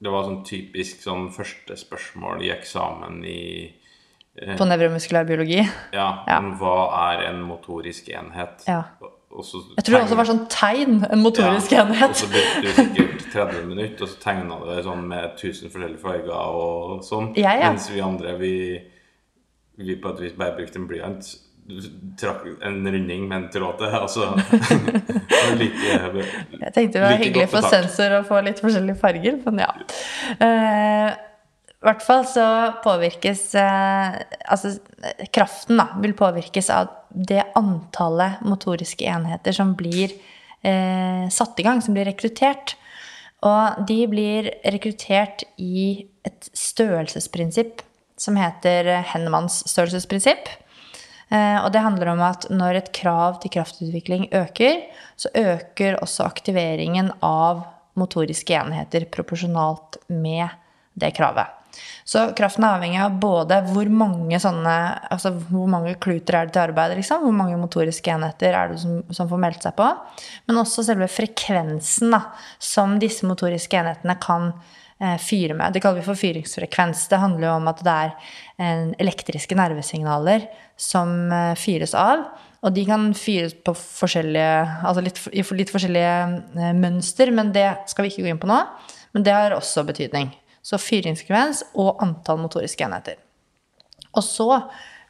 Det 0.00 0.12
var 0.12 0.24
sånn 0.24 0.44
typisk 0.46 1.02
sånn 1.04 1.26
første 1.34 1.76
spørsmål 1.76 2.44
i 2.46 2.52
eksamen 2.54 3.20
i 3.28 3.42
På 4.58 4.64
nevromuskulær 4.68 5.26
biologi. 5.28 5.60
Ja, 5.92 6.08
men 6.40 6.54
hva 6.60 6.76
er 7.12 7.26
en 7.28 7.42
motorisk 7.44 8.08
enhet? 8.08 8.64
Ja. 8.68 8.82
Og- 9.00 9.16
og 9.30 9.44
Jeg 9.76 9.84
tror 9.84 9.94
det 9.98 10.02
også 10.06 10.16
var 10.16 10.24
sånn 10.26 10.46
tegn, 10.50 10.94
en 11.12 11.20
motorisk 11.22 11.70
Ja, 11.72 11.82
Og 11.84 12.14
så 12.18 12.26
brukte 12.26 12.62
du 12.62 12.70
sikkert 12.72 13.26
30 13.32 13.66
minutter, 13.68 14.02
og 14.02 14.08
så 14.08 14.18
tegna 14.24 14.56
du 14.58 14.74
det 14.74 14.84
sånn 14.84 15.04
med 15.06 15.36
1000 15.36 15.70
forskjellige 15.70 16.00
farger 16.02 16.32
og 16.34 17.04
sånn. 17.06 17.28
Ja, 17.36 17.52
ja. 17.54 17.68
Mens 17.70 17.86
vi 17.90 18.00
andre, 18.00 18.34
vi, 18.40 18.80
vi 19.78 19.96
på 20.02 20.08
et 20.14 20.20
vis 20.20 20.32
bare 20.32 20.56
brukte 20.56 20.76
en 20.82 20.88
blyant. 20.88 21.30
Trakk 22.18 22.42
en 22.66 22.80
runding 22.84 23.28
med 23.28 23.36
en 23.44 23.48
tråd 23.54 23.78
til, 23.78 23.86
altså 24.02 24.34
like, 25.60 25.90
Jeg 26.60 26.72
tenkte 26.74 26.92
det 26.98 27.02
var 27.04 27.12
like 27.12 27.24
hyggelig 27.24 27.48
for 27.52 27.60
sensor 27.70 28.16
å 28.18 28.22
få 28.26 28.40
litt 28.44 28.58
forskjellige 28.62 28.98
farger, 28.98 29.38
men 29.46 29.62
ja. 29.62 29.70
Eh, 30.40 31.14
I 31.80 31.86
hvert 31.88 32.02
fall 32.04 32.26
så 32.28 32.46
påvirkes 32.84 33.54
eh, 33.56 34.16
Altså 34.52 34.74
kraften 35.32 35.80
da, 35.80 35.86
vil 36.02 36.12
påvirkes 36.16 36.68
av 36.74 36.90
det 37.10 37.40
antallet 37.56 38.42
motoriske 38.44 39.06
enheter 39.08 39.56
som 39.56 39.72
blir 39.78 40.12
eh, 40.60 41.24
satt 41.32 41.58
i 41.58 41.64
gang, 41.64 41.80
som 41.82 41.96
blir 41.96 42.06
rekruttert. 42.06 42.76
Og 43.48 43.86
de 43.88 43.96
blir 44.12 44.50
rekruttert 44.68 45.46
i 45.56 46.04
et 46.28 46.50
størrelsesprinsipp 46.52 47.80
som 48.20 48.36
heter 48.36 48.90
Hennemanns 49.14 49.62
størrelsesprinsipp. 49.72 50.50
Eh, 51.32 51.58
Og 51.64 51.72
det 51.72 51.82
handler 51.86 52.12
om 52.12 52.20
at 52.28 52.44
når 52.52 52.82
et 52.82 52.92
krav 53.00 53.40
til 53.40 53.54
kraftutvikling 53.56 54.28
øker, 54.36 54.84
så 55.16 55.32
øker 55.32 55.96
også 56.04 56.28
aktiveringen 56.28 57.08
av 57.24 57.64
motoriske 57.96 58.52
enheter 58.54 59.08
proporsjonalt 59.10 59.96
med 60.12 60.52
det 61.00 61.14
kravet. 61.16 61.59
Så 62.08 62.24
kraften 62.38 62.64
er 62.66 62.76
avhengig 62.78 62.98
av 63.04 63.16
både 63.22 63.60
hvor 63.70 63.88
mange 63.92 64.40
sånne, 64.42 64.74
altså 65.12 65.32
hvor 65.50 65.68
mange 65.70 65.94
kluter 66.02 66.38
er 66.38 66.48
det 66.48 66.56
til 66.56 66.64
arbeid, 66.64 66.96
liksom, 66.98 67.22
hvor 67.26 67.36
mange 67.36 67.58
motoriske 67.60 68.12
enheter 68.12 68.56
er 68.56 68.72
det 68.72 68.80
som, 68.82 69.00
som 69.14 69.30
får 69.30 69.42
meldt 69.44 69.66
seg 69.66 69.76
på, 69.78 69.88
men 70.48 70.60
også 70.60 70.84
selve 70.88 71.10
frekvensen 71.10 72.16
da, 72.16 72.24
som 72.58 72.98
disse 73.02 73.28
motoriske 73.28 73.78
enhetene 73.78 74.18
kan 74.22 74.50
eh, 74.50 75.16
fyre 75.22 75.56
med. 75.58 75.74
Det 75.74 75.84
kaller 75.84 76.02
vi 76.02 76.08
for 76.08 76.18
fyringsfrekvens. 76.18 77.06
Det 77.12 77.22
handler 77.22 77.50
jo 77.50 77.56
om 77.60 77.70
at 77.70 77.82
det 77.86 77.96
er 77.96 78.14
eh, 78.58 78.86
elektriske 79.06 79.58
nervesignaler 79.58 80.48
som 80.80 81.14
eh, 81.32 81.56
fyres 81.60 81.94
av. 81.98 82.26
Og 82.60 82.74
de 82.76 82.84
kan 82.84 83.06
fyres 83.16 83.54
på 83.56 83.72
forskjellige, 83.72 84.52
altså 84.84 85.04
litt, 85.04 85.20
litt 85.56 85.72
forskjellige 85.72 86.16
eh, 86.60 86.74
mønster, 86.76 87.32
men 87.32 87.54
det 87.56 87.68
skal 87.88 88.04
vi 88.04 88.12
ikke 88.12 88.26
gå 88.26 88.34
inn 88.34 88.42
på 88.42 88.50
nå. 88.50 88.60
Men 89.16 89.24
det 89.26 89.34
har 89.34 89.56
også 89.56 89.86
betydning. 89.88 90.28
Så 90.62 90.80
fyringsfrekvens 90.80 91.64
og 91.80 92.02
antall 92.04 92.40
motoriske 92.42 92.84
enheter. 92.84 93.20
Og 94.16 94.24
så 94.26 94.48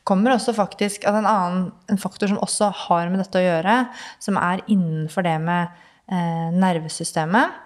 kommer 0.07 0.35
også 0.35 0.55
faktisk 0.57 1.05
at 1.09 1.17
en 1.19 1.29
annen 1.29 1.71
en 1.91 2.01
faktor 2.01 2.31
som 2.31 2.41
også 2.43 2.71
har 2.87 3.11
med 3.11 3.23
dette 3.23 3.41
å 3.41 3.45
gjøre, 3.45 3.77
som 4.23 4.39
er 4.41 4.63
innenfor 4.71 5.27
det 5.27 5.37
med 5.43 5.69
eh, 6.11 6.49
nervesystemet, 6.57 7.59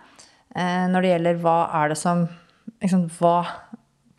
eh, 0.56 0.86
når 0.90 1.04
det 1.04 1.12
gjelder 1.14 1.40
hva 1.44 1.58
er 1.82 1.92
det 1.92 2.00
som 2.00 2.26
liksom, 2.82 3.06
hva, 3.18 3.36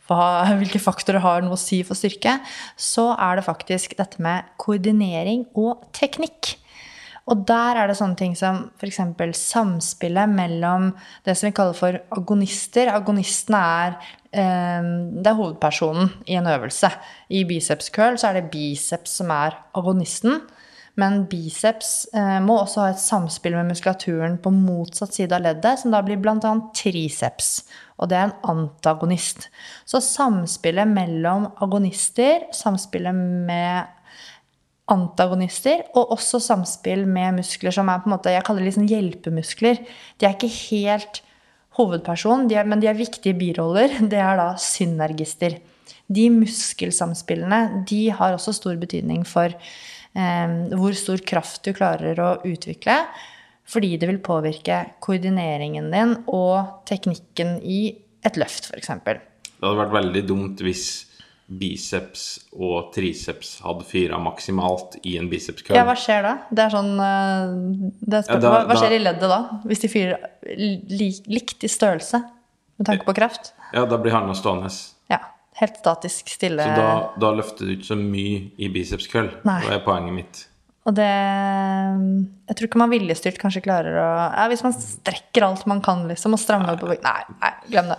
hva, 0.10 0.20
Hvilke 0.62 0.82
faktorer 0.82 1.24
har 1.24 1.46
noe 1.46 1.58
å 1.58 1.62
si 1.62 1.82
for 1.88 1.98
styrke, 1.98 2.40
så 2.78 3.12
er 3.16 3.40
det 3.40 3.48
faktisk 3.48 3.98
dette 4.00 4.22
med 4.24 4.48
koordinering 4.62 5.48
og 5.58 5.88
teknikk. 5.96 6.56
Og 7.26 7.42
der 7.50 7.80
er 7.82 7.90
det 7.90 7.98
sånne 7.98 8.18
ting 8.20 8.36
som 8.38 8.68
f.eks. 8.78 9.00
samspillet 9.40 10.30
mellom 10.30 10.92
det 11.26 11.34
som 11.38 11.48
vi 11.50 11.56
kaller 11.58 11.78
for 11.78 11.98
agonister. 12.14 12.92
Agonistene 12.94 13.62
er, 13.82 13.96
eh, 14.30 14.90
det 15.18 15.32
er 15.32 15.40
hovedpersonen 15.40 16.12
i 16.30 16.38
en 16.38 16.52
øvelse. 16.52 16.92
I 17.34 17.44
biceps 17.50 17.90
curl 17.90 18.20
så 18.22 18.30
er 18.30 18.40
det 18.42 18.52
biceps 18.54 19.18
som 19.22 19.34
er 19.34 19.58
agonisten. 19.74 20.44
Men 20.96 21.26
biceps 21.28 22.06
eh, 22.16 22.38
må 22.46 22.60
også 22.62 22.86
ha 22.86 22.94
et 22.94 23.02
samspill 23.02 23.58
med 23.58 23.74
muskulaturen 23.74 24.38
på 24.40 24.54
motsatt 24.56 25.18
side 25.18 25.36
av 25.36 25.44
leddet, 25.44 25.82
som 25.82 25.92
da 25.92 26.04
blir 26.06 26.22
bl.a. 26.22 26.54
triceps. 26.78 27.66
Og 28.00 28.12
det 28.12 28.20
er 28.20 28.30
en 28.30 28.38
antagonist. 28.54 29.50
Så 29.88 30.00
samspillet 30.04 30.88
mellom 30.88 31.50
agonister, 31.64 32.48
samspillet 32.56 33.18
med 33.18 33.95
antagonister, 34.92 35.82
og 35.98 36.14
også 36.14 36.40
samspill 36.44 37.06
med 37.10 37.40
muskler 37.40 37.74
som 37.74 37.90
er 37.90 38.02
på 38.04 38.10
en 38.10 38.16
måte, 38.16 38.34
jeg 38.34 38.46
kaller 38.46 38.62
det 38.62 38.70
liksom 38.70 38.90
hjelpemuskler. 38.90 39.80
De 40.20 40.28
er 40.28 40.36
ikke 40.36 40.52
helt 40.70 41.22
hovedperson, 41.80 42.46
er, 42.54 42.68
men 42.70 42.82
de 42.82 42.90
er 42.92 42.98
viktige 42.98 43.38
biroller. 43.38 43.98
Det 44.12 44.22
er 44.22 44.38
da 44.40 44.52
synergister. 44.62 45.58
De 46.06 46.28
muskelsamspillene 46.30 47.86
de 47.90 48.04
har 48.14 48.36
også 48.36 48.54
stor 48.54 48.78
betydning 48.78 49.24
for 49.26 49.50
eh, 49.50 50.58
hvor 50.78 50.94
stor 50.98 51.24
kraft 51.26 51.66
du 51.66 51.74
klarer 51.74 52.22
å 52.22 52.36
utvikle. 52.46 53.00
Fordi 53.66 53.96
det 53.98 54.08
vil 54.12 54.22
påvirke 54.22 54.84
koordineringen 55.02 55.90
din 55.90 56.14
og 56.30 56.86
teknikken 56.86 57.58
i 57.66 57.80
et 58.26 58.38
løft, 58.38 58.70
f.eks. 58.70 58.92
Det 59.02 59.64
hadde 59.64 59.80
vært 59.80 59.96
veldig 59.96 60.22
dumt 60.30 60.62
hvis 60.62 60.86
biceps 61.48 62.24
og 62.58 62.88
triceps 62.96 63.60
hadde 63.62 63.86
fira 63.86 64.18
maksimalt 64.18 64.96
i 65.06 65.18
en 65.20 65.28
bicepskøll. 65.30 65.78
Ja, 65.78 65.84
hva 65.86 65.94
skjer 66.00 66.24
da? 66.26 66.32
Det 66.50 66.64
er 66.66 66.74
sånn 66.74 66.94
eh, 66.98 67.92
det 68.02 68.22
er 68.24 68.32
Ja, 68.34 68.40
da- 68.42 68.54
hva, 68.66 68.80
skjer 68.80 68.90
da- 68.90 68.96
i 68.96 69.04
leddet 69.04 69.30
da? 69.30 69.40
Hvis 69.66 69.84
de 69.84 69.92
fyrer 69.92 70.26
li, 70.58 71.12
likt 71.30 71.64
i 71.64 71.70
størrelse 71.70 72.24
med 72.80 72.88
tanke 72.90 73.06
på 73.06 73.14
kraft? 73.16 73.54
Ja, 73.74 73.86
da 73.86 73.98
blir 74.02 74.12
handa 74.16 74.34
stående. 74.34 74.72
Ja. 75.12 75.20
Helt 75.62 75.78
statisk, 75.80 76.28
stille. 76.34 76.60
Så 76.66 76.76
da, 76.76 76.90
da 77.22 77.30
løfter 77.32 77.70
du 77.70 77.76
ikke 77.78 77.88
så 77.94 77.96
mye 77.96 78.52
i 78.60 78.68
bicepskøll. 78.74 79.30
Nei. 79.48 79.62
Det 79.64 79.78
er 79.78 79.86
poenget 79.86 80.14
mitt. 80.18 80.42
Og 80.86 80.94
det 80.94 81.06
Jeg 81.06 82.58
tror 82.58 82.68
ikke 82.68 82.78
man 82.82 82.92
viljestyrt 82.92 83.40
kanskje 83.42 83.64
klarer 83.66 83.96
å 83.98 84.10
ja, 84.36 84.44
Hvis 84.52 84.62
man 84.62 84.76
strekker 84.78 85.42
alt 85.48 85.64
man 85.66 85.82
kan, 85.82 86.04
liksom, 86.10 86.36
og 86.38 86.42
strammer 86.42 86.78
på 86.78 86.92
Nei, 87.02 87.22
nei, 87.42 87.54
glem 87.72 87.90
det. 87.94 87.98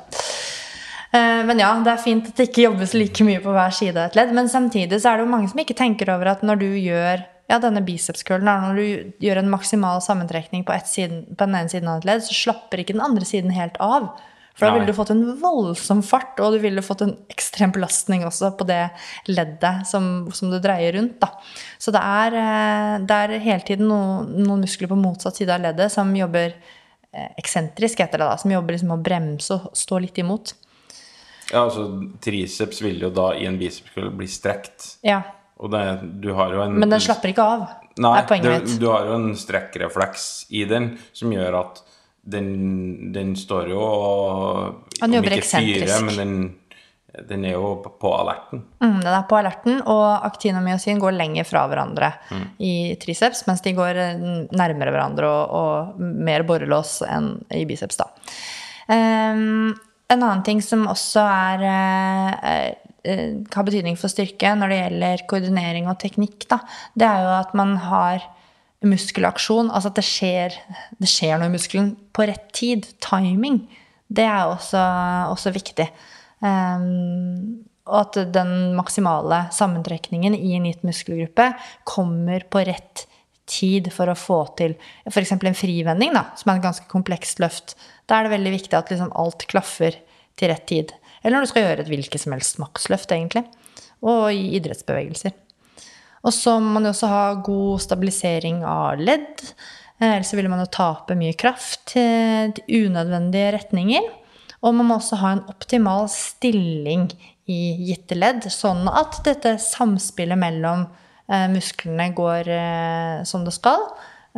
Eh, 1.12 1.44
Men 1.46 1.58
ja, 1.62 1.70
det 1.84 1.92
er 1.94 2.02
fint 2.02 2.28
at 2.28 2.36
det 2.36 2.50
ikke 2.50 2.66
jobbes 2.66 2.94
like 2.94 3.24
mye 3.26 3.42
på 3.44 3.54
hver 3.54 3.74
side 3.74 3.96
av 3.96 4.10
et 4.10 4.20
ledd. 4.20 4.34
Men 4.36 4.48
samtidig 4.52 5.00
så 5.00 5.12
er 5.12 5.18
det 5.18 5.26
jo 5.26 5.32
mange 5.32 5.50
som 5.52 5.62
ikke 5.62 5.78
tenker 5.78 6.10
over 6.14 6.34
at 6.34 6.46
når 6.46 6.62
du 6.62 6.70
gjør 6.74 7.24
ja, 7.46 7.58
denne 7.62 7.82
bicepscurlen, 7.86 8.48
når 8.48 8.78
du 8.80 9.12
gjør 9.22 9.42
en 9.42 9.52
maksimal 9.52 10.00
sammentrekning 10.02 10.64
på, 10.66 10.74
siden, 10.90 11.26
på 11.30 11.46
den 11.46 11.60
ene 11.60 11.70
siden 11.70 11.90
av 11.92 12.00
et 12.00 12.08
ledd, 12.08 12.24
så 12.26 12.34
slapper 12.34 12.82
ikke 12.82 12.96
den 12.96 13.04
andre 13.06 13.28
siden 13.28 13.54
helt 13.54 13.78
av. 13.82 14.10
For 14.56 14.64
da 14.64 14.72
ville 14.72 14.88
du 14.88 14.96
fått 14.96 15.12
en 15.12 15.24
voldsom 15.36 16.00
fart, 16.06 16.38
og 16.40 16.54
du 16.54 16.62
ville 16.62 16.82
fått 16.84 17.02
en 17.04 17.12
ekstrem 17.28 17.74
belastning 17.76 18.24
også 18.24 18.54
på 18.56 18.64
det 18.64 18.86
leddet 19.28 19.84
som, 19.84 20.30
som 20.32 20.48
du 20.48 20.56
dreier 20.64 20.96
rundt. 20.96 21.18
Da. 21.20 21.28
Så 21.76 21.92
det 21.92 22.00
er, 22.00 22.36
eh, 22.40 22.94
det 23.04 23.18
er 23.20 23.34
hele 23.44 23.66
tiden 23.68 23.90
noen, 23.92 24.30
noen 24.40 24.64
muskler 24.64 24.88
på 24.88 24.96
motsatt 24.96 25.36
side 25.36 25.52
av 25.52 25.60
leddet 25.60 25.92
som 25.92 26.14
jobber 26.16 26.54
eh, 26.56 27.28
eksentrisk, 27.36 28.00
heter 28.00 28.24
det 28.24 28.30
da, 28.32 28.38
som 28.40 28.54
jobber 28.56 28.78
liksom 28.78 28.96
å 28.96 29.02
bremse 29.04 29.58
og 29.58 29.76
stå 29.76 30.00
litt 30.06 30.24
imot. 30.24 30.56
Ja, 31.52 31.62
altså 31.64 31.86
triceps 32.24 32.80
vil 32.82 32.98
jo 33.00 33.10
da 33.14 33.28
i 33.38 33.46
en 33.46 33.58
bicepskøll 33.60 34.10
bli 34.18 34.26
strekt. 34.26 34.96
Ja, 35.06 35.20
Og 35.58 35.70
det, 35.72 35.82
du 36.20 36.32
har 36.34 36.50
jo 36.52 36.62
en 36.66 36.74
Men 36.78 36.90
den 36.90 37.00
slapper 37.00 37.30
ikke 37.32 37.44
av, 37.46 37.66
Nei, 37.98 38.18
er 38.18 38.26
poenget 38.28 38.44
du, 38.44 38.50
mitt. 38.72 38.80
du 38.82 38.86
har 38.90 39.06
jo 39.08 39.14
en 39.16 39.30
strekkrefleks 39.38 40.24
i 40.52 40.64
den 40.68 40.98
som 41.16 41.30
gjør 41.32 41.54
at 41.62 41.82
den, 42.26 43.12
den 43.14 43.36
står 43.38 43.68
jo 43.70 43.78
og 43.80 45.00
Han 45.00 45.14
jobber 45.14 45.36
ikke 45.38 45.46
fyrer, 45.48 45.86
eksentrisk. 45.86 46.04
men 46.04 46.16
den, 46.18 47.26
den 47.30 47.44
er 47.48 47.54
jo 47.54 47.70
på- 47.86 48.10
alerten. 48.18 48.64
Mm, 48.82 48.98
den 49.00 49.14
er 49.14 49.22
på 49.30 49.38
alerten, 49.38 49.78
og 49.86 50.26
aktin 50.26 50.58
og 50.58 50.64
myosin 50.66 50.98
går 51.00 51.14
lenger 51.16 51.46
fra 51.48 51.62
hverandre 51.70 52.10
i 52.60 52.74
triceps, 53.00 53.46
mens 53.46 53.62
de 53.64 53.72
går 53.78 53.96
eh, 54.02 54.20
nærmere 54.52 54.92
hverandre 54.92 55.30
og, 55.30 55.56
og 55.96 56.00
mer 56.02 56.42
borrelås 56.44 56.98
enn 57.06 57.36
i 57.54 57.62
biceps. 57.64 57.96
Da. 58.02 58.10
Ehm, 58.92 59.72
en 60.12 60.22
annen 60.22 60.44
ting 60.46 60.62
som 60.62 60.86
også 60.90 61.22
er, 61.22 61.64
er, 61.66 62.76
eh, 63.04 63.34
har 63.54 63.66
betydning 63.66 63.98
for 63.98 64.12
styrke 64.12 64.52
når 64.58 64.72
det 64.72 64.80
gjelder 64.80 65.24
koordinering 65.30 65.90
og 65.90 65.98
teknikk, 66.02 66.46
da, 66.50 66.60
det 66.94 67.08
er 67.08 67.24
jo 67.24 67.32
at 67.40 67.54
man 67.58 67.76
har 67.88 68.26
muskelaksjon, 68.86 69.70
altså 69.72 69.90
at 69.90 69.98
det 69.98 70.06
skjer, 70.06 70.58
det 71.00 71.08
skjer 71.10 71.40
noe 71.40 71.50
i 71.50 71.54
muskelen 71.56 71.94
på 72.14 72.26
rett 72.28 72.50
tid. 72.54 72.86
Timing. 73.02 73.64
Det 74.06 74.26
er 74.28 74.44
også, 74.46 74.82
også 75.32 75.50
viktig. 75.54 75.88
Um, 76.44 77.64
og 77.86 77.98
at 78.02 78.18
den 78.34 78.52
maksimale 78.76 79.46
sammentrekningen 79.54 80.36
i 80.36 80.54
en 80.58 80.66
gitt 80.68 80.84
muskelgruppe 80.86 81.48
kommer 81.88 82.44
på 82.50 82.62
rett 82.68 83.06
tid 83.46 83.92
for 83.94 84.10
å 84.10 84.18
få 84.18 84.40
til 84.58 84.74
f.eks. 85.08 85.32
en 85.36 85.56
frivending, 85.56 86.12
da, 86.16 86.26
som 86.38 86.50
er 86.50 86.58
et 86.58 86.66
ganske 86.66 86.88
komplekst 86.90 87.40
løft. 87.42 87.76
Da 88.06 88.18
er 88.18 88.26
det 88.26 88.36
veldig 88.36 88.52
viktig 88.58 88.78
at 88.78 88.92
liksom 88.92 89.14
alt 89.18 89.46
klaffer 89.50 89.96
til 90.36 90.52
rett 90.52 90.66
tid. 90.68 90.92
Eller 91.22 91.38
når 91.38 91.46
du 91.46 91.52
skal 91.52 91.64
gjøre 91.64 91.86
et 91.86 91.90
hvilket 91.90 92.22
som 92.22 92.34
helst 92.36 92.60
maksløft, 92.62 93.14
egentlig. 93.14 93.46
Og 94.06 94.28
i 94.34 94.52
idrettsbevegelser. 94.58 95.34
Og 96.26 96.34
så 96.34 96.56
må 96.58 96.76
man 96.76 96.86
jo 96.86 96.92
også 96.92 97.08
ha 97.10 97.24
god 97.46 97.82
stabilisering 97.86 98.60
av 98.66 99.00
ledd. 99.00 99.42
eh, 100.00 100.16
Ellers 100.16 100.34
vil 100.34 100.50
man 100.50 100.62
jo 100.64 100.70
tape 100.74 101.16
mye 101.18 101.36
kraft 101.38 101.86
til, 101.94 102.52
unødvendige 102.66 103.54
retninger. 103.56 104.10
Og 104.62 104.74
man 104.74 104.88
må 104.88 104.98
også 104.98 105.18
ha 105.22 105.32
en 105.36 105.44
optimal 105.50 106.08
stilling 106.10 107.08
i 107.46 107.60
gitte 107.86 108.16
ledd, 108.18 108.48
sånn 108.50 108.88
at 108.90 109.20
dette 109.26 109.54
samspillet 109.62 110.38
mellom 110.40 110.88
musklene 111.26 112.10
går 112.14 112.50
eh, 112.54 113.22
som 113.26 113.44
det 113.46 113.54
skal, 113.56 113.82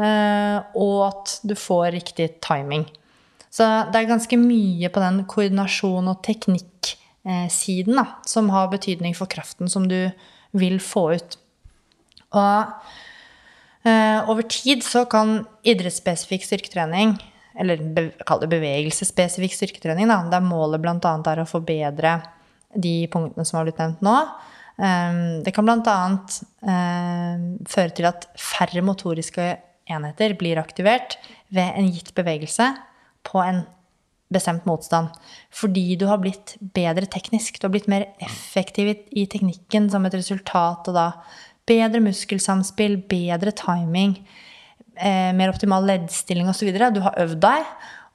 eh, 0.01 0.57
og 0.79 0.97
at 1.09 1.35
du 1.45 1.55
får 1.59 1.93
riktig 1.99 2.31
timing. 2.45 2.87
Så 3.53 3.67
det 3.93 4.01
er 4.01 4.11
ganske 4.11 4.39
mye 4.41 4.91
på 4.93 5.03
den 5.03 5.23
koordinasjon- 5.29 6.11
og 6.13 6.23
teknikksiden 6.25 7.97
da, 7.97 8.07
som 8.29 8.51
har 8.53 8.71
betydning 8.73 9.17
for 9.17 9.31
kraften 9.31 9.71
som 9.73 9.89
du 9.89 10.11
vil 10.57 10.79
få 10.81 11.11
ut. 11.17 11.39
Og 12.37 13.89
eh, 13.89 14.29
over 14.29 14.45
tid 14.49 14.85
så 14.85 15.05
kan 15.09 15.43
idrettsspesifikk 15.65 16.45
styrketrening, 16.45 17.17
eller 17.59 17.81
be, 17.81 18.11
kall 18.29 18.45
det 18.45 18.53
bevegelsesspesifikk 18.53 19.57
styrketrening, 19.57 20.09
da, 20.13 20.21
der 20.31 20.45
målet 20.45 20.85
bl.a. 20.85 20.99
er 21.01 21.43
å 21.43 21.49
forbedre 21.49 22.19
de 22.77 23.01
punktene 23.13 23.49
som 23.49 23.59
har 23.59 23.69
blitt 23.69 23.81
nevnt 23.81 24.05
nå. 24.05 24.17
Eh, 24.79 25.23
det 25.45 25.55
kan 25.57 25.67
bl.a. 25.69 25.97
Eh, 26.75 27.49
føre 27.69 27.97
til 27.97 28.11
at 28.11 28.29
færre 28.39 28.85
motoriske 28.87 29.51
enheter 29.89 30.37
blir 30.39 30.61
aktivert 30.61 31.17
ved 31.55 31.75
en 31.81 31.91
gitt 31.91 32.15
bevegelse 32.17 32.71
på 33.27 33.43
en 33.43 33.65
bestemt 34.33 34.67
motstand. 34.69 35.09
Fordi 35.55 35.97
du 35.97 36.07
har 36.11 36.21
blitt 36.21 36.57
bedre 36.61 37.09
teknisk. 37.09 37.59
Du 37.59 37.67
har 37.67 37.73
blitt 37.73 37.89
mer 37.89 38.11
effektiv 38.25 38.91
i, 38.93 38.97
i 39.23 39.29
teknikken 39.31 39.89
som 39.93 40.05
et 40.07 40.19
resultat. 40.19 40.89
av 40.89 40.97
da 40.97 41.07
bedre 41.69 42.01
muskelsamspill, 42.05 42.99
bedre 43.09 43.53
timing, 43.57 44.17
eh, 44.97 45.33
mer 45.33 45.53
optimal 45.53 45.85
leddstilling 45.89 46.49
osv. 46.49 46.73
Du 46.73 47.01
har 47.05 47.19
øvd 47.19 47.41
deg, 47.41 47.65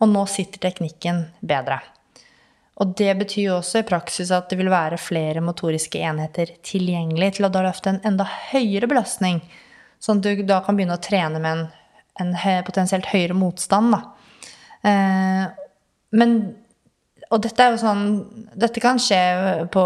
og 0.01 0.09
nå 0.09 0.26
sitter 0.30 0.70
teknikken 0.70 1.26
bedre. 1.41 1.82
Og 2.82 2.95
det 2.97 3.11
betyr 3.19 3.43
jo 3.51 3.57
også 3.59 3.84
i 3.84 3.88
praksis 3.88 4.32
at 4.34 4.49
det 4.49 4.57
vil 4.57 4.71
være 4.74 4.97
flere 5.01 5.43
motoriske 5.45 5.99
enheter 6.01 6.55
tilgjengelig 6.65 7.36
til 7.38 7.45
å 7.45 7.51
da 7.53 7.61
løfte 7.67 7.93
en 7.93 8.01
enda 8.07 8.26
høyere 8.49 8.89
belastning. 8.89 9.43
Sånn 10.01 10.24
at 10.24 10.26
du 10.26 10.41
da 10.47 10.59
kan 10.65 10.78
begynne 10.78 10.97
å 10.97 11.03
trene 11.03 11.41
med 11.43 11.51
en, 11.53 11.67
en 12.24 12.34
potensielt 12.65 13.07
høyere 13.11 13.38
motstand. 13.38 13.93
Eh, 14.89 15.45
men 16.17 16.36
og 17.34 17.41
dette 17.41 17.65
sånn 17.82 18.03
Dette 18.59 18.82
kan 18.84 18.99
skje 19.01 19.19
på 19.74 19.84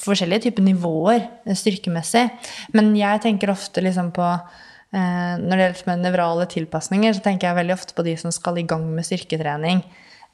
forskjellige 0.00 0.46
typer 0.46 0.64
nivåer 0.64 1.20
eh, 1.44 1.56
styrkemessig. 1.58 2.28
Men 2.76 2.94
jeg 2.96 3.24
tenker 3.24 3.52
ofte 3.52 3.84
liksom 3.84 4.12
på 4.16 4.24
eh, 4.26 5.34
Når 5.42 5.52
det 5.52 5.66
gjelder 5.66 6.00
nevrale 6.00 6.48
tilpasninger, 6.52 7.16
så 7.16 7.24
tenker 7.24 7.50
jeg 7.50 7.60
veldig 7.60 7.76
ofte 7.76 7.96
på 7.96 8.06
de 8.06 8.16
som 8.20 8.32
skal 8.34 8.60
i 8.60 8.66
gang 8.68 8.86
med 8.94 9.08
styrketrening. 9.08 9.84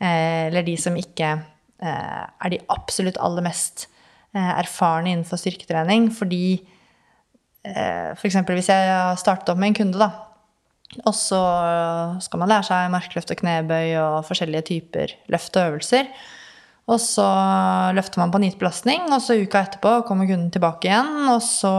Eh, 0.03 0.49
eller 0.49 0.67
de 0.67 0.75
som 0.81 0.97
ikke 0.99 1.31
eh, 1.39 2.23
er 2.27 2.53
de 2.53 2.61
absolutt 2.75 3.21
aller 3.23 3.45
mest 3.47 3.87
eh, 4.35 4.53
erfarne 4.59 5.13
innenfor 5.13 5.41
styrketrening. 5.41 6.11
Fordi 6.15 6.45
f.eks. 7.63 8.37
For 8.43 8.59
hvis 8.59 8.73
jeg 8.73 8.87
har 8.91 9.19
startet 9.21 9.53
opp 9.53 9.59
med 9.63 9.71
en 9.71 9.77
kunde, 9.77 9.99
da, 10.03 10.09
og 11.07 11.15
så 11.15 11.39
skal 12.25 12.41
man 12.43 12.51
lære 12.51 12.67
seg 12.67 12.89
markløft 12.91 13.31
og 13.31 13.39
knebøy 13.39 13.93
og 14.01 14.17
forskjellige 14.27 14.65
typer 14.67 15.13
løft 15.31 15.55
og 15.61 15.69
øvelser. 15.69 16.11
Og 16.91 16.99
så 16.99 17.29
løfter 17.95 18.19
man 18.19 18.33
på 18.35 18.41
en 18.41 18.49
gitt 18.49 18.59
belastning, 18.59 19.07
og 19.15 19.23
så 19.23 19.39
uka 19.39 19.63
etterpå 19.63 19.93
kommer 20.09 20.27
kunden 20.27 20.51
tilbake 20.51 20.91
igjen, 20.91 21.13
og 21.31 21.39
så 21.47 21.71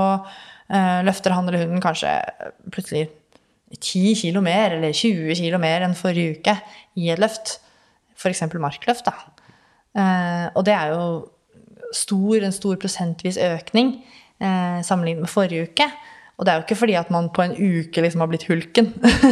løfter 1.03 1.35
han 1.35 1.51
eller 1.51 1.67
hun 1.67 1.83
kanskje 1.83 2.15
plutselig 2.71 3.09
10 3.75 4.15
kilo 4.23 4.39
mer 4.45 4.77
eller 4.77 4.95
20 4.95 5.35
kilo 5.35 5.59
mer 5.59 5.83
enn 5.83 5.99
forrige 5.99 6.39
uke 6.39 6.55
i 6.95 7.11
et 7.11 7.19
løft. 7.19 7.57
F.eks. 8.23 8.45
markløft. 8.55 9.09
Da. 9.09 9.43
Eh, 9.99 10.47
og 10.55 10.63
det 10.65 10.73
er 10.77 10.95
jo 10.95 11.03
stor, 11.93 12.39
en 12.41 12.55
stor 12.55 12.79
prosentvis 12.81 13.37
økning 13.37 13.97
eh, 14.41 14.79
sammenlignet 14.85 15.27
med 15.27 15.31
forrige 15.31 15.69
uke. 15.69 15.91
Og 16.33 16.47
det 16.47 16.49
er 16.49 16.57
jo 16.57 16.63
ikke 16.63 16.77
fordi 16.79 16.95
at 16.97 17.11
man 17.13 17.27
på 17.29 17.43
en 17.43 17.53
uke 17.53 18.01
liksom 18.01 18.23
har 18.23 18.29
blitt 18.31 18.47
hulken. 18.49 18.89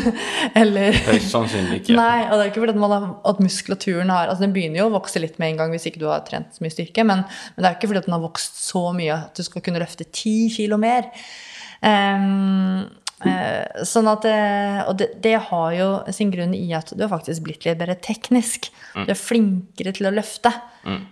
Eller 0.61 0.93
Høyst 1.07 1.31
sannsynlig 1.33 1.79
ikke. 1.81 1.95
Nei, 1.97 2.27
og 2.27 2.35
det 2.35 2.43
er 2.43 2.51
ikke 2.51 2.61
fordi 2.61 2.75
at, 2.75 2.81
man 2.83 2.93
har, 2.93 3.07
at 3.31 3.41
muskulaturen 3.41 4.13
har 4.13 4.29
Altså 4.29 4.45
Den 4.45 4.53
begynner 4.53 4.83
jo 4.83 4.89
å 4.91 4.93
vokse 4.93 5.19
litt 5.19 5.39
med 5.41 5.55
en 5.55 5.63
gang 5.63 5.73
hvis 5.73 5.89
ikke 5.89 6.03
du 6.03 6.05
har 6.11 6.21
trent 6.27 6.53
så 6.53 6.63
mye 6.63 6.75
styrke, 6.75 7.03
men, 7.07 7.25
men 7.25 7.57
det 7.57 7.67
er 7.67 7.73
jo 7.73 7.79
ikke 7.79 7.89
fordi 7.91 8.03
at 8.03 8.09
den 8.11 8.15
har 8.15 8.23
vokst 8.27 8.61
så 8.67 8.83
mye 8.95 9.17
at 9.17 9.33
du 9.41 9.47
skal 9.47 9.65
kunne 9.65 9.81
løfte 9.81 10.07
ti 10.13 10.35
kilo 10.53 10.77
mer. 10.81 11.09
Ehm, 11.81 12.85
eh, 13.29 13.83
sånn 13.87 14.09
at 14.11 14.25
det, 14.25 14.35
Og 14.89 14.97
det, 14.99 15.07
det 15.23 15.35
har 15.49 15.69
jo 15.75 15.87
sin 16.13 16.31
grunn 16.33 16.53
i 16.57 16.65
at 16.77 16.93
du 16.95 17.03
har 17.03 17.11
faktisk 17.11 17.45
blitt 17.45 17.65
litt 17.65 17.79
bedre 17.79 17.95
teknisk. 18.01 18.69
Du 18.95 19.11
er 19.13 19.19
flinkere 19.19 19.93
til 19.97 20.09
å 20.09 20.13
løfte. 20.15 20.53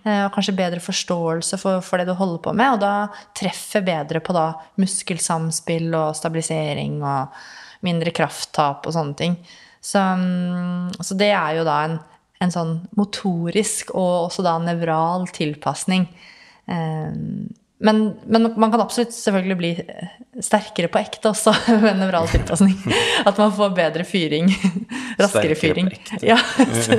eh, 0.04 0.24
Og 0.26 0.34
kanskje 0.34 0.58
bedre 0.58 0.82
forståelse 0.84 1.60
for, 1.62 1.82
for 1.86 2.02
det 2.02 2.10
du 2.10 2.16
holder 2.18 2.44
på 2.46 2.54
med. 2.58 2.78
Og 2.78 2.84
da 2.84 2.94
treffer 3.38 3.86
bedre 3.86 4.20
på 4.20 4.34
da 4.34 4.52
muskelsamspill 4.82 5.94
og 5.94 6.16
stabilisering 6.18 7.02
og 7.04 7.42
mindre 7.86 8.12
krafttap 8.12 8.88
og 8.88 8.96
sånne 8.96 9.16
ting. 9.16 9.38
Så, 9.80 10.00
mm, 10.00 10.98
så 11.00 11.16
det 11.16 11.32
er 11.32 11.60
jo 11.60 11.68
da 11.68 11.78
en, 11.86 12.00
en 12.44 12.52
sånn 12.52 12.74
motorisk 13.00 13.94
og 13.96 14.28
også 14.28 14.44
da 14.44 14.58
nevral 14.64 15.30
tilpasning 15.32 16.10
Eh, 16.70 17.14
men, 17.80 18.00
men 18.28 18.48
man 18.60 18.72
kan 18.74 18.82
absolutt 18.84 19.14
selvfølgelig 19.16 19.56
bli 19.60 19.70
eh, 19.80 20.10
sterkere 20.44 20.90
på 20.92 21.00
ekte 21.00 21.30
også 21.32 21.54
ved 21.84 22.00
nevral 22.02 22.28
tilpasning. 22.32 22.74
At 23.30 23.38
man 23.40 23.54
får 23.56 23.72
bedre 23.78 24.04
fyring. 24.08 24.50
Raskere 25.20 25.30
Sterkere 25.30 25.56
på 25.56 25.62
fyring. 25.64 25.92
ekte. 25.96 26.20
Ja, 26.28 26.38
så, 26.84 26.98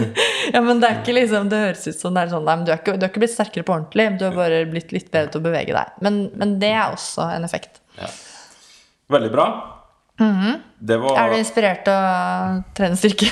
ja, 0.55 0.62
men 0.64 0.81
det 0.83 0.89
er 0.91 0.99
ikke 1.03 1.14
liksom 1.16 1.49
Det 1.53 1.61
høres 1.66 1.85
ut 1.89 2.01
som 2.01 2.16
det 2.16 2.24
er 2.26 2.33
sånn 2.33 2.45
Nei, 2.49 2.57
men 2.61 2.66
du 2.68 2.72
er 2.74 2.81
ikke, 2.81 2.97
du 2.97 3.05
er 3.07 3.12
ikke 3.12 3.22
blitt 3.24 3.35
sterkere 3.37 3.66
på 3.68 3.76
ordentlig. 3.76 4.09
Du 4.20 4.26
har 4.28 4.37
bare 4.37 4.62
blitt 4.72 4.93
litt 4.97 5.11
bedre 5.12 5.31
til 5.35 5.43
å 5.43 5.47
bevege 5.51 5.76
deg. 5.76 5.95
Men, 6.05 6.18
men 6.41 6.57
det 6.62 6.72
er 6.76 6.95
også 6.97 7.28
en 7.37 7.45
effekt. 7.49 7.81
Veldig 9.11 9.31
bra. 9.37 9.47
Det 10.16 10.97
var 11.01 11.16
Mhm. 11.16 11.16
Er 11.16 11.31
du 11.33 11.37
inspirert 11.41 11.85
til 11.87 11.97
å 11.97 12.64
trene 12.76 12.97
styrke? 13.01 13.31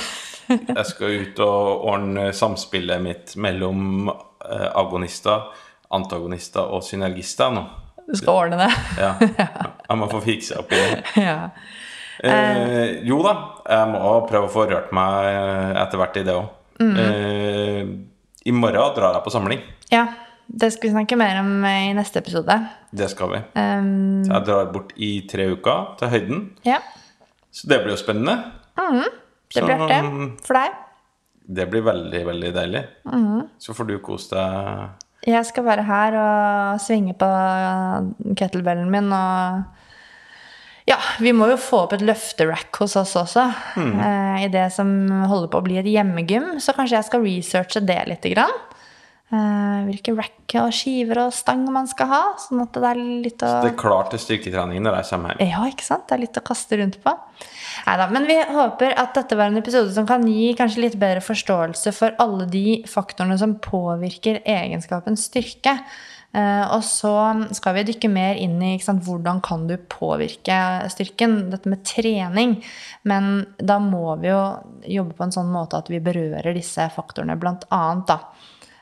Jeg 0.48 0.84
skal 0.88 1.18
ut 1.20 1.40
og 1.44 1.82
ordne 1.90 2.30
samspillet 2.32 3.02
mitt 3.04 3.34
mellom 3.36 4.08
eh, 4.08 4.68
agonister, 4.80 5.50
antagonister 5.94 6.68
og 6.74 6.82
synergister 6.86 7.52
nå. 7.54 7.62
Du 8.08 8.14
skal 8.16 8.34
ordne 8.46 8.56
det. 8.60 8.70
Ja. 9.00 9.12
Jeg 9.88 9.98
må 10.00 10.08
få 10.10 10.20
fiksa 10.24 10.60
opp 10.62 10.72
i 10.72 10.80
det. 10.80 11.02
ja. 11.16 11.50
Eh, 12.18 12.96
jo 13.06 13.20
da, 13.22 13.32
jeg 13.70 13.90
må 13.92 14.00
prøve 14.26 14.48
å 14.48 14.50
få 14.50 14.64
rørt 14.66 14.88
meg 14.96 15.28
etter 15.78 16.00
hvert 16.00 16.16
i 16.18 16.24
det 16.26 16.32
òg. 16.34 16.48
Eh, 16.82 17.84
I 18.50 18.54
morgen 18.56 18.96
drar 18.96 19.14
jeg 19.14 19.22
på 19.26 19.30
samling. 19.36 19.60
ja. 19.94 20.06
Det 20.48 20.70
skal 20.72 20.88
vi 20.88 20.94
snakke 20.94 21.16
mer 21.20 21.42
om 21.42 21.50
i 21.68 21.90
neste 21.92 22.22
episode. 22.22 22.54
Det 22.96 23.04
skal 23.12 23.28
vi. 23.34 23.40
Um, 23.52 24.22
Så 24.24 24.32
jeg 24.32 24.46
drar 24.46 24.70
bort 24.72 24.94
i 24.96 25.10
tre 25.28 25.44
uker 25.52 25.90
til 26.00 26.08
høyden. 26.08 26.38
ja. 26.64 26.78
Så 27.52 27.68
det 27.68 27.82
blir 27.84 27.92
jo 27.92 27.98
spennende. 28.00 28.38
Det 29.52 29.60
blir 29.66 29.74
artig 29.76 30.40
for 30.46 30.56
deg. 30.56 30.78
Det 31.60 31.66
blir 31.68 31.84
veldig, 31.84 32.22
veldig 32.30 32.52
deilig. 32.56 32.82
Mhm. 33.04 33.42
Så 33.60 33.74
får 33.76 33.88
du 33.90 33.98
kose 34.00 34.32
deg. 34.34 34.88
Jeg 35.26 35.46
skal 35.48 35.64
være 35.66 35.82
her 35.88 36.14
og 36.20 36.78
svinge 36.80 37.14
på 37.18 37.26
kettlebellen 38.38 38.90
min 38.92 39.10
og 39.12 39.64
Ja, 40.88 40.96
vi 41.20 41.34
må 41.36 41.50
jo 41.50 41.58
få 41.60 41.82
opp 41.84 41.92
et 41.98 42.04
løfterack 42.06 42.78
hos 42.80 42.94
oss 42.96 43.12
også. 43.20 43.42
eh, 43.76 44.44
I 44.46 44.48
det 44.48 44.70
som 44.72 44.88
holder 45.28 45.50
på 45.52 45.60
å 45.60 45.64
bli 45.66 45.76
et 45.76 45.84
hjemmegym. 45.90 46.54
Så 46.64 46.72
kanskje 46.72 46.96
jeg 46.96 47.04
skal 47.10 47.26
researche 47.26 47.82
det 47.84 47.98
litt. 48.08 48.24
Grann. 48.32 48.54
Eh, 49.28 49.80
hvilke 49.84 50.14
rack 50.16 50.54
og 50.56 50.70
skiver 50.72 51.18
og 51.26 51.34
stang 51.36 51.66
man 51.68 51.88
skal 51.90 52.08
ha. 52.08 52.20
Sånn 52.40 52.62
at 52.64 52.72
det 52.72 52.88
er 52.88 53.00
litt 53.26 53.42
å 53.44 53.50
Så 53.50 53.64
Det 53.66 53.72
er 53.74 53.80
klart 53.82 54.08
til 54.14 54.22
styrketrening 54.22 54.80
når 54.80 54.96
de 54.96 55.02
kommer 55.10 55.34
hjem. 55.34 55.50
Ja, 55.52 55.64
ikke 55.68 55.84
sant? 55.84 56.06
Det 56.08 56.16
er 56.16 56.22
litt 56.22 56.40
å 56.40 56.44
kaste 56.46 56.78
rundt 56.80 56.96
på. 57.04 57.12
Neida, 57.84 58.08
men 58.14 58.28
vi 58.28 58.38
håper 58.56 58.96
at 58.96 59.12
dette 59.18 59.36
var 59.36 59.52
en 59.52 59.60
episode 59.60 59.92
som 59.92 60.08
kan 60.08 60.24
gi 60.24 60.54
kanskje 60.56 60.86
litt 60.86 60.96
bedre 61.00 61.20
forståelse 61.24 61.92
for 61.96 62.16
alle 62.24 62.48
de 62.48 62.80
faktorene 62.88 63.36
som 63.40 63.58
påvirker 63.60 64.40
egenskapen 64.48 65.20
styrke. 65.20 65.76
Eh, 66.36 66.64
og 66.74 66.82
så 66.84 67.12
skal 67.56 67.78
vi 67.78 67.86
dykke 67.88 68.08
mer 68.12 68.36
inn 68.40 68.58
i 68.60 68.74
ikke 68.76 68.88
sant, 68.90 69.04
hvordan 69.06 69.40
kan 69.44 69.68
du 69.68 69.76
påvirke 69.92 70.56
styrken. 70.92 71.50
Dette 71.52 71.68
med 71.68 71.84
trening. 71.88 72.58
Men 73.08 73.46
da 73.60 73.78
må 73.80 74.16
vi 74.20 74.32
jo 74.32 74.42
jobbe 74.98 75.16
på 75.20 75.28
en 75.28 75.36
sånn 75.36 75.52
måte 75.52 75.80
at 75.80 75.92
vi 75.92 76.00
berører 76.04 76.56
disse 76.56 76.88
faktorene, 76.96 77.36
blant 77.40 77.68
annet. 77.68 78.08
Da. 78.08 78.37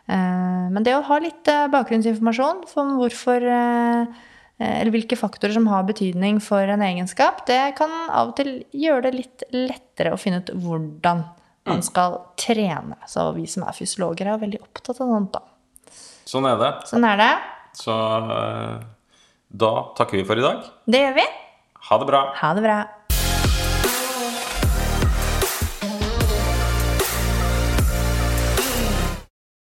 Eh, 0.07 0.67
men 0.71 0.87
det 0.87 0.95
å 0.95 1.05
ha 1.09 1.19
litt 1.23 1.49
eh, 1.51 1.67
bakgrunnsinformasjon 1.73 2.63
om 2.79 2.93
hvorfor 3.01 3.43
eh, 3.43 4.25
eller 4.57 4.93
hvilke 4.95 5.19
faktorer 5.19 5.53
som 5.53 5.67
har 5.69 5.83
betydning 5.85 6.39
for 6.41 6.65
en 6.73 6.85
egenskap, 6.87 7.43
det 7.49 7.75
kan 7.77 7.93
av 8.07 8.31
og 8.31 8.37
til 8.39 8.53
gjøre 8.73 9.09
det 9.09 9.17
litt 9.19 9.45
lettere 9.53 10.15
å 10.15 10.21
finne 10.21 10.41
ut 10.41 10.55
hvordan 10.63 11.27
man 11.67 11.83
skal 11.85 12.21
trene. 12.41 12.97
Så 13.11 13.27
vi 13.37 13.45
som 13.51 13.67
er 13.67 13.77
fysiologer, 13.77 14.31
er 14.31 14.41
veldig 14.41 14.63
opptatt 14.63 15.03
av 15.03 15.11
sånt, 15.13 15.35
da. 15.35 15.43
Sånn 16.27 16.49
er 16.49 16.57
det. 16.63 16.71
Sånn 16.89 17.05
er 17.05 17.21
det. 17.21 17.33
Så 17.77 17.97
da 19.61 19.73
takker 19.99 20.23
vi 20.23 20.25
for 20.25 20.41
i 20.41 20.47
dag. 20.47 20.65
Det 20.89 21.03
gjør 21.05 21.19
vi. 21.19 21.27
Ha 21.91 22.01
det 22.01 22.09
bra. 22.09 22.23
Ha 22.41 22.55
det 22.57 22.65
bra. 22.65 22.79